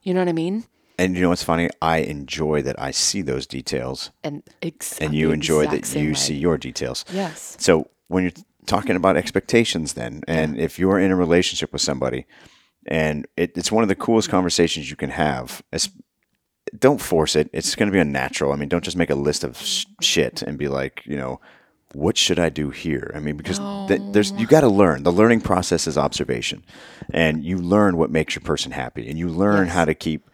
You 0.03 0.15
know 0.15 0.21
what 0.21 0.29
I 0.29 0.33
mean? 0.33 0.65
And 0.99 1.15
you 1.15 1.23
know 1.23 1.29
what's 1.29 1.45
funny? 1.45 1.71
I 1.81 1.99
enjoy 1.99 2.63
that 2.63 2.81
I 2.81 2.91
see 2.91 3.23
those 3.23 3.47
details, 3.47 4.11
And 4.25 4.43
ex- 4.61 4.99
and 4.99 5.15
you 5.15 5.31
enjoy 5.31 5.67
that 5.69 5.95
you 5.95 6.09
way. 6.09 6.15
see 6.15 6.35
your 6.35 6.59
details. 6.59 7.05
Yes. 7.13 7.57
So 7.61 7.89
when 8.09 8.25
you're 8.25 8.33
talking 8.67 8.97
about 8.97 9.17
expectations, 9.17 9.93
then, 9.95 10.23
and 10.27 10.59
if 10.59 10.79
you're 10.79 10.99
in 10.99 11.11
a 11.13 11.17
relationship 11.17 11.73
with 11.73 11.83
somebody, 11.83 12.27
and 12.87 13.27
it, 13.37 13.57
it's 13.57 13.71
one 13.71 13.85
of 13.85 13.89
the 13.89 13.95
coolest 13.95 14.29
conversations 14.29 14.91
you 14.91 14.97
can 14.97 15.11
have. 15.11 15.63
It's, 15.73 15.89
don't 16.79 17.01
force 17.01 17.37
it. 17.37 17.49
It's 17.53 17.75
going 17.77 17.87
to 17.89 17.93
be 17.93 18.01
unnatural. 18.01 18.53
I 18.53 18.57
mean, 18.57 18.69
don't 18.69 18.85
just 18.85 18.97
make 18.97 19.11
a 19.11 19.15
list 19.15 19.45
of 19.45 19.57
sh- 19.57 19.85
mm-hmm. 19.87 20.03
shit 20.03 20.43
and 20.43 20.59
be 20.59 20.69
like, 20.69 21.03
you 21.07 21.17
know, 21.17 21.41
what 21.93 22.17
should 22.19 22.39
I 22.39 22.49
do 22.49 22.71
here? 22.71 23.13
I 23.15 23.21
mean, 23.21 23.37
because 23.37 23.59
th- 23.89 24.03
there's 24.13 24.33
you 24.33 24.47
got 24.47 24.61
to 24.63 24.69
learn. 24.69 25.05
The 25.05 25.13
learning 25.13 25.41
process 25.43 25.87
is 25.87 25.97
observation, 25.97 26.65
and 27.15 27.45
you 27.45 27.57
learn 27.57 27.97
what 27.97 28.11
makes 28.11 28.35
your 28.35 28.43
person 28.43 28.73
happy, 28.73 29.09
and 29.09 29.17
you 29.19 29.29
learn 29.29 29.67
Yes. 29.67 29.75
how 29.75 29.85
to 29.87 29.95
keep 29.95 30.29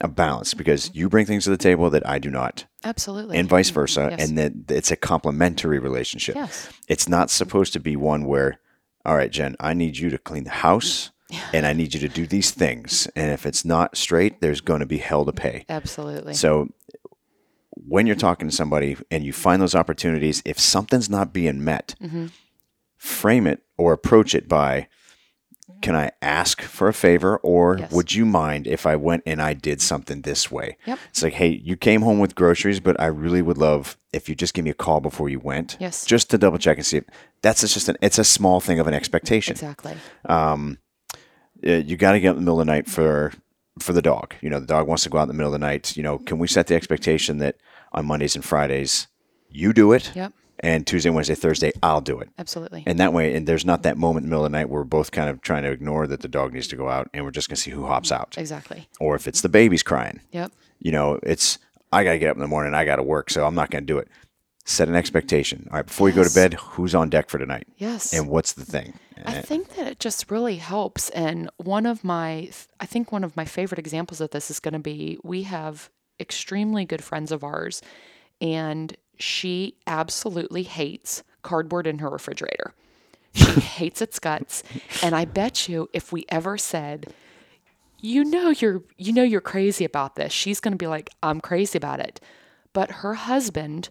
a 0.00 0.08
balance 0.08 0.54
because 0.54 0.90
you 0.94 1.08
bring 1.08 1.26
things 1.26 1.44
to 1.44 1.50
the 1.50 1.56
table 1.56 1.90
that 1.90 2.06
I 2.08 2.18
do 2.18 2.30
not 2.30 2.64
Absolutely. 2.84 3.36
and 3.36 3.48
vice 3.48 3.70
versa, 3.70 4.08
Yes. 4.10 4.28
and 4.28 4.38
that 4.38 4.52
it's 4.70 4.90
a 4.90 4.96
complementary 4.96 5.78
relationship. 5.78 6.36
Yes. 6.36 6.70
It's 6.88 7.08
not 7.08 7.30
supposed 7.30 7.72
to 7.74 7.80
be 7.80 7.96
one 7.96 8.24
where, 8.24 8.60
all 9.04 9.16
right, 9.16 9.30
Jen, 9.30 9.56
I 9.60 9.74
need 9.74 9.98
you 9.98 10.08
to 10.10 10.18
clean 10.18 10.44
the 10.44 10.50
house, 10.50 11.10
and 11.52 11.66
I 11.66 11.72
need 11.74 11.94
you 11.94 12.00
to 12.00 12.08
do 12.08 12.26
these 12.26 12.50
things, 12.50 13.06
and 13.14 13.30
if 13.30 13.44
it's 13.46 13.64
not 13.64 13.96
straight, 13.96 14.40
there's 14.40 14.60
going 14.60 14.80
to 14.80 14.86
be 14.86 14.98
hell 14.98 15.24
to 15.26 15.32
pay. 15.32 15.64
Absolutely. 15.68 16.34
So 16.34 16.68
when 17.72 18.06
you're 18.06 18.16
talking 18.16 18.48
to 18.48 18.54
somebody 18.54 18.96
and 19.10 19.24
you 19.24 19.32
find 19.32 19.60
those 19.62 19.74
opportunities, 19.74 20.42
if 20.44 20.58
something's 20.58 21.08
not 21.10 21.32
being 21.32 21.62
met, 21.64 21.94
Mm-hmm. 22.02 22.26
frame 22.96 23.46
it 23.46 23.62
or 23.78 23.92
approach 23.92 24.34
it 24.34 24.48
by, 24.48 24.88
can 25.82 25.94
I 25.96 26.10
ask 26.22 26.60
for 26.62 26.88
a 26.88 26.92
favor 26.92 27.38
or 27.38 27.78
Yes. 27.78 27.90
would 27.92 28.14
you 28.14 28.24
mind 28.26 28.66
if 28.66 28.86
I 28.86 28.96
went 28.96 29.22
and 29.26 29.40
I 29.40 29.54
did 29.54 29.80
something 29.80 30.22
this 30.22 30.50
way? 30.50 30.76
Yep. 30.86 30.98
It's 31.10 31.22
like, 31.22 31.34
hey, 31.34 31.48
you 31.48 31.76
came 31.76 32.02
home 32.02 32.18
with 32.18 32.34
groceries, 32.34 32.80
but 32.80 32.98
I 33.00 33.06
really 33.06 33.42
would 33.42 33.58
love 33.58 33.96
if 34.12 34.28
you 34.28 34.34
just 34.34 34.54
give 34.54 34.64
me 34.64 34.70
a 34.70 34.74
call 34.74 35.00
before 35.00 35.28
you 35.28 35.38
went. 35.40 35.76
Yes. 35.80 36.04
Just 36.04 36.30
to 36.30 36.38
double 36.38 36.58
check 36.58 36.76
and 36.76 36.86
see 36.86 36.98
if 36.98 37.04
that's 37.42 37.60
just 37.60 37.88
an, 37.88 37.96
it's 38.02 38.18
a 38.18 38.24
small 38.24 38.60
thing 38.60 38.78
of 38.78 38.86
an 38.86 38.94
expectation. 38.94 39.52
exactly. 39.52 39.94
Uh, 40.28 40.56
you 41.62 41.96
got 41.96 42.12
to 42.12 42.20
get 42.20 42.30
up 42.30 42.36
in 42.36 42.36
the 42.36 42.42
middle 42.42 42.60
of 42.60 42.66
the 42.66 42.72
night 42.72 42.86
for 42.88 43.32
for 43.78 43.92
the 43.92 44.02
dog. 44.02 44.34
You 44.40 44.50
know, 44.50 44.60
the 44.60 44.66
dog 44.66 44.86
wants 44.86 45.02
to 45.04 45.08
go 45.10 45.18
out 45.18 45.22
in 45.22 45.28
the 45.28 45.34
middle 45.34 45.54
of 45.54 45.60
the 45.60 45.66
night. 45.66 45.96
You 45.96 46.02
know, 46.02 46.18
can 46.18 46.38
we 46.38 46.48
set 46.48 46.66
the 46.66 46.74
expectation 46.74 47.38
that 47.38 47.56
on 47.92 48.06
Mondays 48.06 48.34
and 48.34 48.44
Fridays 48.44 49.06
you 49.48 49.72
do 49.72 49.92
it, 49.92 50.12
Yep. 50.14 50.32
And 50.62 50.86
Tuesday, 50.86 51.10
Wednesday, 51.10 51.34
Thursday 51.34 51.72
I'll 51.82 52.00
do 52.00 52.20
it, 52.20 52.28
Absolutely. 52.38 52.82
and 52.86 52.98
that 53.00 53.12
way, 53.12 53.34
and 53.34 53.46
there's 53.46 53.64
not 53.64 53.82
that 53.82 53.96
moment 53.96 54.24
in 54.24 54.30
the 54.30 54.34
middle 54.34 54.44
of 54.44 54.52
the 54.52 54.58
night 54.58 54.68
where 54.68 54.80
we're 54.80 54.84
both 54.84 55.10
kind 55.10 55.28
of 55.30 55.40
trying 55.42 55.62
to 55.64 55.70
ignore 55.70 56.06
that 56.06 56.20
the 56.20 56.28
dog 56.28 56.52
needs 56.52 56.68
to 56.68 56.76
go 56.76 56.88
out, 56.88 57.08
and 57.12 57.24
we're 57.24 57.30
just 57.30 57.48
gonna 57.48 57.56
see 57.56 57.70
who 57.70 57.86
hops 57.86 58.12
out, 58.12 58.34
exactly. 58.38 58.88
or 59.00 59.14
if 59.16 59.26
it's 59.26 59.40
the 59.40 59.48
baby's 59.48 59.82
crying. 59.82 60.20
Yep. 60.32 60.52
You 60.78 60.92
know, 60.92 61.18
it's 61.22 61.58
I 61.92 62.04
got 62.04 62.12
to 62.12 62.18
get 62.20 62.30
up 62.30 62.36
in 62.36 62.40
the 62.42 62.46
morning, 62.48 62.72
I 62.72 62.84
got 62.84 62.96
to 62.96 63.02
work, 63.02 63.30
so 63.30 63.44
I'm 63.44 63.54
not 63.56 63.70
gonna 63.70 63.84
do 63.84 63.98
it. 63.98 64.08
Set 64.64 64.88
an 64.88 64.94
expectation. 64.94 65.66
All 65.70 65.78
right, 65.78 65.86
before 65.86 66.08
you 66.08 66.14
go 66.14 66.22
to 66.22 66.32
bed, 66.32 66.54
who's 66.54 66.94
on 66.94 67.08
deck 67.10 67.28
for 67.30 67.38
tonight, 67.38 67.66
Yes. 67.78 68.12
and 68.12 68.28
what's 68.28 68.52
the 68.52 68.64
thing? 68.64 68.92
I 69.26 69.40
think 69.42 69.74
that 69.76 69.86
it 69.86 69.98
just 70.00 70.30
really 70.30 70.56
helps. 70.56 71.10
And 71.10 71.50
one 71.58 71.84
of 71.86 72.04
my, 72.04 72.50
I 72.78 72.86
think 72.86 73.12
one 73.12 73.22
of 73.24 73.36
my 73.36 73.44
favorite 73.44 73.78
examples 73.78 74.20
of 74.20 74.30
this 74.30 74.50
is 74.50 74.60
going 74.60 74.72
to 74.72 74.78
be 74.78 75.18
we 75.22 75.42
have 75.42 75.90
extremely 76.20 76.84
good 76.84 77.02
friends 77.04 77.32
of 77.32 77.42
ours, 77.42 77.82
and 78.40 78.96
she 79.22 79.76
absolutely 79.86 80.62
hates 80.62 81.22
cardboard 81.42 81.86
in 81.86 81.98
her 81.98 82.10
refrigerator. 82.10 82.74
She 83.34 83.60
hates 83.60 84.02
its 84.02 84.18
guts. 84.18 84.62
And 85.02 85.14
I 85.14 85.24
bet 85.24 85.68
you 85.68 85.88
if 85.92 86.12
we 86.12 86.24
ever 86.28 86.58
said, 86.58 87.12
you 88.02 88.24
know 88.24 88.48
you're 88.48 88.82
you 88.96 89.12
know 89.12 89.22
you're 89.22 89.40
crazy 89.40 89.84
about 89.84 90.16
this, 90.16 90.32
she's 90.32 90.60
going 90.60 90.72
to 90.72 90.78
be 90.78 90.86
like, 90.86 91.10
I'm 91.22 91.40
crazy 91.40 91.76
about 91.76 92.00
it. 92.00 92.20
But 92.72 92.90
her 92.90 93.14
husband 93.14 93.90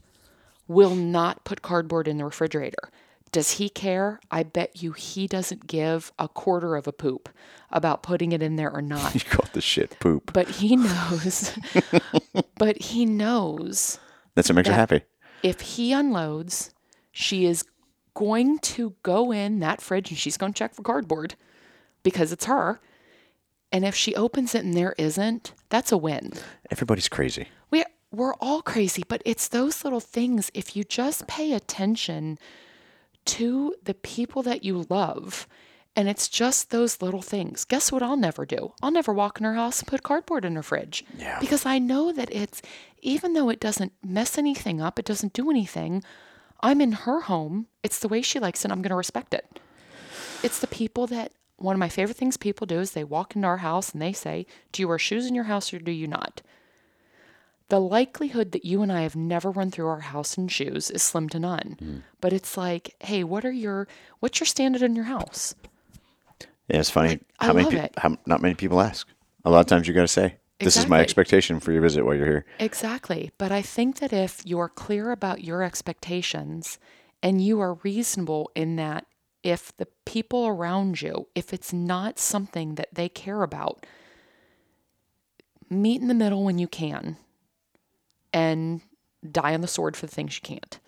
will 0.68 0.96
not 0.96 1.44
put 1.44 1.62
cardboard 1.62 2.08
in 2.08 2.18
the 2.18 2.26
refrigerator. 2.26 2.90
Does 3.32 3.52
he 3.52 3.70
care? 3.70 4.20
I 4.32 4.42
bet 4.44 4.82
you 4.82 4.94
he 4.94 5.28
doesn't 5.28 5.68
give 5.68 6.12
a 6.18 6.28
quarter 6.28 6.76
of 6.76 6.88
a 6.88 6.92
poop 6.92 7.30
about 7.72 8.02
putting 8.02 8.32
it 8.32 8.42
in 8.42 8.56
there 8.56 8.72
or 8.72 8.82
not. 8.82 9.14
You 9.20 9.22
call 9.22 9.48
the 9.54 9.62
shit 9.62 10.00
poop. 10.00 10.34
But 10.34 10.50
he 10.50 10.76
knows, 10.76 11.56
but 12.58 12.82
he 12.82 13.06
knows 13.06 14.00
That's 14.34 14.50
what 14.50 14.56
makes 14.56 14.68
her 14.70 14.74
happy. 14.74 15.02
If 15.44 15.62
he 15.62 15.94
unloads, 15.94 16.74
she 17.12 17.46
is 17.46 17.64
going 18.14 18.60
to 18.60 18.96
go 19.04 19.32
in 19.32 19.60
that 19.60 19.82
fridge 19.82 20.10
and 20.10 20.18
she's 20.18 20.38
going 20.38 20.54
to 20.54 20.58
check 20.58 20.74
for 20.74 20.82
cardboard 20.84 21.36
because 22.04 22.32
it's 22.32 22.46
her. 22.46 22.80
And 23.72 23.86
if 23.86 23.96
she 23.96 24.16
opens 24.16 24.56
it 24.56 24.66
and 24.66 24.74
there 24.74 24.96
isn't, 24.98 25.54
that's 25.70 25.92
a 25.92 25.98
win. 25.98 26.34
Everybody's 26.72 27.08
crazy. 27.10 27.48
We 27.70 27.84
we're 28.12 28.34
all 28.36 28.64
crazy, 28.64 29.04
but 29.08 29.22
it's 29.24 29.48
those 29.48 29.84
little 29.84 30.00
things. 30.00 30.50
If 30.56 30.76
you 30.76 30.84
just 30.84 31.28
pay 31.28 31.54
attention 31.54 32.40
to 33.26 33.76
the 33.84 33.94
people 33.94 34.42
that 34.44 34.64
you 34.64 34.86
love, 34.90 35.48
and 35.96 36.08
it's 36.10 36.28
just 36.30 36.72
those 36.72 37.02
little 37.02 37.22
things. 37.22 37.66
Guess 37.66 37.92
what? 37.92 38.02
I'll 38.02 38.16
never 38.18 38.46
do. 38.46 38.74
I'll 38.82 38.90
never 38.92 39.14
walk 39.14 39.40
in 39.40 39.44
her 39.46 39.54
house 39.56 39.80
and 39.80 39.88
put 39.88 40.02
cardboard 40.02 40.46
in 40.46 40.56
her 40.56 40.64
fridge 40.64 41.04
Yeah. 41.18 41.38
because 41.40 41.66
I 41.66 41.78
know 41.78 42.12
that 42.12 42.34
it's 42.34 42.62
even 43.02 43.34
though 43.34 43.50
it 43.50 43.60
doesn't 43.60 43.94
mess 44.04 44.38
anything 44.38 44.82
up, 44.82 45.00
it 45.00 45.06
doesn't 45.06 45.34
do 45.34 45.50
anything. 45.50 46.04
I'm 46.62 46.82
in 46.82 46.92
her 46.92 47.22
home. 47.22 47.68
It's 47.84 48.00
the 48.00 48.08
way 48.08 48.22
she 48.22 48.40
likes 48.40 48.66
it. 48.66 48.72
I'm 48.72 48.82
going 48.82 48.90
to 48.90 48.96
respect 48.96 49.34
it. 49.34 49.60
It's 50.44 50.60
the 50.60 50.68
people 50.68 51.08
that 51.08 51.32
one 51.58 51.76
of 51.76 51.80
my 51.80 51.90
favorite 51.90 52.18
things 52.18 52.38
people 52.38 52.66
do 52.66 52.80
is 52.80 52.92
they 52.92 53.04
walk 53.04 53.36
into 53.36 53.48
our 53.48 53.58
house 53.58 53.92
and 53.92 54.02
they 54.02 54.14
say, 54.14 54.46
Do 54.72 54.82
you 54.82 54.88
wear 54.88 55.00
shoes 55.00 55.28
in 55.28 55.36
your 55.36 55.46
house 55.46 55.74
or 55.74 55.80
do 55.80 55.92
you 55.92 56.08
not? 56.08 56.42
The 57.68 57.80
likelihood 57.80 58.52
that 58.54 58.66
you 58.66 58.82
and 58.82 58.92
I 58.92 59.02
have 59.02 59.16
never 59.16 59.52
run 59.52 59.70
through 59.70 59.88
our 59.88 60.00
house 60.00 60.38
in 60.38 60.48
shoes 60.48 60.90
is 60.90 61.04
slim 61.04 61.30
to 61.30 61.40
none. 61.40 61.78
Mm. 61.80 62.02
But 62.20 62.34
it's 62.34 62.58
like, 62.58 62.96
hey, 63.00 63.24
what 63.24 63.46
are 63.46 63.52
your 63.52 63.88
what's 64.20 64.40
your 64.40 64.48
standard 64.48 64.82
in 64.82 64.96
your 64.96 65.06
house? 65.06 65.54
Yeah, 66.68 66.80
it's 66.80 66.90
funny. 66.90 67.20
I 67.40 67.46
how 67.46 67.54
many 67.54 67.66
love 67.66 67.74
people? 67.74 67.90
How, 67.98 68.18
not 68.26 68.42
many 68.42 68.56
people 68.56 68.82
ask. 68.82 69.08
A 69.46 69.52
lot 69.52 69.60
of 69.60 69.66
times 69.68 69.88
you 69.88 69.94
got 69.94 70.02
to 70.02 70.08
say, 70.08 70.38
"This 70.60 70.78
is 70.78 70.88
my 70.88 71.00
expectation 71.00 71.60
for 71.60 71.72
your 71.72 71.82
visit 71.82 72.04
while 72.04 72.16
you're 72.16 72.26
here." 72.26 72.46
Exactly. 72.60 73.32
But 73.38 73.52
I 73.52 73.62
think 73.62 74.00
that 74.00 74.14
if 74.14 74.46
you're 74.46 74.70
clear 74.70 75.12
about 75.12 75.44
your 75.44 75.64
expectations 75.64 76.80
and 77.24 77.42
you 77.42 77.60
are 77.60 77.76
reasonable 77.76 78.52
in 78.56 78.76
that 78.78 79.06
if 79.44 79.76
the 79.78 79.88
people 80.06 80.48
around 80.48 81.02
you, 81.02 81.28
if 81.36 81.54
it's 81.54 81.72
not 81.72 82.20
something 82.20 82.76
that 82.76 82.94
they 82.94 83.10
care 83.10 83.42
about, 83.44 83.86
meet 85.70 86.02
in 86.02 86.08
the 86.08 86.14
middle 86.14 86.44
when 86.44 86.58
you 86.58 86.68
can 86.68 87.18
and 88.34 88.82
die 89.30 89.54
on 89.54 89.62
the 89.62 89.68
sword 89.68 89.96
for 89.96 90.06
the 90.06 90.12
things 90.14 90.36
you 90.36 90.42
can't. 90.42 90.80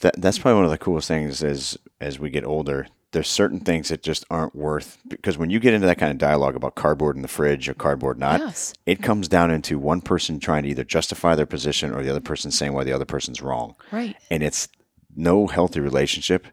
That 0.00 0.20
that's 0.20 0.38
probably 0.38 0.56
one 0.56 0.64
of 0.64 0.70
the 0.70 0.78
coolest 0.78 1.08
things 1.08 1.42
as 1.42 1.78
as 2.00 2.18
we 2.18 2.30
get 2.30 2.44
older. 2.44 2.88
There's 3.12 3.28
certain 3.28 3.60
things 3.60 3.88
that 3.90 4.02
just 4.02 4.24
aren't 4.30 4.54
worth 4.54 4.98
because 5.08 5.36
when 5.38 5.50
you 5.50 5.60
get 5.60 5.74
into 5.74 5.86
that 5.86 5.98
kind 5.98 6.10
of 6.10 6.18
dialogue 6.18 6.56
about 6.56 6.74
cardboard 6.74 7.14
in 7.16 7.22
the 7.22 7.28
fridge 7.28 7.68
or 7.68 7.74
cardboard 7.74 8.18
not, 8.18 8.40
Yes. 8.40 8.72
it 8.86 9.02
comes 9.02 9.28
down 9.28 9.50
into 9.50 9.78
one 9.78 10.00
person 10.00 10.40
trying 10.40 10.62
to 10.64 10.70
either 10.70 10.84
justify 10.84 11.34
their 11.34 11.46
position 11.46 11.92
or 11.94 12.02
the 12.02 12.10
other 12.10 12.20
person 12.20 12.50
saying 12.50 12.72
why 12.72 12.84
the 12.84 12.92
other 12.92 13.04
person's 13.04 13.42
wrong. 13.42 13.74
Right. 13.92 14.16
And 14.30 14.42
it's 14.42 14.68
no 15.14 15.46
healthy 15.46 15.80
relationship 15.80 16.46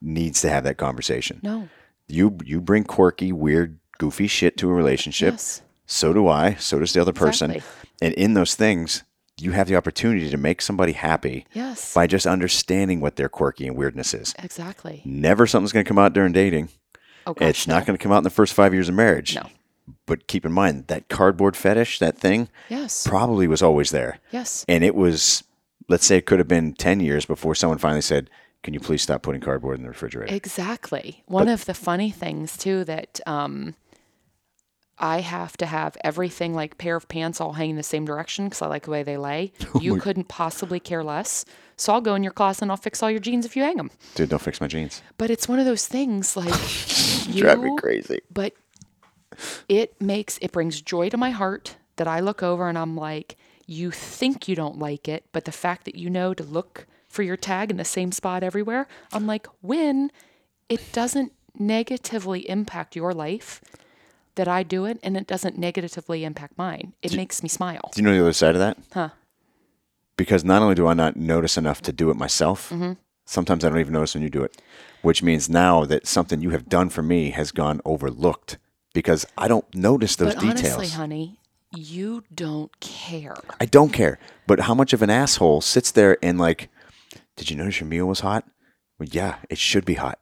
needs 0.00 0.40
to 0.40 0.50
have 0.50 0.64
that 0.64 0.78
conversation. 0.78 1.40
No. 1.42 1.68
You 2.08 2.38
you 2.44 2.60
bring 2.60 2.84
quirky, 2.84 3.30
weird, 3.32 3.78
goofy 3.98 4.26
shit 4.26 4.56
to 4.58 4.70
a 4.70 4.72
relationship. 4.72 5.34
Yes. 5.34 5.62
So 5.86 6.12
do 6.12 6.28
I. 6.28 6.54
So 6.54 6.78
does 6.78 6.92
the 6.94 7.00
other 7.02 7.12
person. 7.12 7.50
Exactly. 7.50 7.88
And 8.00 8.14
in 8.14 8.34
those 8.34 8.54
things, 8.54 9.02
you 9.42 9.52
have 9.52 9.68
the 9.68 9.76
opportunity 9.76 10.28
to 10.30 10.36
make 10.36 10.60
somebody 10.62 10.92
happy 10.92 11.46
Yes. 11.52 11.94
by 11.94 12.06
just 12.06 12.26
understanding 12.26 13.00
what 13.00 13.16
their 13.16 13.28
quirky 13.28 13.66
and 13.66 13.76
weirdness 13.76 14.14
is. 14.14 14.34
Exactly. 14.38 15.02
Never 15.04 15.46
something's 15.46 15.72
going 15.72 15.84
to 15.84 15.88
come 15.88 15.98
out 15.98 16.12
during 16.12 16.32
dating. 16.32 16.68
Oh 17.26 17.34
gosh, 17.34 17.48
it's 17.50 17.66
not 17.66 17.86
going 17.86 17.96
to 17.98 18.02
come 18.02 18.12
out 18.12 18.18
in 18.18 18.24
the 18.24 18.30
first 18.30 18.52
five 18.54 18.72
years 18.74 18.88
of 18.88 18.94
marriage. 18.94 19.34
No. 19.34 19.46
But 20.06 20.26
keep 20.26 20.44
in 20.46 20.52
mind 20.52 20.86
that 20.88 21.08
cardboard 21.08 21.56
fetish, 21.56 21.98
that 21.98 22.16
thing, 22.18 22.48
Yes. 22.68 23.06
probably 23.06 23.46
was 23.48 23.62
always 23.62 23.90
there. 23.90 24.18
Yes. 24.30 24.64
And 24.68 24.82
it 24.84 24.94
was, 24.94 25.42
let's 25.88 26.06
say 26.06 26.16
it 26.16 26.26
could 26.26 26.38
have 26.38 26.48
been 26.48 26.72
10 26.74 27.00
years 27.00 27.26
before 27.26 27.54
someone 27.54 27.78
finally 27.78 28.00
said, 28.02 28.30
Can 28.62 28.74
you 28.74 28.80
please 28.80 29.02
stop 29.02 29.22
putting 29.22 29.40
cardboard 29.40 29.76
in 29.78 29.82
the 29.82 29.88
refrigerator? 29.88 30.34
Exactly. 30.34 31.22
One 31.26 31.48
of 31.48 31.64
the 31.64 31.74
funny 31.74 32.10
things 32.10 32.56
too 32.56 32.84
that 32.84 33.20
um, 33.26 33.74
I 35.00 35.20
have 35.20 35.56
to 35.56 35.66
have 35.66 35.96
everything 36.04 36.52
like 36.54 36.76
pair 36.78 36.94
of 36.94 37.08
pants 37.08 37.40
all 37.40 37.54
hanging 37.54 37.76
the 37.76 37.82
same 37.82 38.04
direction 38.04 38.44
because 38.44 38.60
I 38.62 38.66
like 38.66 38.84
the 38.84 38.90
way 38.90 39.02
they 39.02 39.16
lay. 39.16 39.52
Oh 39.74 39.80
you 39.80 39.96
couldn't 39.98 40.28
possibly 40.28 40.78
care 40.78 41.02
less. 41.02 41.44
So 41.76 41.92
I'll 41.94 42.00
go 42.02 42.14
in 42.14 42.22
your 42.22 42.32
closet 42.32 42.62
and 42.62 42.70
I'll 42.70 42.76
fix 42.76 43.02
all 43.02 43.10
your 43.10 43.20
jeans 43.20 43.46
if 43.46 43.56
you 43.56 43.62
hang 43.62 43.76
them. 43.78 43.90
Dude, 44.14 44.28
don't 44.28 44.42
fix 44.42 44.60
my 44.60 44.66
jeans. 44.66 45.00
But 45.16 45.30
it's 45.30 45.48
one 45.48 45.58
of 45.58 45.64
those 45.64 45.86
things 45.86 46.36
like 46.36 46.54
you, 47.34 47.42
Drive 47.42 47.60
me 47.62 47.74
crazy. 47.78 48.20
but 48.32 48.52
it 49.68 49.98
makes 50.00 50.38
it 50.42 50.52
brings 50.52 50.82
joy 50.82 51.08
to 51.08 51.16
my 51.16 51.30
heart 51.30 51.76
that 51.96 52.06
I 52.08 52.20
look 52.20 52.42
over 52.42 52.68
and 52.68 52.76
I'm 52.76 52.96
like, 52.96 53.36
you 53.66 53.90
think 53.90 54.48
you 54.48 54.56
don't 54.56 54.78
like 54.78 55.08
it, 55.08 55.24
but 55.32 55.44
the 55.44 55.52
fact 55.52 55.84
that 55.84 55.94
you 55.94 56.10
know 56.10 56.34
to 56.34 56.42
look 56.42 56.86
for 57.08 57.22
your 57.22 57.36
tag 57.36 57.70
in 57.70 57.76
the 57.76 57.84
same 57.84 58.12
spot 58.12 58.42
everywhere, 58.42 58.86
I'm 59.12 59.26
like, 59.26 59.46
when 59.62 60.10
it 60.68 60.92
doesn't 60.92 61.32
negatively 61.58 62.48
impact 62.48 62.96
your 62.96 63.12
life 63.12 63.60
that 64.36 64.48
I 64.48 64.62
do 64.62 64.84
it 64.84 64.98
and 65.02 65.16
it 65.16 65.26
doesn't 65.26 65.58
negatively 65.58 66.24
impact 66.24 66.56
mine. 66.58 66.92
It 67.02 67.14
makes 67.16 67.42
me 67.42 67.48
smile. 67.48 67.90
Do 67.94 68.00
you 68.00 68.06
know 68.06 68.14
the 68.14 68.20
other 68.22 68.32
side 68.32 68.54
of 68.54 68.60
that? 68.60 68.78
Huh. 68.92 69.08
Because 70.16 70.44
not 70.44 70.62
only 70.62 70.74
do 70.74 70.86
I 70.86 70.94
not 70.94 71.16
notice 71.16 71.56
enough 71.56 71.80
to 71.82 71.92
do 71.92 72.10
it 72.10 72.16
myself, 72.16 72.70
Mm-hmm. 72.70 72.92
sometimes 73.24 73.64
I 73.64 73.68
don't 73.70 73.80
even 73.80 73.92
notice 73.94 74.14
when 74.14 74.22
you 74.22 74.30
do 74.30 74.42
it, 74.42 74.60
which 75.02 75.22
means 75.22 75.48
now 75.48 75.84
that 75.86 76.06
something 76.06 76.40
you 76.42 76.50
have 76.50 76.68
done 76.68 76.90
for 76.90 77.02
me 77.02 77.30
has 77.30 77.52
gone 77.52 77.80
overlooked 77.84 78.58
because 78.92 79.24
I 79.38 79.48
don't 79.48 79.72
notice 79.74 80.16
those 80.16 80.34
But 80.34 80.40
details. 80.42 80.74
honestly, 80.74 80.88
honey, 80.88 81.38
you 81.74 82.24
don't 82.34 82.78
care. 82.80 83.36
I 83.60 83.64
don't 83.66 83.92
care. 83.92 84.18
But 84.46 84.60
how 84.60 84.74
much 84.74 84.92
of 84.92 85.00
an 85.02 85.10
asshole 85.10 85.60
sits 85.60 85.90
there 85.90 86.18
and 86.22 86.38
like, 86.38 86.68
did 87.36 87.50
you 87.50 87.56
notice 87.56 87.80
your 87.80 87.88
meal 87.88 88.06
was 88.06 88.20
hot? 88.20 88.44
Well, 88.98 89.08
yeah, 89.10 89.36
it 89.48 89.56
should 89.56 89.86
be 89.86 89.94
hot. 89.94 90.18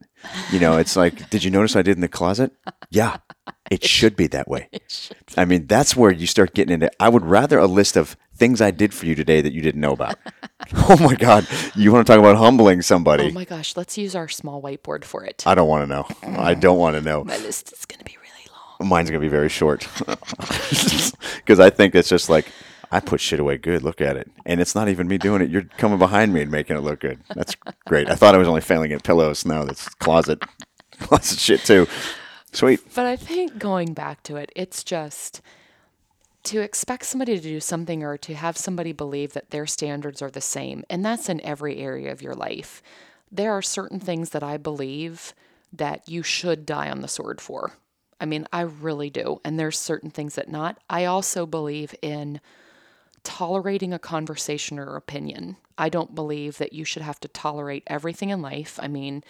You 0.52 0.60
know, 0.60 0.76
it's 0.76 0.94
like, 0.94 1.30
did 1.30 1.42
you 1.42 1.50
notice 1.50 1.74
I 1.74 1.82
did 1.82 1.96
in 1.96 2.00
the 2.02 2.08
closet? 2.08 2.52
Yeah, 2.90 3.16
it 3.70 3.84
should 3.84 4.16
be 4.16 4.26
that 4.28 4.48
way. 4.48 4.68
I 5.36 5.44
mean, 5.44 5.66
that's 5.66 5.96
where 5.96 6.10
you 6.10 6.26
start 6.26 6.54
getting 6.54 6.74
into. 6.74 6.90
I 7.00 7.08
would 7.08 7.24
rather 7.24 7.58
a 7.58 7.66
list 7.66 7.96
of 7.96 8.16
things 8.34 8.60
I 8.60 8.70
did 8.70 8.94
for 8.94 9.06
you 9.06 9.14
today 9.14 9.40
that 9.40 9.52
you 9.52 9.60
didn't 9.60 9.80
know 9.80 9.92
about. 9.92 10.16
oh 10.88 10.96
my 11.00 11.14
God, 11.14 11.46
you 11.74 11.92
want 11.92 12.06
to 12.06 12.12
talk 12.12 12.18
about 12.18 12.36
humbling 12.36 12.82
somebody? 12.82 13.24
Oh 13.24 13.32
my 13.32 13.44
gosh, 13.44 13.76
let's 13.76 13.98
use 13.98 14.14
our 14.14 14.28
small 14.28 14.62
whiteboard 14.62 15.04
for 15.04 15.24
it. 15.24 15.42
I 15.46 15.54
don't 15.54 15.68
want 15.68 15.82
to 15.82 15.86
know. 15.86 16.06
I 16.40 16.54
mm. 16.54 16.60
don't 16.60 16.78
want 16.78 16.96
to 16.96 17.02
know. 17.02 17.24
My 17.24 17.36
list 17.38 17.72
is 17.72 17.84
going 17.84 17.98
to 17.98 18.04
be 18.04 18.16
really 18.16 18.28
long. 18.80 18.88
Mine's 18.88 19.10
gonna 19.10 19.20
be 19.20 19.28
very 19.28 19.48
short 19.48 19.88
because 21.36 21.60
I 21.60 21.68
think 21.70 21.94
it's 21.94 22.08
just 22.08 22.30
like 22.30 22.46
I 22.92 23.00
put 23.00 23.20
shit 23.20 23.40
away 23.40 23.58
good. 23.58 23.82
Look 23.82 24.00
at 24.00 24.16
it, 24.16 24.30
and 24.46 24.60
it's 24.60 24.74
not 24.74 24.88
even 24.88 25.08
me 25.08 25.18
doing 25.18 25.42
it. 25.42 25.50
You're 25.50 25.64
coming 25.78 25.98
behind 25.98 26.32
me 26.32 26.42
and 26.42 26.50
making 26.50 26.76
it 26.76 26.80
look 26.80 27.00
good. 27.00 27.18
That's 27.34 27.56
great. 27.86 28.08
I 28.08 28.14
thought 28.14 28.34
I 28.34 28.38
was 28.38 28.48
only 28.48 28.60
failing 28.60 28.92
at 28.92 29.02
pillows. 29.02 29.44
Now 29.44 29.64
that's 29.64 29.88
closet, 29.88 30.42
closet 31.00 31.38
shit 31.38 31.60
too. 31.60 31.86
Sweet. 32.52 32.80
But 32.94 33.06
I 33.06 33.16
think 33.16 33.58
going 33.58 33.92
back 33.94 34.22
to 34.24 34.36
it, 34.36 34.50
it's 34.56 34.82
just 34.82 35.40
to 36.44 36.60
expect 36.60 37.04
somebody 37.04 37.36
to 37.36 37.42
do 37.42 37.60
something 37.60 38.02
or 38.02 38.16
to 38.18 38.34
have 38.34 38.56
somebody 38.56 38.92
believe 38.92 39.34
that 39.34 39.50
their 39.50 39.66
standards 39.66 40.22
are 40.22 40.30
the 40.30 40.40
same. 40.40 40.84
And 40.88 41.04
that's 41.04 41.28
in 41.28 41.44
every 41.44 41.78
area 41.78 42.10
of 42.10 42.22
your 42.22 42.34
life. 42.34 42.82
There 43.30 43.52
are 43.52 43.62
certain 43.62 44.00
things 44.00 44.30
that 44.30 44.42
I 44.42 44.56
believe 44.56 45.34
that 45.72 46.08
you 46.08 46.22
should 46.22 46.64
die 46.64 46.90
on 46.90 47.00
the 47.00 47.08
sword 47.08 47.40
for. 47.40 47.72
I 48.20 48.24
mean, 48.24 48.46
I 48.52 48.62
really 48.62 49.10
do. 49.10 49.40
And 49.44 49.58
there's 49.58 49.78
certain 49.78 50.10
things 50.10 50.34
that 50.36 50.48
not. 50.48 50.78
I 50.88 51.04
also 51.04 51.44
believe 51.44 51.94
in 52.00 52.40
tolerating 53.24 53.92
a 53.92 53.98
conversation 53.98 54.78
or 54.78 54.96
opinion. 54.96 55.56
I 55.76 55.88
don't 55.90 56.14
believe 56.14 56.58
that 56.58 56.72
you 56.72 56.84
should 56.84 57.02
have 57.02 57.20
to 57.20 57.28
tolerate 57.28 57.84
everything 57.86 58.30
in 58.30 58.40
life. 58.40 58.78
I 58.82 58.88
mean, 58.88 59.22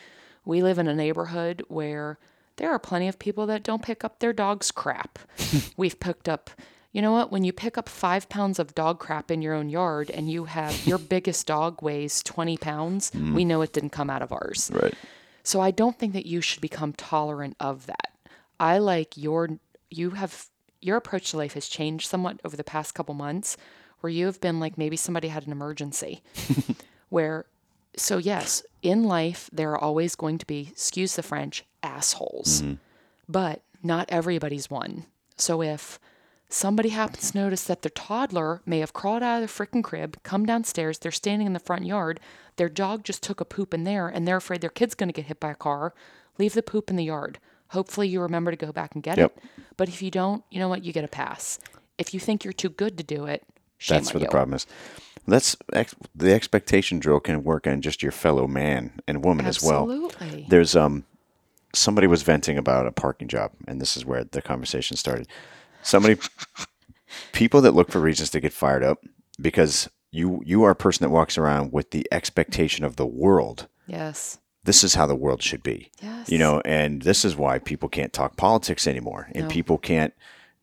we 0.45 0.62
live 0.62 0.79
in 0.79 0.89
a 0.89 0.95
neighborhood 0.95 1.64
where 1.69 2.19
there 2.59 2.71
are 2.71 2.79
plenty 2.79 3.09
of 3.09 3.19
people 3.19 3.47
that 3.47 3.63
don't 3.63 3.83
pick 3.83 4.05
up 4.05 4.19
their 4.19 4.33
dog's 4.33 4.71
crap. 4.71 5.19
We've 5.77 5.99
picked 5.99 6.29
up, 6.29 6.51
you 6.93 7.01
know 7.01 7.13
what? 7.13 7.33
When 7.33 7.45
you 7.45 7.53
pick 7.53 7.79
up 7.79 7.89
five 7.89 8.29
pounds 8.29 8.59
of 8.59 8.75
dog 8.75 8.99
crap 8.99 9.31
in 9.31 9.43
your 9.43 9.55
own 9.55 9.69
yard 9.69 10.11
and 10.11 10.31
you 10.31 10.45
have 10.45 10.79
your 10.87 10.99
biggest 10.99 11.47
dog 11.47 11.83
weighs 11.83 12.23
20 12.23 12.57
pounds, 12.59 13.11
mm. 13.13 13.33
we 13.33 13.45
know 13.45 13.63
it 13.63 13.73
didn't 13.73 13.91
come 13.91 14.11
out 14.11 14.23
of 14.23 14.33
ours. 14.33 14.71
Right. 14.73 14.95
So 15.43 15.61
I 15.61 15.71
don't 15.71 15.99
think 15.99 16.13
that 16.13 16.27
you 16.27 16.41
should 16.41 16.61
become 16.61 16.93
tolerant 16.93 17.57
of 17.59 17.87
that. 17.87 18.13
I 18.61 18.79
like 18.79 19.17
your 19.17 19.49
you 19.89 20.11
have 20.11 20.47
your 20.81 20.97
approach 20.97 21.31
to 21.31 21.39
life 21.39 21.55
has 21.55 21.69
changed 21.69 22.09
somewhat 22.09 22.41
over 22.45 22.57
the 22.57 22.65
past 22.65 22.95
couple 22.95 23.15
months 23.15 23.57
where 24.01 24.11
you 24.11 24.27
have 24.27 24.41
been 24.41 24.61
like 24.61 24.77
maybe 24.77 24.97
somebody 24.97 25.29
had 25.29 25.47
an 25.47 25.53
emergency 25.53 26.23
where 27.09 27.47
so 27.99 28.18
yes, 28.18 28.62
in 28.82 29.05
life 29.05 29.51
there 29.53 29.72
are 29.72 29.78
always 29.78 30.14
going 30.14 30.38
to 30.38 30.46
be 30.46 30.68
excuse 30.70 31.16
the 31.16 31.22
French 31.22 31.64
assholes. 31.82 32.62
Mm-hmm. 32.62 32.74
But 33.28 33.62
not 33.82 34.07
everybody's 34.09 34.70
one. 34.70 35.05
So 35.36 35.62
if 35.62 35.99
somebody 36.49 36.88
happens 36.88 37.30
to 37.32 37.38
notice 37.38 37.64
that 37.64 37.82
their 37.82 37.90
toddler 37.90 38.62
may 38.64 38.78
have 38.80 38.92
crawled 38.92 39.22
out 39.22 39.42
of 39.42 39.49
the 39.49 39.53
frickin' 39.64 39.84
crib, 39.84 40.16
come 40.22 40.46
downstairs, 40.46 40.99
they're 40.99 41.12
standing 41.12 41.46
in 41.46 41.53
the 41.53 41.61
front 41.61 41.84
yard, 41.84 42.20
their 42.57 42.68
dog 42.70 43.05
just 43.05 43.22
took 43.22 43.40
a 43.40 43.44
poop 43.44 43.74
in 43.74 43.84
there, 43.84 44.09
and 44.09 44.26
they're 44.26 44.38
afraid 44.38 44.61
their 44.62 44.70
kid's 44.70 44.94
going 44.94 45.09
to 45.09 45.12
get 45.12 45.26
hit 45.26 45.38
by 45.40 45.51
a 45.51 45.55
car, 45.55 45.94
leave 46.38 46.55
the 46.55 46.62
poop 46.62 46.88
in 46.90 46.96
the 46.96 47.05
yard. 47.05 47.38
Hopefully, 47.68 48.09
you 48.09 48.20
remember 48.20 48.51
to 48.51 48.57
go 48.57 48.72
back 48.72 48.94
and 48.94 49.03
get 49.03 49.18
Yep. 49.18 49.36
it. 49.36 49.42
But 49.76 49.88
if 49.88 50.01
you 50.01 50.11
don't, 50.11 50.42
you 50.51 50.59
know 50.59 50.68
what? 50.68 50.84
You 50.84 50.92
get 50.92 51.05
a 51.05 51.09
pass. 51.09 51.59
If 51.99 52.14
you 52.14 52.18
think 52.20 52.42
you're 52.44 52.53
too 52.55 52.70
good 52.70 52.96
to 52.96 53.05
do 53.05 53.26
it, 53.26 53.44
shame 53.79 53.99
That's 53.99 54.12
where 54.12 54.20
the 54.20 54.29
problem 54.29 54.55
is. 54.55 54.66
That's 55.26 55.57
ex- 55.72 55.95
the 56.14 56.33
expectation 56.33 56.99
drill 56.99 57.20
can 57.20 57.45
work 57.45 57.66
on 57.66 57.81
just 57.83 58.03
your 58.03 58.12
fellow 58.12 58.47
man 58.47 58.93
and 59.07 59.24
woman 59.24 59.47
as 59.47 59.62
well. 59.62 59.83
Absolutely. 59.91 60.47
There's 60.49 60.74
um 60.76 61.05
somebody 61.74 62.07
was 62.07 62.22
venting 62.22 62.57
about 62.59 62.87
a 62.87 62.93
parking 62.93 63.29
job, 63.29 63.53
and 63.66 63.81
this 63.81 63.97
is 63.97 64.05
where 64.05 64.24
the 64.24 64.41
conversation 64.43 64.97
started. 64.97 65.29
Somebody, 65.83 66.18
people 67.33 67.61
that 67.61 67.72
look 67.74 67.91
for 67.91 68.01
reasons 68.01 68.31
to 68.31 68.41
get 68.41 68.53
fired 68.53 68.83
up 68.83 69.05
because 69.41 69.89
you 70.11 70.43
you 70.45 70.62
are 70.64 70.70
a 70.70 70.76
person 70.76 71.05
that 71.05 71.11
walks 71.11 71.37
around 71.39 71.72
with 71.72 71.91
the 71.91 72.07
expectation 72.11 72.85
of 72.85 72.97
the 72.97 73.07
world. 73.07 73.68
Yes. 73.87 74.39
This 74.64 74.85
is 74.85 74.95
how 74.95 75.07
the 75.07 75.14
world 75.14 75.43
should 75.43 75.62
be. 75.62 75.91
Yes. 76.03 76.29
You 76.31 76.39
know, 76.39 76.61
and 76.64 77.03
this 77.03 77.24
is 77.24 77.37
why 77.37 77.59
people 77.59 77.89
can't 77.89 78.12
talk 78.12 78.37
politics 78.37 78.87
anymore, 78.87 79.29
and 79.35 79.45
No. 79.45 79.51
people 79.51 79.79
can't. 79.79 80.12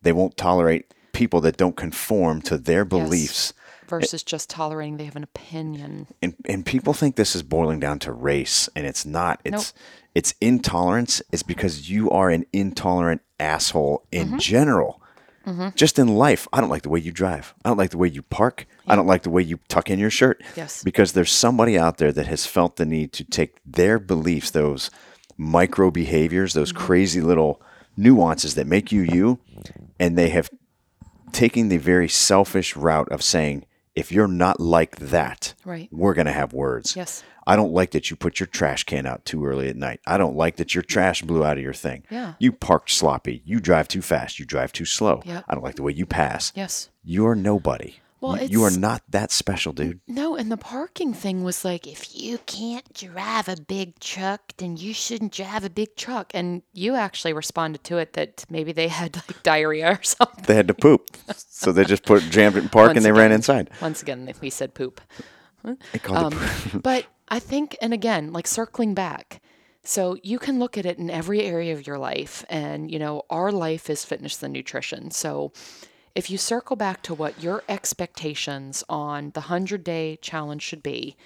They 0.01 0.11
won't 0.11 0.37
tolerate 0.37 0.93
people 1.15 1.41
that 1.41 1.57
don't 1.57 1.75
conform 1.75 2.41
to 2.43 2.57
their 2.57 2.85
beliefs. 2.85 3.53
Versus 3.87 4.23
just 4.23 4.49
tolerating 4.49 4.97
they 4.97 5.05
have 5.05 5.15
an 5.15 5.23
opinion. 5.23 6.07
and 6.21 6.35
and 6.49 6.65
people 6.65 6.93
think 6.93 7.15
this 7.15 7.35
is 7.35 7.43
boiling 7.43 7.79
down 7.79 7.99
to 7.99 8.11
race 8.11 8.67
and 8.75 8.85
it's 8.85 9.05
not. 9.05 9.39
It's 9.45 9.73
it's 10.15 10.33
intolerance. 10.41 11.21
It's 11.31 11.43
because 11.43 11.89
you 11.89 12.09
are 12.09 12.29
an 12.31 12.45
intolerant 12.53 13.21
asshole 13.39 14.03
in 14.11 14.27
Mm-hmm. 14.27 14.37
general. 14.39 15.01
Just 15.75 15.99
in 15.99 16.07
life 16.07 16.47
i 16.53 16.59
don't 16.59 16.71
like 16.71 16.81
the 16.81 16.89
way 16.89 16.99
you 16.99 17.11
drive. 17.11 17.53
I 17.63 17.69
don't 17.69 17.77
like 17.77 17.91
the 17.91 17.99
way 17.99 18.07
you 18.07 18.23
park. 18.23 18.65
I 18.87 18.95
don't 18.95 19.05
like 19.05 19.21
the 19.21 19.29
way 19.29 19.43
you 19.43 19.59
tuck 19.67 19.91
in 19.91 19.99
your 19.99 20.09
shirt. 20.09 20.41
Yes. 20.57 20.83
because 20.83 21.13
there's 21.13 21.31
somebody 21.31 21.77
out 21.77 21.97
there 21.99 22.11
that 22.11 22.25
has 22.25 22.47
felt 22.47 22.77
the 22.77 22.85
need 22.85 23.13
to 23.13 23.23
take 23.23 23.59
their 23.63 23.99
beliefs 23.99 24.49
those 24.49 24.89
micro 25.37 25.91
behaviors 25.91 26.53
those 26.55 26.73
Mm-hmm. 26.73 26.85
crazy 26.87 27.21
little 27.21 27.61
nuances 27.95 28.55
that 28.55 28.65
make 28.65 28.91
you 28.91 29.01
you 29.03 29.39
and 29.99 30.17
they 30.17 30.29
have 30.29 30.49
taking 31.35 31.67
the 31.69 31.77
very 31.77 32.07
selfish 32.07 32.75
route 32.75 33.11
of 33.11 33.21
saying, 33.21 33.65
if 33.93 34.11
you're 34.11 34.27
not 34.27 34.59
like 34.59 34.95
that, 34.97 35.53
Right. 35.65 35.89
we're 35.91 36.13
going 36.13 36.25
to 36.27 36.31
have 36.33 36.53
words. 36.53 36.95
Yes. 36.95 37.23
I 37.47 37.55
don't 37.55 37.71
like 37.73 37.91
that 37.91 38.09
you 38.09 38.15
put 38.15 38.39
your 38.39 38.47
trash 38.47 38.83
can 38.85 39.05
out 39.05 39.23
too 39.25 39.45
early 39.45 39.69
at 39.69 39.75
night. 39.75 39.99
I 40.07 40.17
don't 40.17 40.35
like 40.35 40.55
that 40.55 40.73
your 40.73 40.81
trash 40.81 41.21
blew 41.21 41.45
out 41.45 41.57
of 41.57 41.63
your 41.63 41.73
thing. 41.73 42.03
Yeah. 42.09 42.33
You 42.39 42.51
parked 42.51 42.89
sloppy. 42.89 43.41
You 43.45 43.59
drive 43.59 43.87
too 43.87 44.01
fast. 44.01 44.39
You 44.39 44.45
drive 44.45 44.71
too 44.71 44.85
slow. 44.85 45.21
Yep. 45.25 45.43
I 45.47 45.53
don't 45.53 45.63
like 45.63 45.75
the 45.75 45.83
way 45.83 45.91
you 45.91 46.05
pass. 46.05 46.51
Yes. 46.55 46.89
You're 47.03 47.35
nobody. 47.35 47.95
Well, 48.25 48.41
you, 48.41 48.59
you 48.59 48.63
are 48.63 48.71
not 48.71 49.03
that 49.09 49.31
special, 49.31 49.73
dude. 49.73 49.99
No, 50.07 50.35
and 50.35 50.51
the 50.51 50.57
parking 50.57 51.13
thing 51.13 51.43
was 51.43 51.63
like, 51.63 51.87
if 51.87 52.15
you 52.15 52.39
can't 52.45 52.91
drive 52.93 53.47
a 53.47 53.55
big 53.55 53.99
truck, 53.99 54.53
then 54.57 54.77
you 54.77 54.93
shouldn't 54.93 55.31
drive 55.33 55.63
a 55.63 55.69
big 55.69 55.95
truck. 55.95 56.31
And 56.33 56.63
you 56.73 56.95
actually 56.95 57.33
responded 57.33 57.83
to 57.85 57.97
it 57.97 58.13
that 58.13 58.45
maybe 58.49 58.71
they 58.71 58.87
had 58.87 59.15
like 59.15 59.43
diarrhea 59.43 59.91
or 59.93 60.03
something. 60.03 60.45
They 60.45 60.55
had 60.55 60.67
to 60.67 60.73
poop. 60.73 61.17
so 61.35 61.71
they 61.71 61.83
just 61.83 62.05
put 62.05 62.23
jammed 62.23 62.57
it 62.57 62.63
in 62.63 62.69
park 62.69 62.87
Once 62.87 62.97
and 62.97 63.05
they 63.05 63.11
ran 63.11 63.31
inside. 63.31 63.69
Once 63.81 64.01
again, 64.01 64.31
we 64.41 64.49
said 64.49 64.73
poop. 64.73 65.01
They 65.63 65.99
called 65.99 66.33
it 66.33 66.39
Um, 66.73 66.81
but 66.81 67.05
I 67.27 67.39
think, 67.39 67.75
and 67.81 67.93
again, 67.93 68.33
like 68.33 68.47
circling 68.47 68.93
back, 68.93 69.41
so 69.83 70.17
you 70.23 70.39
can 70.39 70.59
look 70.59 70.77
at 70.77 70.85
it 70.85 70.97
in 70.97 71.09
every 71.09 71.41
area 71.43 71.73
of 71.73 71.85
your 71.85 71.97
life. 71.97 72.43
And, 72.49 72.89
you 72.91 72.97
know, 72.97 73.23
our 73.29 73.51
life 73.51 73.89
is 73.89 74.03
fitness 74.03 74.41
and 74.41 74.53
nutrition. 74.53 75.11
So 75.11 75.53
if 76.15 76.29
you 76.29 76.37
circle 76.37 76.77
back 76.77 77.01
to 77.03 77.13
what 77.13 77.43
your 77.43 77.63
expectations 77.67 78.83
on 78.89 79.31
the 79.31 79.41
100 79.41 79.83
day 79.83 80.17
challenge 80.21 80.63
should 80.63 80.81
be, 80.81 81.17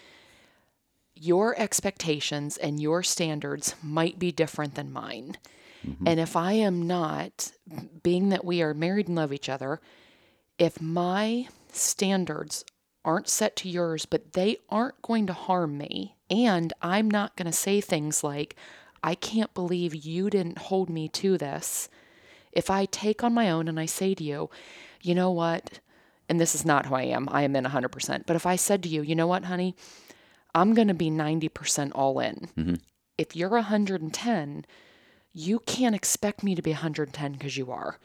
your 1.13 1.57
expectations 1.59 2.57
and 2.57 2.81
your 2.81 3.03
standards 3.03 3.75
might 3.83 4.17
be 4.17 4.31
different 4.31 4.75
than 4.75 4.91
mine. 4.91 5.37
Mm-hmm. 5.85 6.07
And 6.07 6.19
if 6.19 6.35
I 6.35 6.53
am 6.53 6.87
not, 6.87 7.51
being 8.01 8.29
that 8.29 8.43
we 8.43 8.61
are 8.61 8.73
married 8.73 9.07
and 9.07 9.15
love 9.15 9.31
each 9.31 9.49
other, 9.49 9.79
if 10.57 10.81
my 10.81 11.47
standards 11.71 12.65
aren't 13.05 13.29
set 13.29 13.55
to 13.57 13.69
yours, 13.69 14.05
but 14.05 14.33
they 14.33 14.57
aren't 14.69 15.01
going 15.01 15.27
to 15.27 15.33
harm 15.33 15.77
me, 15.77 16.15
and 16.29 16.73
I'm 16.81 17.09
not 17.09 17.35
going 17.35 17.45
to 17.45 17.51
say 17.51 17.79
things 17.79 18.23
like, 18.23 18.55
I 19.03 19.15
can't 19.15 19.53
believe 19.53 19.95
you 19.95 20.29
didn't 20.29 20.57
hold 20.57 20.89
me 20.89 21.07
to 21.09 21.37
this. 21.37 21.89
If 22.51 22.69
I 22.69 22.85
take 22.85 23.23
on 23.23 23.33
my 23.33 23.49
own 23.49 23.67
and 23.67 23.79
I 23.79 23.85
say 23.85 24.13
to 24.15 24.23
you, 24.23 24.49
you 25.01 25.15
know 25.15 25.31
what, 25.31 25.79
and 26.27 26.39
this 26.39 26.55
is 26.55 26.65
not 26.65 26.87
who 26.87 26.95
I 26.95 27.03
am, 27.03 27.27
I 27.31 27.43
am 27.43 27.55
in 27.55 27.65
100%, 27.65 28.23
but 28.25 28.35
if 28.35 28.45
I 28.45 28.55
said 28.55 28.83
to 28.83 28.89
you, 28.89 29.01
you 29.01 29.15
know 29.15 29.27
what, 29.27 29.45
honey, 29.45 29.75
I'm 30.55 30.73
going 30.73 30.87
to 30.87 30.93
be 30.93 31.09
90% 31.11 31.91
all 31.93 32.19
in. 32.19 32.49
If 33.17 33.35
you're 33.35 33.49
110, 33.49 34.65
you 35.33 35.59
can't 35.59 35.95
expect 35.95 36.43
me 36.43 36.55
to 36.55 36.61
be 36.61 36.71
110 36.71 37.33
because 37.33 37.57
you 37.57 37.71
are. 37.71 37.97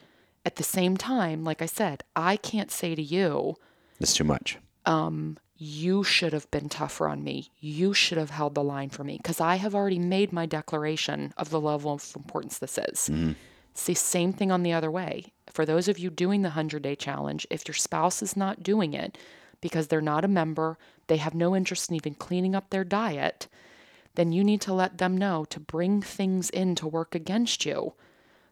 At 0.45 0.57
the 0.57 0.63
same 0.63 0.95
time, 0.95 1.43
like 1.43 1.61
I 1.61 1.65
said, 1.65 2.03
I 2.15 2.37
can't 2.37 2.69
say 2.71 2.93
to 2.93 3.01
you, 3.01 3.55
It's 3.99 4.13
too 4.13 4.23
much. 4.23 4.57
Um, 4.85 5.37
you 5.57 6.03
should 6.03 6.33
have 6.33 6.51
been 6.51 6.69
tougher 6.69 7.07
on 7.07 7.23
me. 7.23 7.49
You 7.59 7.93
should 7.93 8.17
have 8.17 8.29
held 8.29 8.53
the 8.55 8.63
line 8.63 8.89
for 8.89 9.03
me 9.03 9.17
because 9.17 9.39
I 9.41 9.55
have 9.55 9.73
already 9.73 9.97
made 9.99 10.31
my 10.33 10.45
declaration 10.45 11.33
of 11.37 11.49
the 11.49 11.61
level 11.61 11.93
of 11.93 12.11
importance 12.15 12.59
this 12.59 12.77
is. 12.77 13.09
It's 13.75 13.85
the 13.85 13.93
same 13.93 14.31
thing 14.31 14.51
on 14.51 14.63
the 14.63 14.71
other 14.71 14.89
way. 14.89 15.33
For 15.51 15.65
those 15.65 15.89
of 15.89 15.99
you 15.99 16.09
doing 16.09 16.41
the 16.43 16.49
100 16.49 16.81
day 16.81 16.95
challenge, 16.95 17.45
if 17.49 17.67
your 17.67 17.75
spouse 17.75 18.21
is 18.23 18.37
not 18.37 18.63
doing 18.63 18.93
it 18.93 19.17
because 19.59 19.87
they're 19.87 19.99
not 20.01 20.23
a 20.23 20.29
member, 20.29 20.77
they 21.07 21.17
have 21.17 21.35
no 21.35 21.53
interest 21.55 21.89
in 21.89 21.95
even 21.97 22.15
cleaning 22.15 22.55
up 22.55 22.69
their 22.69 22.85
diet, 22.85 23.47
then 24.15 24.31
you 24.31 24.43
need 24.45 24.61
to 24.61 24.73
let 24.73 24.97
them 24.97 25.17
know 25.17 25.43
to 25.49 25.59
bring 25.59 26.01
things 26.01 26.49
in 26.49 26.73
to 26.75 26.87
work 26.87 27.13
against 27.13 27.65
you. 27.65 27.93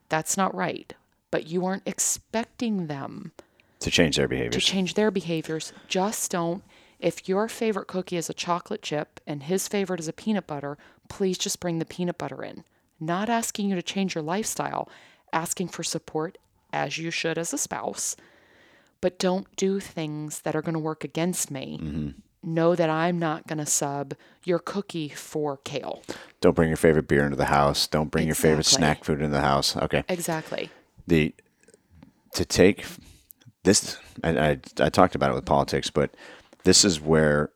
That's 0.10 0.36
not 0.36 0.54
right. 0.54 0.94
But 1.32 1.48
you 1.48 1.66
aren't 1.66 1.88
expecting 1.88 2.88
them 2.88 3.32
To 3.80 3.90
change 3.90 4.18
their 4.18 4.28
behaviors. 4.28 4.54
to 4.56 4.60
change 4.72 4.94
their 4.94 5.10
behaviors. 5.10 5.72
Just 5.88 6.32
don't. 6.32 6.64
If 7.00 7.28
your 7.30 7.48
favorite 7.48 7.88
cookie 7.88 8.18
is 8.18 8.30
a 8.30 8.34
chocolate 8.34 8.82
chip 8.82 9.20
and 9.26 9.44
his 9.44 9.68
favorite 9.70 10.00
is 10.02 10.08
a 10.10 10.14
peanut 10.14 10.48
butter, 10.48 10.78
please 11.10 11.38
just 11.38 11.60
bring 11.62 11.80
the 11.80 11.86
peanut 11.86 12.18
butter 12.18 12.44
in. 12.44 12.66
Not 13.00 13.30
asking 13.30 13.70
you 13.70 13.76
to 13.76 13.82
change 13.82 14.16
your 14.16 14.24
lifestyle, 14.24 14.88
asking 15.34 15.70
for 15.70 15.84
support 15.84 16.38
as 16.72 16.98
you 16.98 17.12
should 17.12 17.38
as 17.38 17.54
a 17.54 17.58
spouse. 17.58 18.16
But 19.02 19.20
don't 19.20 19.54
do 19.56 19.80
things 19.80 20.42
that 20.42 20.56
are 20.56 20.62
going 20.62 20.74
to 20.74 20.80
work 20.80 21.04
against 21.04 21.52
me. 21.52 21.80
Mm-hmm. 21.82 22.10
Know 22.46 22.76
that 22.76 22.90
I'm 22.90 23.20
not 23.20 23.48
going 23.48 23.60
to 23.60 23.66
sub 23.66 24.16
your 24.44 24.60
cookie 24.60 25.10
for 25.10 25.58
kale. 25.64 26.04
Don't 26.42 26.56
bring 26.56 26.70
your 26.70 26.78
favorite 26.78 27.08
beer 27.08 27.24
into 27.24 27.38
the 27.38 27.46
house. 27.46 27.88
Don't 27.88 28.12
bring 28.12 28.26
your 28.26 28.36
favorite 28.36 28.66
snack 28.66 29.06
food 29.06 29.20
into 29.20 29.32
the 29.32 29.42
house. 29.42 29.78
Okay. 29.78 30.04
Exactly. 30.10 30.70
the 31.08 31.34
to 32.34 32.44
take 32.44 32.86
this 33.64 33.98
I, 34.24 34.30
I 34.30 34.60
I 34.80 34.90
talked 34.90 35.16
about 35.16 35.32
it 35.32 35.36
with 35.36 35.46
politics, 35.46 35.90
but 35.90 36.14
this 36.66 36.84
is 36.84 37.00
where 37.00 37.53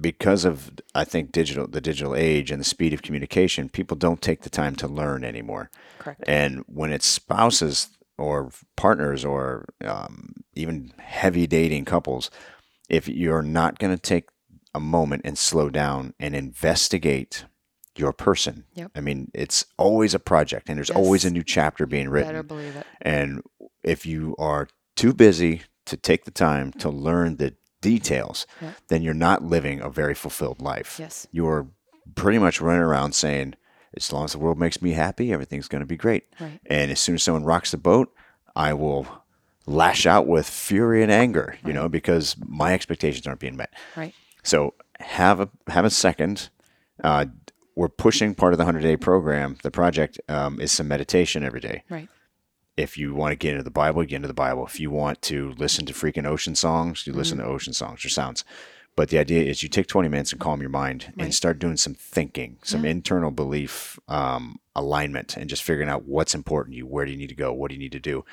because 0.00 0.44
of 0.44 0.70
I 0.94 1.04
think 1.04 1.32
digital 1.32 1.66
the 1.66 1.80
digital 1.80 2.14
age 2.14 2.50
and 2.50 2.60
the 2.60 2.64
speed 2.64 2.92
of 2.92 3.02
communication, 3.02 3.68
people 3.68 3.96
don't 3.96 4.22
take 4.22 4.42
the 4.42 4.50
time 4.50 4.74
to 4.76 4.88
learn 4.88 5.24
anymore. 5.24 5.70
Correct. 5.98 6.22
And 6.26 6.64
when 6.66 6.92
it's 6.92 7.06
spouses 7.06 7.88
or 8.18 8.50
partners 8.76 9.24
or 9.24 9.66
um, 9.84 10.34
even 10.54 10.92
heavy 10.98 11.46
dating 11.46 11.84
couples, 11.84 12.30
if 12.88 13.08
you're 13.08 13.42
not 13.42 13.78
going 13.78 13.94
to 13.94 14.00
take 14.00 14.28
a 14.74 14.80
moment 14.80 15.22
and 15.24 15.36
slow 15.36 15.68
down 15.68 16.14
and 16.18 16.34
investigate 16.34 17.44
your 17.94 18.12
person, 18.12 18.64
Yep. 18.74 18.92
I 18.94 19.00
mean, 19.00 19.30
it's 19.34 19.66
always 19.76 20.14
a 20.14 20.18
project 20.18 20.68
and 20.68 20.78
there's 20.78 20.90
always 20.90 21.24
a 21.26 21.30
new 21.30 21.42
chapter 21.42 21.84
being 21.84 22.08
written. 22.08 22.30
Better 22.30 22.42
believe 22.42 22.76
it. 22.76 22.86
And 23.02 23.42
if 23.82 24.06
you 24.06 24.34
are 24.38 24.68
too 24.96 25.12
busy 25.12 25.62
to 25.84 25.96
take 25.96 26.24
the 26.24 26.30
time 26.30 26.72
to 26.72 26.88
learn 26.88 27.36
the 27.36 27.54
details, 27.82 28.46
Yeah. 28.62 28.72
then 28.88 29.02
you're 29.02 29.12
not 29.12 29.42
living 29.44 29.80
a 29.82 29.90
very 29.90 30.14
fulfilled 30.14 30.62
life. 30.62 30.96
Yes. 30.98 31.26
You're 31.32 31.68
pretty 32.14 32.38
much 32.38 32.60
running 32.62 32.82
around 32.82 33.12
saying, 33.14 33.54
as 33.94 34.10
long 34.10 34.24
as 34.24 34.32
the 34.32 34.38
world 34.38 34.58
makes 34.58 34.80
me 34.80 34.92
happy, 34.92 35.32
everything's 35.32 35.68
going 35.68 35.80
to 35.82 35.86
be 35.86 35.98
great. 35.98 36.24
Right. 36.40 36.58
And 36.64 36.90
as 36.90 36.98
soon 36.98 37.16
as 37.16 37.22
someone 37.22 37.44
rocks 37.44 37.72
the 37.72 37.76
boat, 37.76 38.10
I 38.56 38.72
will 38.72 39.06
lash 39.66 40.06
out 40.06 40.26
with 40.26 40.48
fury 40.48 41.02
and 41.02 41.12
anger, 41.12 41.56
you 41.64 41.72
know, 41.74 41.88
because 41.88 42.34
my 42.38 42.72
expectations 42.72 43.26
aren't 43.26 43.40
being 43.40 43.56
met. 43.56 43.72
Right. 43.96 44.14
So 44.42 44.74
have 45.00 45.40
a 45.40 45.48
have 45.68 45.84
a 45.84 45.90
second. 45.90 46.48
Uh, 47.04 47.26
we're 47.76 47.88
pushing 47.88 48.34
part 48.34 48.52
of 48.54 48.58
the 48.58 48.64
hundred 48.64 48.82
day 48.82 48.96
program. 48.96 49.56
The 49.62 49.70
project 49.70 50.18
um, 50.28 50.60
is 50.60 50.72
some 50.72 50.88
meditation 50.88 51.42
every 51.44 51.60
day 51.60 51.84
Right. 51.88 52.08
If 52.76 52.96
you 52.96 53.14
want 53.14 53.32
to 53.32 53.36
get 53.36 53.52
into 53.52 53.62
the 53.64 53.70
Bible, 53.70 54.02
get 54.04 54.16
into 54.16 54.28
the 54.28 54.34
Bible. 54.34 54.66
If 54.66 54.80
you 54.80 54.90
want 54.90 55.20
to 55.22 55.52
listen 55.58 55.84
to 55.86 55.92
freaking 55.92 56.26
ocean 56.26 56.54
songs, 56.54 57.06
you 57.06 57.12
Mm-hmm. 57.12 57.18
listen 57.18 57.38
to 57.38 57.44
ocean 57.44 57.72
songs 57.72 58.04
or 58.04 58.08
sounds. 58.08 58.44
But 58.94 59.08
the 59.08 59.18
idea 59.18 59.42
is 59.44 59.62
you 59.62 59.70
take 59.70 59.86
20 59.86 60.08
minutes 60.10 60.32
and 60.32 60.40
calm 60.40 60.60
your 60.60 60.68
mind 60.68 61.14
and 61.18 61.34
start 61.34 61.58
doing 61.58 61.78
some 61.78 61.94
thinking, 61.94 62.58
some 62.62 62.84
internal 62.84 63.30
belief 63.30 63.98
um, 64.06 64.58
alignment, 64.76 65.34
and 65.34 65.48
just 65.48 65.62
figuring 65.62 65.88
out 65.88 66.04
what's 66.04 66.34
important 66.34 66.74
to 66.74 66.76
you. 66.78 66.86
Where 66.86 67.06
do 67.06 67.10
you 67.12 67.16
need 67.16 67.30
to 67.30 67.34
go? 67.34 67.54
What 67.54 67.68
do 67.70 67.74
you 67.74 67.78
need 67.80 67.92
to 67.92 68.00
do? 68.00 68.24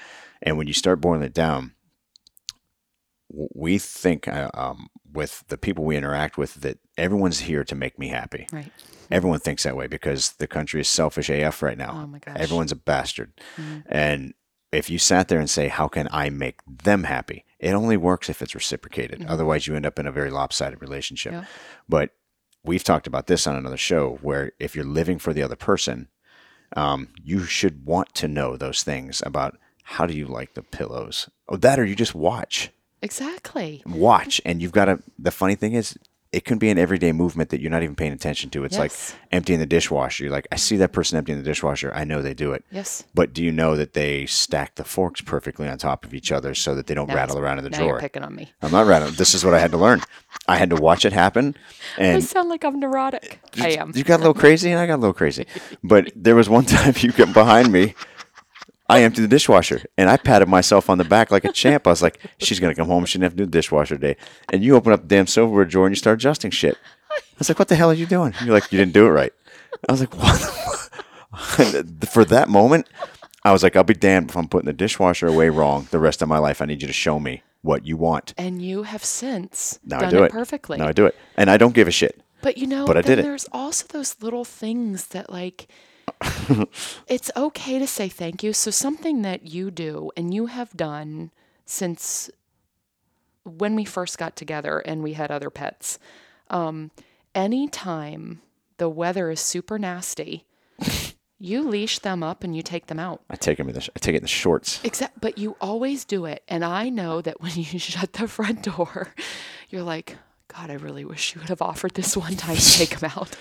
And 0.41 0.57
when 0.57 0.67
you 0.67 0.73
start 0.73 0.99
boiling 0.99 1.21
it 1.23 1.33
down, 1.33 1.75
we 3.29 3.77
think 3.77 4.27
uh, 4.27 4.49
um, 4.53 4.89
with 5.09 5.45
the 5.47 5.57
people 5.57 5.85
we 5.85 5.95
interact 5.95 6.37
with 6.37 6.55
that 6.55 6.79
everyone's 6.97 7.39
here 7.41 7.63
to 7.63 7.75
make 7.75 7.97
me 7.97 8.09
happy. 8.09 8.47
Right. 8.51 8.71
Everyone 9.11 9.39
thinks 9.39 9.63
that 9.63 9.75
way 9.75 9.87
because 9.87 10.33
the 10.33 10.47
country 10.47 10.81
is 10.81 10.87
selfish 10.87 11.29
AF 11.29 11.61
right 11.61 11.77
now. 11.77 12.01
Oh 12.03 12.07
my 12.07 12.19
gosh. 12.19 12.37
Everyone's 12.37 12.71
a 12.71 12.75
bastard. 12.75 13.33
And 13.87 14.33
if 14.71 14.89
you 14.89 14.99
sat 14.99 15.27
there 15.27 15.39
and 15.39 15.49
say, 15.49 15.67
How 15.67 15.87
can 15.87 16.07
I 16.11 16.29
make 16.29 16.59
them 16.67 17.03
happy? 17.03 17.45
It 17.59 17.73
only 17.73 17.97
works 17.97 18.29
if 18.29 18.41
it's 18.41 18.55
reciprocated. 18.55 19.25
Otherwise, 19.27 19.67
you 19.67 19.75
end 19.75 19.85
up 19.85 19.99
in 19.99 20.07
a 20.07 20.11
very 20.11 20.31
lopsided 20.31 20.81
relationship. 20.81 21.33
Yeah. 21.33 21.45
But 21.89 22.11
we've 22.63 22.83
talked 22.83 23.07
about 23.07 23.27
this 23.27 23.47
on 23.47 23.55
another 23.55 23.77
show 23.77 24.19
where 24.21 24.53
if 24.59 24.75
you're 24.75 24.85
living 24.85 25.19
for 25.19 25.33
the 25.33 25.43
other 25.43 25.55
person, 25.55 26.07
um, 26.75 27.09
you 27.23 27.43
should 27.43 27.85
want 27.85 28.13
to 28.15 28.27
know 28.27 28.55
those 28.55 28.83
things 28.83 29.21
about 29.25 29.57
how 29.83 30.05
do 30.05 30.15
you 30.15 30.25
like 30.25 30.53
the 30.53 30.61
pillows? 30.61 31.29
Oh, 31.47 31.57
that 31.57 31.79
or 31.79 31.85
you 31.85 31.95
just 31.95 32.13
watch. 32.15 32.69
Exactly. 33.01 33.81
Watch. 33.85 34.39
And 34.45 34.61
you've 34.61 34.71
got 34.71 34.85
to, 34.85 35.01
the 35.17 35.31
funny 35.31 35.55
thing 35.55 35.73
is, 35.73 35.97
it 36.31 36.45
can 36.45 36.59
be 36.59 36.69
an 36.69 36.77
everyday 36.77 37.11
movement 37.11 37.49
that 37.49 37.59
you're 37.59 37.71
not 37.71 37.81
even 37.81 37.95
paying 37.95 38.13
attention 38.13 38.51
to. 38.51 38.63
It's 38.63 38.77
Yes. 38.77 38.79
like 39.13 39.19
emptying 39.31 39.57
the 39.59 39.65
dishwasher. 39.65 40.23
You're 40.23 40.31
like, 40.31 40.47
I 40.51 40.57
see 40.57 40.77
that 40.77 40.91
person 40.91 41.17
emptying 41.17 41.39
the 41.39 41.43
dishwasher. 41.43 41.91
I 41.95 42.03
know 42.03 42.21
they 42.21 42.35
do 42.35 42.51
it. 42.53 42.63
Yes. 42.71 43.03
But 43.15 43.33
do 43.33 43.43
you 43.43 43.51
know 43.51 43.75
that 43.75 43.93
they 43.93 44.27
stack 44.27 44.75
the 44.75 44.83
forks 44.83 45.21
perfectly 45.21 45.67
on 45.67 45.77
top 45.79 46.05
of 46.05 46.13
each 46.13 46.31
other 46.31 46.53
so 46.53 46.75
that 46.75 46.85
they 46.85 46.93
don't 46.93 47.07
Now 47.07 47.15
rattle 47.15 47.39
around 47.39 47.57
in 47.57 47.63
the 47.63 47.71
now 47.71 47.77
drawer? 47.79 47.89
you're 47.93 47.99
picking 47.99 48.23
on 48.23 48.35
me. 48.35 48.51
I'm 48.61 48.71
not 48.71 48.85
rattling. 48.85 49.15
This 49.15 49.33
is 49.33 49.43
what 49.43 49.55
I 49.55 49.59
had 49.59 49.71
to 49.71 49.77
learn. 49.77 50.01
I 50.47 50.57
had 50.57 50.69
to 50.69 50.75
watch 50.75 51.03
it 51.03 51.13
happen. 51.13 51.55
I 51.97 52.03
And 52.03 52.23
sound 52.23 52.47
like 52.49 52.63
I'm 52.63 52.79
neurotic. 52.79 53.39
I 53.59 53.69
am. 53.71 53.91
you 53.95 54.03
got 54.03 54.17
a 54.17 54.23
little 54.23 54.33
crazy, 54.35 54.69
and 54.69 54.79
I 54.79 54.85
got 54.85 54.95
a 54.95 55.01
little 55.01 55.13
crazy. 55.15 55.47
But 55.83 56.11
there 56.15 56.35
was 56.35 56.47
one 56.47 56.65
time 56.75 56.93
you 56.97 57.11
get 57.11 57.33
behind 57.33 57.71
me. 57.71 57.95
I 58.89 59.03
emptied 59.03 59.21
the 59.21 59.27
dishwasher, 59.27 59.83
and 59.97 60.09
I 60.09 60.17
patted 60.17 60.47
myself 60.49 60.89
on 60.89 60.97
the 60.97 61.03
back 61.03 61.29
like 61.29 61.45
a 61.45 61.51
champ. 61.51 61.85
I 61.85 61.91
was 61.91 62.01
like, 62.01 62.19
"She's 62.39 62.59
gonna 62.59 62.73
come 62.73 62.87
home. 62.87 63.05
She 63.05 63.19
didn't 63.19 63.25
have 63.25 63.33
to 63.33 63.37
do 63.37 63.45
the 63.45 63.51
dishwasher 63.51 63.95
today." 63.95 64.17
And 64.51 64.63
you 64.63 64.75
open 64.75 64.91
up 64.91 65.01
the 65.03 65.07
damn 65.07 65.27
silverware 65.27 65.65
drawer 65.65 65.85
and 65.85 65.91
you 65.95 65.99
start 65.99 66.15
adjusting 66.19 66.49
shit. 66.51 66.75
I 67.11 67.21
was 67.37 67.49
like, 67.49 67.59
"What 67.59 67.67
the 67.67 67.75
hell 67.75 67.91
are 67.91 67.93
you 67.93 68.05
doing?" 68.07 68.33
You're 68.43 68.53
like, 68.53 68.71
"You 68.71 68.79
didn't 68.79 68.93
do 68.93 69.05
it 69.05 69.11
right." 69.11 69.31
I 69.87 69.91
was 69.91 69.99
like, 70.01 70.15
"What?" 70.17 70.39
For 72.09 72.25
that 72.25 72.49
moment, 72.49 72.87
I 73.45 73.51
was 73.51 73.61
like, 73.63 73.75
"I'll 73.75 73.83
be 73.83 73.93
damned 73.93 74.31
if 74.31 74.35
I'm 74.37 74.47
putting 74.47 74.65
the 74.65 74.73
dishwasher 74.73 75.27
away 75.27 75.49
wrong 75.49 75.87
the 75.91 75.99
rest 75.99 76.21
of 76.21 76.27
my 76.27 76.39
life. 76.39 76.61
I 76.61 76.65
need 76.65 76.81
you 76.81 76.87
to 76.87 76.93
show 76.93 77.19
me 77.19 77.43
what 77.61 77.85
you 77.85 77.95
want." 77.95 78.33
And 78.37 78.61
you 78.61 78.83
have 78.83 79.05
since 79.05 79.79
Now 79.85 79.99
done 79.99 80.07
I 80.07 80.11
do 80.11 80.23
it 80.23 80.31
perfectly. 80.31 80.77
Now 80.79 80.87
I 80.87 80.93
do 80.93 81.05
it, 81.05 81.15
and 81.37 81.49
I 81.49 81.57
don't 81.57 81.75
give 81.75 81.87
a 81.87 81.91
shit. 81.91 82.21
But 82.41 82.57
you 82.57 82.67
know, 82.67 82.85
But 82.87 82.97
I 82.97 83.01
did 83.01 83.19
it. 83.19 83.21
there's 83.23 83.45
also 83.51 83.85
those 83.89 84.15
little 84.21 84.45
things 84.45 85.07
that 85.07 85.29
like 85.29 85.67
it's 87.07 87.31
okay 87.35 87.79
to 87.79 87.87
say 87.87 88.09
thank 88.09 88.43
you. 88.43 88.53
So 88.53 88.71
something 88.71 89.21
that 89.21 89.47
you 89.47 89.71
do 89.71 90.11
and 90.15 90.33
you 90.33 90.47
have 90.47 90.75
done 90.75 91.31
since 91.65 92.29
when 93.43 93.75
we 93.75 93.85
first 93.85 94.17
got 94.17 94.35
together 94.35 94.79
and 94.79 95.03
we 95.03 95.13
had 95.13 95.31
other 95.31 95.49
pets. 95.49 95.99
Um, 96.49 96.91
anytime 97.33 98.41
the 98.77 98.89
weather 98.89 99.29
is 99.29 99.39
super 99.39 99.77
nasty, 99.79 100.45
you 101.39 101.63
leash 101.63 101.99
them 101.99 102.23
up 102.23 102.43
and 102.43 102.55
you 102.55 102.61
take 102.61 102.87
them 102.87 102.99
out. 102.99 103.21
I 103.29 103.35
take 103.35 103.57
them 103.57 103.69
in 103.69 103.75
the 103.75 103.81
sh- 103.81 103.89
I 103.95 103.99
take 103.99 104.15
it 104.15 104.17
in 104.17 104.23
the 104.23 104.27
shorts. 104.27 104.79
Except, 104.83 105.19
but 105.21 105.37
you 105.37 105.55
always 105.61 106.05
do 106.05 106.25
it. 106.25 106.43
And 106.47 106.63
I 106.65 106.89
know 106.89 107.21
that 107.21 107.41
when 107.41 107.53
you 107.55 107.63
shut 107.79 108.13
the 108.13 108.27
front 108.27 108.63
door, 108.63 109.13
you're 109.69 109.83
like, 109.83 110.17
God, 110.47 110.69
I 110.69 110.73
really 110.73 111.05
wish 111.05 111.35
you 111.35 111.41
would 111.41 111.49
have 111.49 111.61
offered 111.61 111.93
this 111.93 112.17
one 112.17 112.35
time 112.35 112.55
to 112.55 112.77
take 112.77 112.99
them 112.99 113.11
out. 113.15 113.35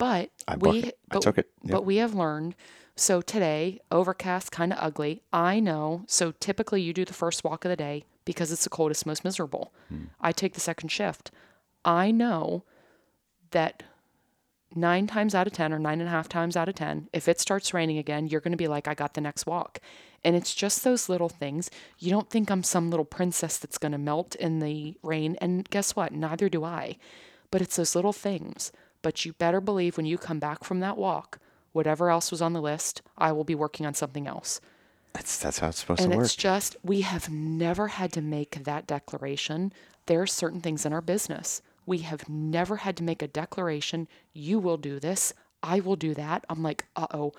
But 0.00 0.30
I 0.48 0.56
we, 0.56 0.78
it. 0.78 0.98
I 1.10 1.14
but, 1.14 1.22
took 1.22 1.36
it. 1.38 1.50
Yep. 1.62 1.72
but 1.72 1.84
we 1.84 1.96
have 1.96 2.14
learned. 2.14 2.56
So 2.96 3.20
today, 3.20 3.80
overcast, 3.90 4.50
kind 4.50 4.72
of 4.72 4.78
ugly. 4.80 5.22
I 5.30 5.60
know. 5.60 6.04
So 6.06 6.32
typically, 6.40 6.80
you 6.80 6.94
do 6.94 7.04
the 7.04 7.12
first 7.12 7.44
walk 7.44 7.66
of 7.66 7.68
the 7.68 7.76
day 7.76 8.04
because 8.24 8.50
it's 8.50 8.64
the 8.64 8.70
coldest, 8.70 9.04
most 9.04 9.24
miserable. 9.24 9.74
Hmm. 9.88 10.04
I 10.18 10.32
take 10.32 10.54
the 10.54 10.60
second 10.60 10.88
shift. 10.88 11.30
I 11.84 12.10
know 12.10 12.64
that 13.50 13.82
nine 14.74 15.06
times 15.06 15.34
out 15.34 15.46
of 15.46 15.52
10 15.52 15.72
or 15.72 15.78
nine 15.78 16.00
and 16.00 16.08
a 16.08 16.12
half 16.12 16.28
times 16.28 16.56
out 16.56 16.68
of 16.68 16.76
10, 16.76 17.08
if 17.12 17.28
it 17.28 17.40
starts 17.40 17.74
raining 17.74 17.98
again, 17.98 18.26
you're 18.26 18.40
going 18.40 18.52
to 18.52 18.56
be 18.56 18.68
like, 18.68 18.88
I 18.88 18.94
got 18.94 19.14
the 19.14 19.20
next 19.20 19.46
walk. 19.46 19.80
And 20.24 20.34
it's 20.34 20.54
just 20.54 20.82
those 20.82 21.08
little 21.10 21.28
things. 21.28 21.70
You 21.98 22.10
don't 22.10 22.30
think 22.30 22.50
I'm 22.50 22.62
some 22.62 22.88
little 22.88 23.04
princess 23.04 23.58
that's 23.58 23.78
going 23.78 23.92
to 23.92 23.98
melt 23.98 24.34
in 24.36 24.60
the 24.60 24.96
rain. 25.02 25.36
And 25.42 25.68
guess 25.68 25.94
what? 25.94 26.12
Neither 26.12 26.48
do 26.48 26.64
I. 26.64 26.96
But 27.50 27.60
it's 27.60 27.76
those 27.76 27.94
little 27.94 28.12
things. 28.14 28.72
But 29.02 29.24
you 29.24 29.32
better 29.34 29.60
believe 29.60 29.96
when 29.96 30.06
you 30.06 30.18
come 30.18 30.38
back 30.38 30.64
from 30.64 30.80
that 30.80 30.96
walk, 30.98 31.38
whatever 31.72 32.10
else 32.10 32.30
was 32.30 32.42
on 32.42 32.52
the 32.52 32.60
list, 32.60 33.02
I 33.16 33.32
will 33.32 33.44
be 33.44 33.54
working 33.54 33.86
on 33.86 33.94
something 33.94 34.26
else. 34.26 34.60
That's 35.12 35.38
that's 35.38 35.58
how 35.58 35.68
it's 35.68 35.78
supposed 35.80 36.00
And 36.00 36.12
to 36.12 36.16
work. 36.16 36.22
And 36.22 36.26
it's 36.26 36.36
just, 36.36 36.76
we 36.84 37.00
have 37.00 37.28
never 37.30 37.88
had 37.88 38.12
to 38.12 38.20
make 38.20 38.64
that 38.64 38.86
declaration. 38.86 39.72
There 40.06 40.22
are 40.22 40.26
certain 40.26 40.60
things 40.60 40.86
in 40.86 40.92
our 40.92 41.00
business. 41.00 41.62
We 41.86 41.98
have 41.98 42.28
never 42.28 42.76
had 42.76 42.96
to 42.98 43.02
make 43.02 43.22
a 43.22 43.28
declaration. 43.28 44.06
You 44.32 44.58
will 44.58 44.76
do 44.76 45.00
this. 45.00 45.32
I 45.62 45.80
will 45.80 45.96
do 45.96 46.14
that. 46.14 46.44
I'm 46.48 46.62
like, 46.62 46.84
uh 46.94 47.06
oh, 47.12 47.32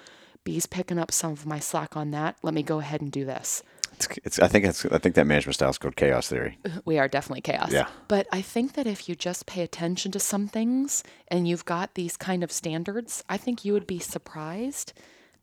B's 0.44 0.66
picking 0.66 0.98
up 0.98 1.12
some 1.12 1.32
of 1.32 1.46
my 1.46 1.60
slack 1.60 1.96
on 1.96 2.12
that. 2.12 2.38
Let 2.44 2.54
me 2.54 2.64
go 2.64 2.80
ahead 2.80 3.02
and 3.02 3.12
do 3.12 3.26
this. 3.26 3.64
It's, 4.06 4.20
it's, 4.24 4.40
I 4.40 4.48
think 4.48 4.66
it's, 4.66 4.86
I 4.86 4.98
think 4.98 5.16
that 5.16 5.28
management 5.28 5.56
style 5.56 5.70
is 5.70 5.78
called 5.78 5.96
chaos 5.96 6.28
theory. 6.28 6.58
We 6.86 7.00
are 7.00 7.08
definitely 7.08 7.42
chaos. 7.42 7.72
Yeah. 7.72 7.88
But 8.08 8.28
I 8.32 8.42
think 8.42 8.74
that 8.74 8.88
if 8.88 9.08
you 9.08 9.16
just 9.16 9.46
pay 9.46 9.62
attention 9.62 10.12
to 10.14 10.20
some 10.20 10.48
things 10.48 11.04
and 11.28 11.48
you've 11.48 11.66
got 11.66 11.96
these 11.96 12.18
kind 12.18 12.44
of 12.44 12.52
standards, 12.52 13.24
I 13.30 13.38
think 13.38 13.64
you 13.64 13.74
would 13.74 13.88
be 13.88 14.00
surprised 14.00 14.94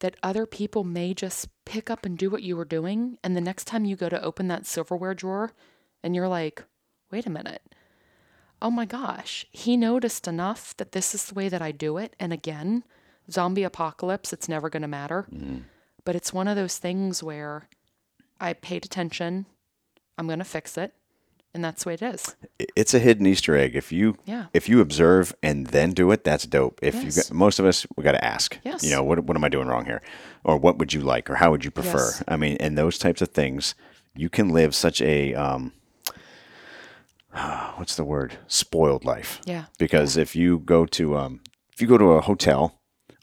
that 0.01 0.17
other 0.23 0.47
people 0.47 0.85
may 0.85 1.15
just 1.15 1.49
pick 1.65 1.91
up 1.91 2.07
and 2.07 2.17
do 2.17 2.31
what 2.31 2.43
you 2.43 2.57
were 2.57 2.65
doing. 2.65 3.19
And 3.25 3.37
the 3.37 3.41
next 3.41 3.67
time 3.67 3.85
you 3.85 3.97
go 3.97 4.09
to 4.09 4.23
open 4.23 4.49
that 4.49 4.67
silverware 4.67 5.15
drawer 5.15 5.53
and 6.03 6.15
you're 6.15 6.29
like, 6.29 6.65
wait 7.11 7.27
a 7.27 7.31
minute. 7.31 7.63
Oh 8.61 8.71
my 8.71 8.87
gosh, 8.87 9.47
he 9.51 9.77
noticed 9.77 10.27
enough 10.27 10.77
that 10.79 10.93
this 10.93 11.15
is 11.15 11.27
the 11.27 11.35
way 11.35 11.49
that 11.49 11.63
I 11.63 11.71
do 11.73 11.97
it. 11.97 12.17
And 12.19 12.33
again, 12.33 12.85
zombie 13.31 13.63
apocalypse, 13.63 14.33
it's 14.33 14.49
never 14.49 14.69
going 14.69 14.83
to 14.83 14.89
matter. 14.89 15.27
Mm-hmm. 15.33 15.59
But 16.05 16.17
it's 16.17 16.33
one 16.33 16.49
of 16.49 16.57
those 16.57 16.79
things 16.79 17.23
where 17.23 17.69
I 18.41 18.53
paid 18.53 18.85
attention, 18.85 19.47
I'm 20.17 20.27
going 20.27 20.39
to 20.39 20.45
fix 20.45 20.77
it. 20.79 20.95
And 21.55 21.65
that's 21.65 21.83
the 21.83 21.89
way 21.89 21.95
it 21.95 22.03
is. 22.03 22.37
It's 22.77 22.93
a 22.93 22.99
hidden 22.99 23.27
Easter 23.27 23.57
egg. 23.57 23.75
If 23.75 23.91
you 23.91 24.17
Yeah. 24.27 24.47
if 24.53 24.69
you 24.69 24.81
observe 24.81 25.35
and 25.43 25.69
then 25.69 25.93
do 25.93 26.11
it, 26.13 26.23
that's 26.23 26.47
dope. 26.47 26.79
If 26.83 26.95
you 27.03 27.11
got, 27.11 27.33
most 27.33 27.59
of 27.59 27.65
us 27.65 27.87
we 27.97 28.05
got 28.05 28.13
to 28.13 28.25
ask. 28.25 28.59
Yes. 28.65 28.85
You 28.85 28.91
know 28.91 29.03
what 29.03 29.25
what 29.25 29.37
am 29.37 29.43
I 29.43 29.49
doing 29.49 29.67
wrong 29.67 29.87
here, 29.87 30.03
or 30.45 30.59
what 30.59 30.79
would 30.79 30.93
you 30.93 31.01
like, 31.01 31.31
or 31.31 31.37
how 31.37 31.51
would 31.51 31.65
you 31.65 31.71
prefer? 31.71 31.99
Yes. 32.11 32.23
I 32.29 32.37
mean, 32.37 32.59
and 32.61 32.77
those 32.77 32.99
types 32.99 33.23
of 33.23 33.31
things, 33.31 33.75
you 34.15 34.29
can 34.29 34.51
live 34.51 34.75
such 34.75 35.01
a 35.01 35.35
um, 35.35 35.73
what's 37.77 37.97
the 37.97 38.05
word? 38.05 38.39
Spoiled 38.47 39.05
life. 39.05 39.41
Yeah. 39.47 39.65
Because 39.79 40.17
if 40.17 40.37
you 40.37 40.59
go 40.59 40.85
to 40.87 41.17
um, 41.17 41.41
if 41.73 41.81
you 41.81 41.89
go 41.89 41.99
to 41.99 42.13
a 42.13 42.21
hotel, 42.21 42.78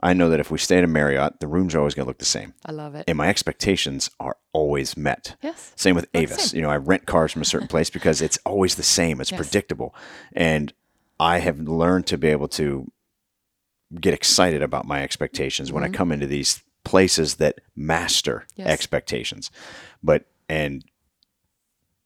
I 0.06 0.14
know 0.14 0.30
that 0.30 0.40
if 0.40 0.52
we 0.52 0.58
stay 0.60 0.78
at 0.78 0.84
a 0.84 0.88
Marriott, 0.88 1.40
the 1.40 1.48
rooms 1.48 1.74
are 1.74 1.80
always 1.80 1.96
going 1.96 2.06
to 2.06 2.10
look 2.10 2.20
the 2.20 2.26
same, 2.26 2.54
I 2.66 2.72
love 2.72 2.94
it. 2.96 3.06
and 3.08 3.18
my 3.18 3.28
expectations 3.28 4.10
are 4.20 4.38
always 4.54 4.96
met. 4.96 5.36
Yes. 5.42 5.72
Same 5.76 5.96
with 5.96 6.08
Avis. 6.14 6.54
it. 6.54 6.58
You 6.58 6.62
know, 6.62 6.70
I 6.70 6.78
rent 6.78 7.06
cars 7.08 7.32
from 7.32 7.42
a 7.42 7.46
certain 7.46 7.68
place 7.68 7.90
because 7.90 8.22
it's 8.22 8.38
always 8.46 8.76
the 8.76 8.84
same. 8.84 9.20
It's 9.20 9.32
Yes. 9.32 9.40
predictable. 9.40 9.96
And 10.34 10.74
I 11.20 11.40
have 11.40 11.60
learned 11.60 12.06
to 12.08 12.18
be 12.18 12.28
able 12.28 12.48
to 12.50 12.92
get 14.00 14.14
excited 14.14 14.62
about 14.62 14.86
my 14.86 15.02
expectations 15.02 15.72
when 15.72 15.84
I 15.84 15.90
come 15.90 16.12
into 16.12 16.28
these 16.28 16.62
places 16.84 17.36
that 17.36 17.60
master 17.76 18.46
Mm-hmm. 18.52 18.62
Yes. 18.62 18.70
expectations. 18.70 19.52
But, 20.04 20.26
and 20.48 20.84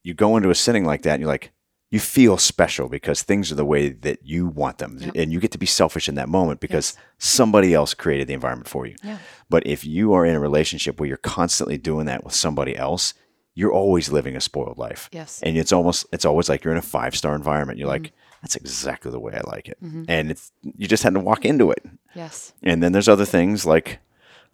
you 0.04 0.14
go 0.14 0.38
into 0.38 0.50
a 0.50 0.56
setting 0.56 0.86
like 0.86 1.02
that 1.04 1.14
and 1.16 1.22
you're 1.22 1.28
like, 1.28 1.52
you 1.92 2.00
feel 2.00 2.38
special 2.38 2.88
because 2.88 3.24
things 3.24 3.52
are 3.52 3.56
the 3.56 3.66
way 3.66 3.90
that 3.90 4.20
you 4.24 4.48
want 4.48 4.78
them. 4.78 4.98
Yep. 5.00 5.14
And 5.16 5.34
you 5.34 5.40
get 5.40 5.52
to 5.52 5.58
be 5.58 5.66
selfish 5.66 6.08
in 6.08 6.16
that 6.16 6.30
moment 6.30 6.60
because 6.60 6.96
somebody 7.18 7.74
else 7.74 7.94
created 7.94 8.28
the 8.28 8.34
environment 8.34 8.68
for 8.68 8.86
you. 8.86 8.96
Yeah. 9.04 9.18
But 9.50 9.66
if 9.66 9.84
you 9.84 10.14
are 10.14 10.26
in 10.26 10.36
a 10.36 10.40
relationship 10.40 11.00
where 11.00 11.08
you're 11.08 11.18
constantly 11.18 11.78
doing 11.78 12.06
that 12.06 12.24
with 12.24 12.34
somebody 12.34 12.78
else, 12.78 13.16
you're 13.56 13.74
always 13.74 14.10
living 14.10 14.36
a 14.36 14.42
spoiled 14.42 14.78
life. 14.78 15.10
Yes. 15.12 15.42
And 15.42 15.58
it's 15.58 15.74
almost 15.74 16.06
it's 16.14 16.26
always 16.26 16.48
like 16.48 16.64
you're 16.64 16.74
in 16.74 16.78
a 16.80 16.84
five 16.84 17.16
star 17.16 17.36
environment. 17.36 17.80
You're 17.80 17.88
like, 17.88 18.04
mm-hmm. 18.04 18.38
that's 18.44 18.56
exactly 18.56 19.12
the 19.12 19.20
way 19.20 19.34
I 19.34 19.50
like 19.50 19.68
it. 19.68 19.84
Mm-hmm. 19.84 20.04
And 20.08 20.30
it's 20.30 20.52
you 20.62 20.88
just 20.88 21.04
had 21.04 21.16
to 21.16 21.20
walk 21.20 21.44
into 21.44 21.72
it. 21.72 21.84
Yes. 22.14 22.54
And 22.62 22.84
then 22.84 22.92
there's 22.92 23.10
other 23.10 23.26
things 23.26 23.66
like 23.66 24.00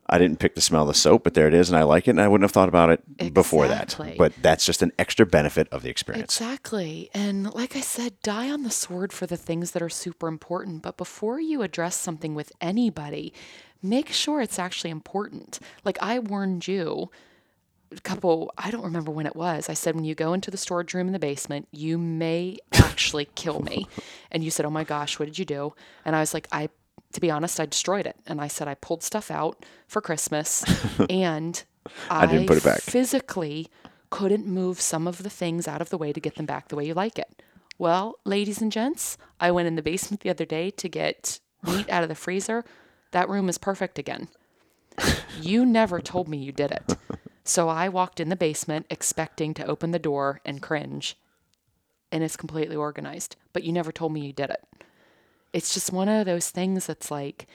I 0.08 0.20
didn't 0.20 0.39
pick 0.39 0.53
the 0.53 0.62
smell 0.62 0.84
of 0.84 0.88
the 0.88 0.93
soap, 0.93 1.24
but 1.24 1.34
there 1.34 1.47
it 1.47 1.53
is, 1.53 1.70
and 1.70 1.78
I 1.78 1.84
like 1.84 2.08
it, 2.08 2.12
and 2.12 2.22
I 2.22 2.28
wouldn't 2.28 2.43
have 2.43 2.51
thought 2.51 2.70
about 2.70 2.89
it 2.91 3.34
before 3.34 3.68
that. 3.68 3.95
But 4.18 4.34
that's 4.41 4.66
just 4.66 4.84
an 4.84 4.91
extra 4.99 5.26
benefit 5.26 5.68
of 5.72 5.82
the 5.82 5.89
experience. 5.89 6.39
Exactly. 6.39 7.10
And 7.14 7.51
like 7.53 7.76
I 7.76 7.82
said, 7.82 8.20
die 8.22 8.51
on 8.51 8.64
the 8.64 8.70
sword 8.70 9.12
for 9.12 9.26
the 9.26 9.38
things 9.38 9.72
that 9.72 9.82
are 9.82 9.89
super 9.89 10.28
important. 10.28 10.84
But 10.84 10.97
before 10.97 11.39
you 11.39 11.64
address 11.64 11.95
something 11.95 12.36
with 12.36 12.51
anybody, 12.62 13.34
make 13.82 14.12
sure 14.12 14.41
it's 14.41 14.60
actually 14.60 14.91
important. 14.91 15.60
Like 15.84 15.97
I 16.01 16.20
warned 16.20 16.68
you 16.68 17.10
a 17.91 18.01
couple, 18.01 18.51
I 18.58 18.72
don't 18.72 18.84
remember 18.84 19.12
when 19.12 19.26
it 19.26 19.36
was. 19.36 19.70
I 19.70 19.74
said, 19.74 19.95
when 19.95 20.06
you 20.06 20.16
go 20.16 20.34
into 20.34 20.51
the 20.51 20.58
storage 20.58 20.93
room 20.93 21.08
in 21.08 21.14
the 21.14 21.20
basement, 21.20 21.68
you 21.72 21.97
may 21.97 22.58
actually 22.74 23.26
kill 23.36 23.62
me. 23.62 23.88
And 24.32 24.43
you 24.43 24.51
said, 24.51 24.66
oh 24.66 24.70
my 24.70 24.84
gosh, 24.84 25.18
what 25.18 25.28
did 25.28 25.39
you 25.39 25.45
do? 25.45 25.74
And 26.03 26.14
I 26.14 26.20
was 26.20 26.34
like, 26.34 26.49
I, 26.51 26.68
to 27.16 27.22
be 27.22 27.32
honest, 27.32 27.59
I 27.59 27.66
destroyed 27.66 28.05
it. 28.05 28.18
And 28.28 28.41
I 28.41 28.47
said, 28.47 28.68
I 28.68 28.76
pulled 28.76 29.01
stuff 29.01 29.32
out 29.32 29.66
for 29.88 30.01
Christmas 30.01 30.63
and 31.09 31.63
I, 32.09 32.26
didn't 32.26 32.47
put 32.47 32.57
it 32.57 32.63
back. 32.63 32.82
physically 32.82 33.68
couldn't 34.09 34.45
move 34.45 34.80
some 34.82 35.07
of 35.07 35.24
the 35.24 35.30
things 35.30 35.68
out 35.68 35.82
of 35.82 35.89
the 35.89 35.97
way 35.97 36.11
to 36.11 36.20
get 36.20 36.36
them 36.36 36.45
back 36.45 36.68
the 36.68 36.76
way 36.76 36.86
you 36.86 36.93
like 36.93 37.18
it. 37.18 37.41
Well, 37.78 38.16
ladies 38.26 38.61
and 38.61 38.72
gents, 38.72 39.18
I 39.39 39.51
went 39.51 39.68
in 39.68 39.76
the 39.76 39.82
basement 39.82 40.22
the 40.22 40.30
other 40.30 40.45
day 40.45 40.70
to 40.72 40.89
get 40.89 41.39
meat 41.63 41.89
out 41.89 42.03
of 42.03 42.09
the 42.09 42.16
freezer. 42.16 42.63
That 43.11 43.30
room 43.30 43.49
is 43.49 43.57
perfect 43.57 43.97
again. 43.97 44.28
You 45.41 45.66
never 45.66 45.99
told 45.99 46.28
me 46.28 46.38
you 46.38 46.51
did 46.51 46.72
it. 46.72 46.97
So 47.43 47.70
I 47.70 47.89
walked 47.89 48.20
in 48.20 48.30
the 48.30 48.36
basement 48.36 48.88
expecting 48.89 49.53
to 49.55 49.66
open 49.66 49.91
the 49.91 49.99
door 49.99 50.41
and 50.45 50.61
cringe, 50.61 51.18
and 52.11 52.24
it's 52.24 52.38
completely 52.38 52.76
organized. 52.76 53.36
But 53.53 53.63
you 53.63 53.72
never 53.72 53.91
told 53.91 54.13
me 54.13 54.26
you 54.26 54.34
did 54.34 54.49
it. 54.49 54.63
It's 55.56 55.74
just 55.74 55.93
one 55.93 56.10
of 56.10 56.26
those 56.26 56.49
things 56.49 56.86
that's 56.86 57.10
like, 57.10 57.47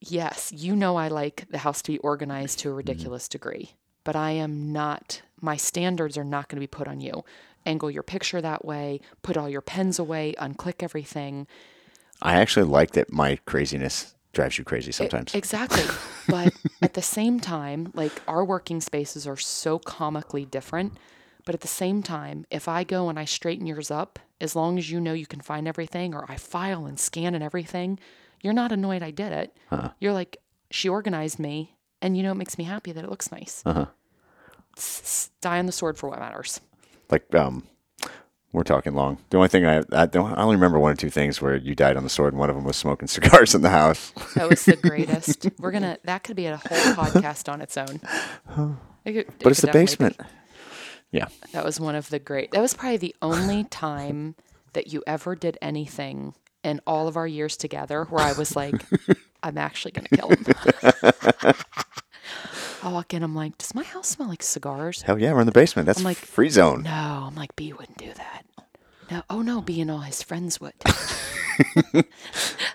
yes, 0.00 0.52
you 0.52 0.76
know, 0.76 0.94
I 0.94 1.08
like 1.08 1.46
the 1.50 1.58
house 1.58 1.82
to 1.82 1.90
be 1.90 1.98
organized 1.98 2.60
to 2.60 2.68
a 2.68 2.70
mm-hmm. 2.70 2.76
ridiculous 2.76 3.26
degree, 3.28 3.72
but 4.04 4.14
I 4.14 4.30
am 4.30 4.72
not, 4.72 5.22
my 5.40 5.56
standards 5.56 6.16
are 6.16 6.22
not 6.22 6.48
going 6.48 6.58
to 6.58 6.60
be 6.60 6.68
put 6.68 6.86
on 6.86 7.00
you. 7.00 7.24
angle 7.66 7.90
your 7.90 8.04
picture 8.04 8.40
that 8.40 8.64
way, 8.64 9.00
put 9.22 9.36
all 9.36 9.48
your 9.48 9.60
pens 9.60 9.98
away, 9.98 10.32
unclick 10.38 10.80
everything. 10.80 11.48
I 12.22 12.34
actually 12.34 12.66
like 12.66 12.92
that 12.92 13.12
my 13.12 13.34
craziness 13.44 14.14
drives 14.32 14.58
you 14.58 14.64
crazy 14.64 14.92
sometimes. 14.92 15.34
Exactly. 15.34 15.82
but 16.28 16.54
at 16.82 16.94
the 16.94 17.02
same 17.02 17.40
time, 17.40 17.90
like 17.94 18.22
our 18.28 18.44
working 18.44 18.80
spaces 18.80 19.26
are 19.26 19.36
so 19.36 19.80
comically 19.80 20.44
different. 20.44 20.92
But 21.44 21.56
at 21.56 21.62
the 21.62 21.68
same 21.68 22.04
time, 22.04 22.46
if 22.48 22.68
I 22.68 22.84
go 22.84 23.08
and 23.08 23.18
I 23.18 23.24
straighten 23.24 23.66
yours 23.66 23.90
up, 23.90 24.20
as 24.40 24.54
long 24.56 24.78
as 24.78 24.90
you 24.90 25.00
know 25.00 25.12
you 25.12 25.26
can 25.26 25.40
find 25.40 25.66
everything, 25.68 26.14
or 26.14 26.24
I 26.30 26.36
file 26.36 26.86
and 26.86 26.98
scan 27.00 27.34
and 27.34 27.42
everything, 27.44 27.98
you're 28.42 28.52
not 28.52 28.72
annoyed 28.72 29.02
I 29.02 29.10
did 29.10 29.32
it. 29.32 29.56
You're 30.00 30.12
like, 30.12 30.36
she 30.70 30.88
organized 30.88 31.38
me, 31.38 31.76
and 32.02 32.16
you 32.16 32.22
know 32.22 32.32
it 32.32 32.36
makes 32.36 32.58
me 32.58 32.64
happy 32.64 32.92
that 32.92 33.04
it 33.04 33.10
looks 33.10 33.30
nice. 33.32 33.62
Uh-huh. 33.66 33.86
Die 35.40 35.58
on 35.58 35.66
the 35.66 35.72
sword 35.72 35.96
for 35.96 36.08
what 36.10 36.18
matters. 36.18 36.60
like 37.10 37.34
um 37.34 37.62
we're 38.52 38.62
talking 38.62 38.94
long. 38.94 39.18
The 39.30 39.36
only 39.38 39.48
thing 39.48 39.66
I 39.66 39.82
I 39.92 40.06
don't 40.06 40.32
I 40.32 40.42
only 40.42 40.56
remember 40.56 40.78
one 40.78 40.92
or 40.92 40.96
two 40.96 41.10
things 41.10 41.40
where 41.42 41.56
you 41.56 41.74
died 41.74 41.96
on 41.96 42.04
the 42.04 42.10
sword, 42.10 42.32
and 42.32 42.40
one 42.40 42.48
of 42.50 42.56
them 42.56 42.64
was 42.64 42.76
smoking 42.76 43.08
cigars 43.16 43.54
in 43.54 43.62
the 43.62 43.70
house. 43.70 44.12
That 44.34 44.48
was 44.48 44.64
the 44.64 44.76
greatest. 44.90 45.48
We're 45.58 45.72
gonna. 45.72 45.98
That 46.04 46.22
could 46.24 46.36
be 46.36 46.46
a 46.46 46.56
whole 46.56 46.78
podcast 46.94 47.50
on 47.52 47.60
its 47.60 47.76
own. 47.76 48.00
It 49.04 49.12
could- 49.12 49.16
it 49.16 49.38
But 49.42 49.52
it's 49.52 49.60
the 49.62 49.68
basement. 49.72 50.16
be. 50.18 50.24
Yeah. 51.10 51.28
That 51.52 51.64
was 51.64 51.80
one 51.80 51.94
of 51.94 52.10
the 52.10 52.18
great. 52.18 52.50
That 52.50 52.60
was 52.60 52.74
probably 52.74 52.98
the 52.98 53.16
only 53.22 53.64
time 53.70 54.34
that 54.72 54.92
you 54.92 55.02
ever 55.06 55.34
did 55.34 55.56
anything 55.62 56.34
in 56.62 56.80
all 56.86 57.08
of 57.08 57.16
our 57.16 57.26
years 57.26 57.56
together 57.56 58.04
where 58.04 58.24
I 58.24 58.32
was 58.32 58.56
like, 58.56 58.74
I'm 59.42 59.56
actually 59.56 59.92
going 59.92 60.06
to 60.06 60.16
kill 60.16 60.28
him. 60.30 61.54
I 62.82 62.88
walk 62.92 63.14
in, 63.14 63.22
I'm 63.22 63.34
like, 63.34 63.56
does 63.58 63.74
my 63.74 63.84
house 63.84 64.08
smell 64.08 64.28
like 64.28 64.42
cigars? 64.42 65.02
Hell 65.02 65.18
yeah, 65.18 65.32
we're 65.32 65.40
in 65.40 65.46
the 65.46 65.52
basement. 65.52 65.86
That's 65.86 66.00
I'm 66.00 66.04
like, 66.04 66.16
free 66.18 66.50
zone. 66.50 66.82
No, 66.82 67.24
I'm 67.28 67.34
like, 67.34 67.56
B 67.56 67.72
wouldn't 67.72 67.98
do 67.98 68.12
that. 68.12 68.42
No, 69.10 69.22
oh 69.30 69.42
no, 69.42 69.60
B 69.60 69.80
and 69.80 69.90
all 69.90 70.00
his 70.00 70.22
friends 70.22 70.60
would. 70.60 70.74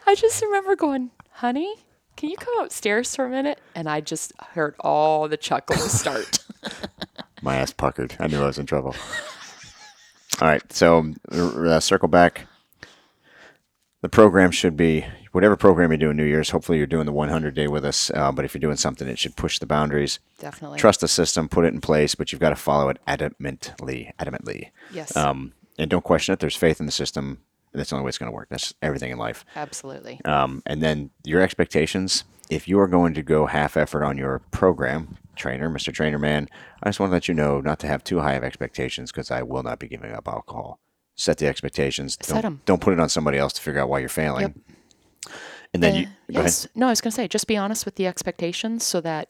I 0.07 0.15
just 0.15 0.41
remember 0.41 0.75
going, 0.75 1.11
honey, 1.31 1.75
can 2.15 2.29
you 2.29 2.37
come 2.37 2.59
upstairs 2.59 3.15
for 3.15 3.25
a 3.25 3.29
minute? 3.29 3.59
And 3.75 3.89
I 3.89 4.01
just 4.01 4.33
heard 4.51 4.75
all 4.79 5.27
the 5.27 5.37
chuckles 5.37 5.91
start. 5.91 6.39
My 7.41 7.55
ass 7.55 7.71
puckered. 7.71 8.15
I 8.19 8.27
knew 8.27 8.41
I 8.41 8.47
was 8.47 8.59
in 8.59 8.65
trouble. 8.65 8.95
All 10.39 10.47
right, 10.47 10.71
so 10.71 11.13
uh, 11.31 11.79
circle 11.79 12.07
back. 12.07 12.47
The 14.01 14.09
program 14.09 14.51
should 14.51 14.75
be 14.75 15.05
whatever 15.31 15.55
program 15.55 15.91
you 15.91 15.97
do 15.97 16.09
in 16.09 16.17
New 16.17 16.25
Year's. 16.25 16.49
Hopefully, 16.49 16.77
you're 16.77 16.87
doing 16.87 17.05
the 17.05 17.11
100 17.11 17.53
day 17.53 17.67
with 17.67 17.85
us. 17.85 18.09
Uh, 18.13 18.31
but 18.31 18.45
if 18.45 18.53
you're 18.53 18.59
doing 18.59 18.77
something, 18.77 19.07
it 19.07 19.19
should 19.19 19.35
push 19.35 19.59
the 19.59 19.65
boundaries. 19.65 20.19
Definitely. 20.39 20.79
Trust 20.79 21.01
the 21.01 21.07
system, 21.07 21.47
put 21.47 21.65
it 21.65 21.73
in 21.73 21.81
place, 21.81 22.15
but 22.15 22.31
you've 22.31 22.41
got 22.41 22.49
to 22.49 22.55
follow 22.55 22.89
it 22.89 22.97
adamantly. 23.07 24.11
Adamantly. 24.19 24.71
Yes. 24.91 25.15
Um, 25.15 25.53
and 25.77 25.89
don't 25.89 26.03
question 26.03 26.33
it. 26.33 26.39
There's 26.39 26.55
faith 26.55 26.79
in 26.79 26.85
the 26.85 26.91
system. 26.91 27.41
That's 27.73 27.89
the 27.91 27.95
only 27.95 28.05
way 28.05 28.09
it's 28.09 28.17
going 28.17 28.31
to 28.31 28.35
work. 28.35 28.49
That's 28.49 28.73
everything 28.81 29.11
in 29.11 29.17
life. 29.17 29.45
Absolutely. 29.55 30.19
Um, 30.25 30.61
and 30.65 30.81
then 30.81 31.11
your 31.23 31.41
expectations. 31.41 32.23
If 32.49 32.67
you 32.67 32.79
are 32.79 32.87
going 32.87 33.13
to 33.13 33.21
go 33.21 33.45
half 33.45 33.77
effort 33.77 34.03
on 34.03 34.17
your 34.17 34.39
program, 34.51 35.17
trainer, 35.35 35.69
Mr. 35.69 35.93
Trainer 35.93 36.19
Man, 36.19 36.47
I 36.83 36.89
just 36.89 36.99
want 36.99 37.09
to 37.11 37.13
let 37.13 37.27
you 37.27 37.33
know 37.33 37.61
not 37.61 37.79
to 37.79 37.87
have 37.87 38.03
too 38.03 38.19
high 38.19 38.33
of 38.33 38.43
expectations 38.43 39.11
because 39.11 39.31
I 39.31 39.43
will 39.43 39.63
not 39.63 39.79
be 39.79 39.87
giving 39.87 40.11
up 40.11 40.27
alcohol. 40.27 40.79
Set 41.15 41.37
the 41.37 41.47
expectations. 41.47 42.17
Set 42.21 42.35
don't, 42.41 42.45
'em. 42.45 42.61
don't 42.65 42.81
put 42.81 42.93
it 42.93 42.99
on 42.99 43.09
somebody 43.09 43.37
else 43.37 43.53
to 43.53 43.61
figure 43.61 43.79
out 43.81 43.89
why 43.89 43.99
you're 43.99 44.09
failing. 44.09 44.41
Yep. 44.41 45.33
And 45.73 45.83
then 45.83 45.93
Uh, 45.95 45.97
you 45.99 46.05
go 46.05 46.11
yes. 46.41 46.65
ahead. 46.65 46.71
No, 46.75 46.87
I 46.87 46.89
was 46.89 47.01
going 47.01 47.11
to 47.11 47.15
say, 47.15 47.27
just 47.27 47.47
be 47.47 47.57
honest 47.57 47.85
with 47.85 47.95
the 47.95 48.07
expectations 48.07 48.83
so 48.83 48.99
that 49.01 49.29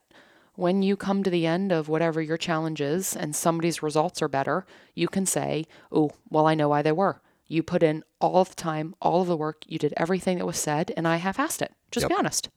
when 0.56 0.82
you 0.84 0.96
come 0.96 1.24
to 1.24 1.30
the 1.30 1.46
end 1.46 1.72
of 1.72 1.88
whatever 1.90 2.22
your 2.22 2.38
challenge 2.38 2.82
is 2.82 3.16
and 3.16 3.36
somebody's 3.36 3.84
results 3.84 4.22
are 4.22 4.28
better, 4.28 4.66
you 4.96 5.08
can 5.08 5.26
say, 5.26 5.66
oh, 5.92 6.12
well, 6.30 6.48
I 6.48 6.56
know 6.56 6.70
why 6.70 6.82
they 6.82 6.92
were. 6.92 7.22
You 7.48 7.64
put 7.64 7.84
in 7.84 8.04
all 8.20 8.38
of 8.42 8.50
the 8.50 8.56
time, 8.56 8.96
all 9.02 9.22
of 9.22 9.28
the 9.28 9.36
work, 9.38 9.64
you 9.68 9.78
did 9.78 9.94
everything 9.98 10.38
that 10.38 10.46
was 10.46 10.58
said, 10.58 10.92
and 10.96 11.08
I 11.08 11.18
half 11.18 11.38
assed 11.38 11.62
it. 11.62 11.74
Just 11.92 12.08
be 12.08 12.16
honest. 12.16 12.50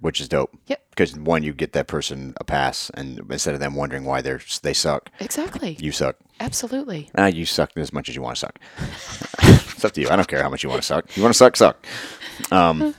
Which 0.00 0.20
is 0.20 0.28
dope. 0.28 0.56
Yep. 0.66 0.82
Because 0.90 1.16
one, 1.16 1.42
you 1.42 1.52
get 1.52 1.72
that 1.72 1.86
person 1.86 2.34
a 2.40 2.44
pass, 2.44 2.90
and 2.94 3.20
instead 3.30 3.54
of 3.54 3.60
them 3.60 3.74
wondering 3.74 4.04
why 4.04 4.20
they're 4.20 4.40
they 4.62 4.72
suck, 4.74 5.10
Exactly. 5.20 5.76
you 5.80 5.92
suck. 5.92 6.16
Absolutely. 6.40 7.10
Ah, 7.16 7.26
you 7.26 7.44
suck 7.44 7.70
as 7.76 7.92
much 7.92 8.08
as 8.08 8.14
you 8.16 8.22
want 8.22 8.36
to 8.36 8.40
suck. 8.40 8.58
it's 9.42 9.84
up 9.84 9.92
to 9.92 10.00
you. 10.00 10.08
I 10.08 10.16
don't 10.16 10.28
care 10.28 10.42
how 10.42 10.50
much 10.50 10.62
you 10.62 10.68
want 10.68 10.82
to 10.82 10.86
suck. 10.86 11.16
You 11.16 11.22
want 11.22 11.34
to 11.34 11.38
suck, 11.38 11.56
suck. 11.56 11.84
Um, 12.50 12.94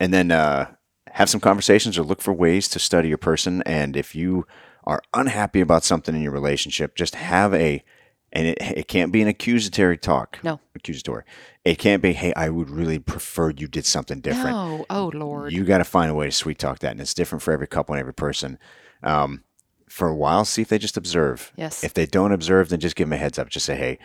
and 0.00 0.12
then 0.14 0.30
uh, 0.30 0.66
have 1.12 1.28
some 1.28 1.40
conversations 1.40 1.98
or 1.98 2.02
look 2.02 2.20
for 2.22 2.32
ways 2.32 2.68
to 2.68 2.78
study 2.78 3.08
your 3.08 3.18
person. 3.18 3.62
And 3.66 3.96
if 3.96 4.14
you 4.14 4.46
are 4.84 5.02
unhappy 5.14 5.60
about 5.60 5.84
something 5.84 6.14
in 6.14 6.22
your 6.22 6.32
relationship, 6.32 6.94
just 6.94 7.14
have 7.16 7.52
a, 7.54 7.82
and 8.32 8.46
it, 8.46 8.58
it 8.60 8.88
can't 8.88 9.12
be 9.12 9.22
an 9.22 9.28
accusatory 9.28 9.96
talk. 9.98 10.38
No. 10.42 10.60
Accusatory. 10.74 11.24
It 11.64 11.78
can't 11.78 12.02
be, 12.02 12.12
hey, 12.12 12.32
I 12.34 12.48
would 12.48 12.70
really 12.70 12.98
prefer 12.98 13.50
you 13.50 13.68
did 13.68 13.86
something 13.86 14.20
different. 14.20 14.50
No. 14.56 14.86
Oh, 14.90 15.10
Lord. 15.14 15.52
You 15.52 15.64
got 15.64 15.78
to 15.78 15.84
find 15.84 16.10
a 16.10 16.14
way 16.14 16.26
to 16.26 16.32
sweet 16.32 16.58
talk 16.58 16.78
that, 16.80 16.92
and 16.92 17.00
it's 17.00 17.14
different 17.14 17.42
for 17.42 17.52
every 17.52 17.66
couple 17.66 17.94
and 17.94 18.00
every 18.00 18.14
person. 18.14 18.58
Um, 19.02 19.44
for 19.88 20.08
a 20.08 20.14
while, 20.16 20.44
see 20.44 20.62
if 20.62 20.68
they 20.68 20.78
just 20.78 20.96
observe. 20.96 21.52
Yes. 21.56 21.82
If 21.82 21.94
they 21.94 22.06
don't 22.06 22.32
observe, 22.32 22.68
then 22.68 22.80
just 22.80 22.96
give 22.96 23.06
them 23.08 23.14
a 23.14 23.16
heads 23.16 23.38
up. 23.38 23.48
Just 23.48 23.64
say, 23.66 23.76
"Hey, 23.76 23.98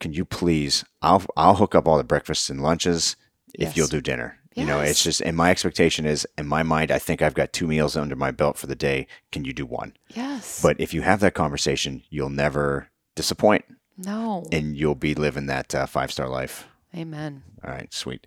can 0.00 0.12
you 0.14 0.24
please? 0.24 0.84
I'll 1.02 1.22
I'll 1.36 1.56
hook 1.56 1.74
up 1.74 1.86
all 1.86 1.98
the 1.98 2.04
breakfasts 2.04 2.48
and 2.48 2.62
lunches 2.62 3.16
if 3.54 3.60
Yes. 3.68 3.76
you'll 3.76 3.88
do 3.88 4.00
dinner." 4.00 4.38
You 4.54 4.66
know, 4.66 4.80
it's 4.80 5.02
just, 5.02 5.22
and 5.22 5.34
my 5.34 5.50
expectation 5.50 6.04
is, 6.04 6.26
in 6.36 6.46
my 6.46 6.62
mind, 6.62 6.90
I 6.90 6.98
think 6.98 7.22
I've 7.22 7.32
got 7.32 7.54
two 7.54 7.66
meals 7.66 7.96
under 7.96 8.14
my 8.14 8.30
belt 8.30 8.58
for 8.58 8.66
the 8.66 8.74
day. 8.76 9.06
Can 9.30 9.46
you 9.46 9.54
do 9.54 9.64
one? 9.64 9.94
yes. 10.14 10.60
But 10.62 10.78
if 10.78 10.92
you 10.92 11.00
have 11.00 11.20
that 11.20 11.32
conversation, 11.32 12.02
you'll 12.10 12.28
never 12.28 12.90
disappoint, 13.14 13.64
no. 13.96 14.44
and 14.52 14.76
you'll 14.76 14.94
be 14.94 15.14
living 15.14 15.46
that 15.46 15.74
uh, 15.74 15.86
five 15.86 16.12
star 16.12 16.28
life. 16.28 16.66
Amen. 16.96 17.42
All 17.64 17.72
right, 17.72 17.92
sweet. 17.92 18.26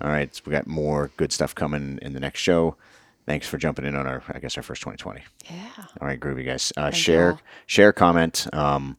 All 0.00 0.10
right, 0.10 0.34
so 0.34 0.42
we 0.46 0.52
got 0.52 0.66
more 0.66 1.10
good 1.16 1.32
stuff 1.32 1.54
coming 1.54 1.98
in 2.02 2.12
the 2.12 2.20
next 2.20 2.40
show. 2.40 2.76
Thanks 3.26 3.46
for 3.46 3.58
jumping 3.58 3.84
in 3.84 3.94
on 3.94 4.06
our, 4.06 4.22
I 4.28 4.38
guess, 4.38 4.56
our 4.56 4.62
first 4.62 4.80
2020. 4.80 5.22
Yeah. 5.50 5.68
All 6.00 6.06
right, 6.06 6.18
groovy 6.18 6.46
guys. 6.46 6.72
Uh, 6.76 6.90
share, 6.90 7.32
all. 7.32 7.40
share, 7.66 7.92
comment. 7.92 8.46
Um, 8.54 8.96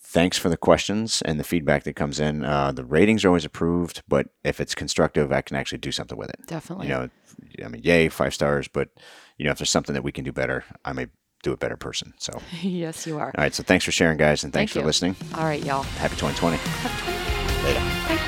thanks 0.00 0.36
for 0.36 0.48
the 0.48 0.56
questions 0.56 1.22
and 1.22 1.38
the 1.38 1.44
feedback 1.44 1.84
that 1.84 1.94
comes 1.94 2.18
in. 2.18 2.44
Uh, 2.44 2.72
the 2.72 2.84
ratings 2.84 3.24
are 3.24 3.28
always 3.28 3.44
approved, 3.44 4.02
but 4.08 4.28
if 4.42 4.60
it's 4.60 4.74
constructive, 4.74 5.30
I 5.30 5.42
can 5.42 5.56
actually 5.56 5.78
do 5.78 5.92
something 5.92 6.18
with 6.18 6.30
it. 6.30 6.40
Definitely. 6.46 6.88
You 6.88 6.92
know, 6.94 7.10
I 7.64 7.68
mean, 7.68 7.82
yay, 7.84 8.08
five 8.08 8.34
stars. 8.34 8.66
But 8.66 8.88
you 9.38 9.44
know, 9.44 9.52
if 9.52 9.58
there's 9.58 9.70
something 9.70 9.94
that 9.94 10.02
we 10.02 10.12
can 10.12 10.24
do 10.24 10.32
better, 10.32 10.64
I 10.84 10.92
may 10.92 11.06
do 11.42 11.52
a 11.52 11.56
better 11.56 11.76
person. 11.76 12.12
So, 12.18 12.40
yes, 12.62 13.06
you 13.06 13.18
are. 13.18 13.26
All 13.36 13.42
right. 13.44 13.54
So, 13.54 13.62
thanks 13.62 13.84
for 13.84 13.92
sharing, 13.92 14.18
guys, 14.18 14.44
and 14.44 14.52
thanks 14.52 14.72
Thank 14.72 14.80
for 14.80 14.80
you. 14.80 14.86
listening. 14.86 15.16
All 15.34 15.44
right, 15.44 15.62
y'all. 15.64 15.82
Happy 15.82 16.16
2020. 16.16 16.56
Later. 17.64 17.80
Bye. 18.08 18.26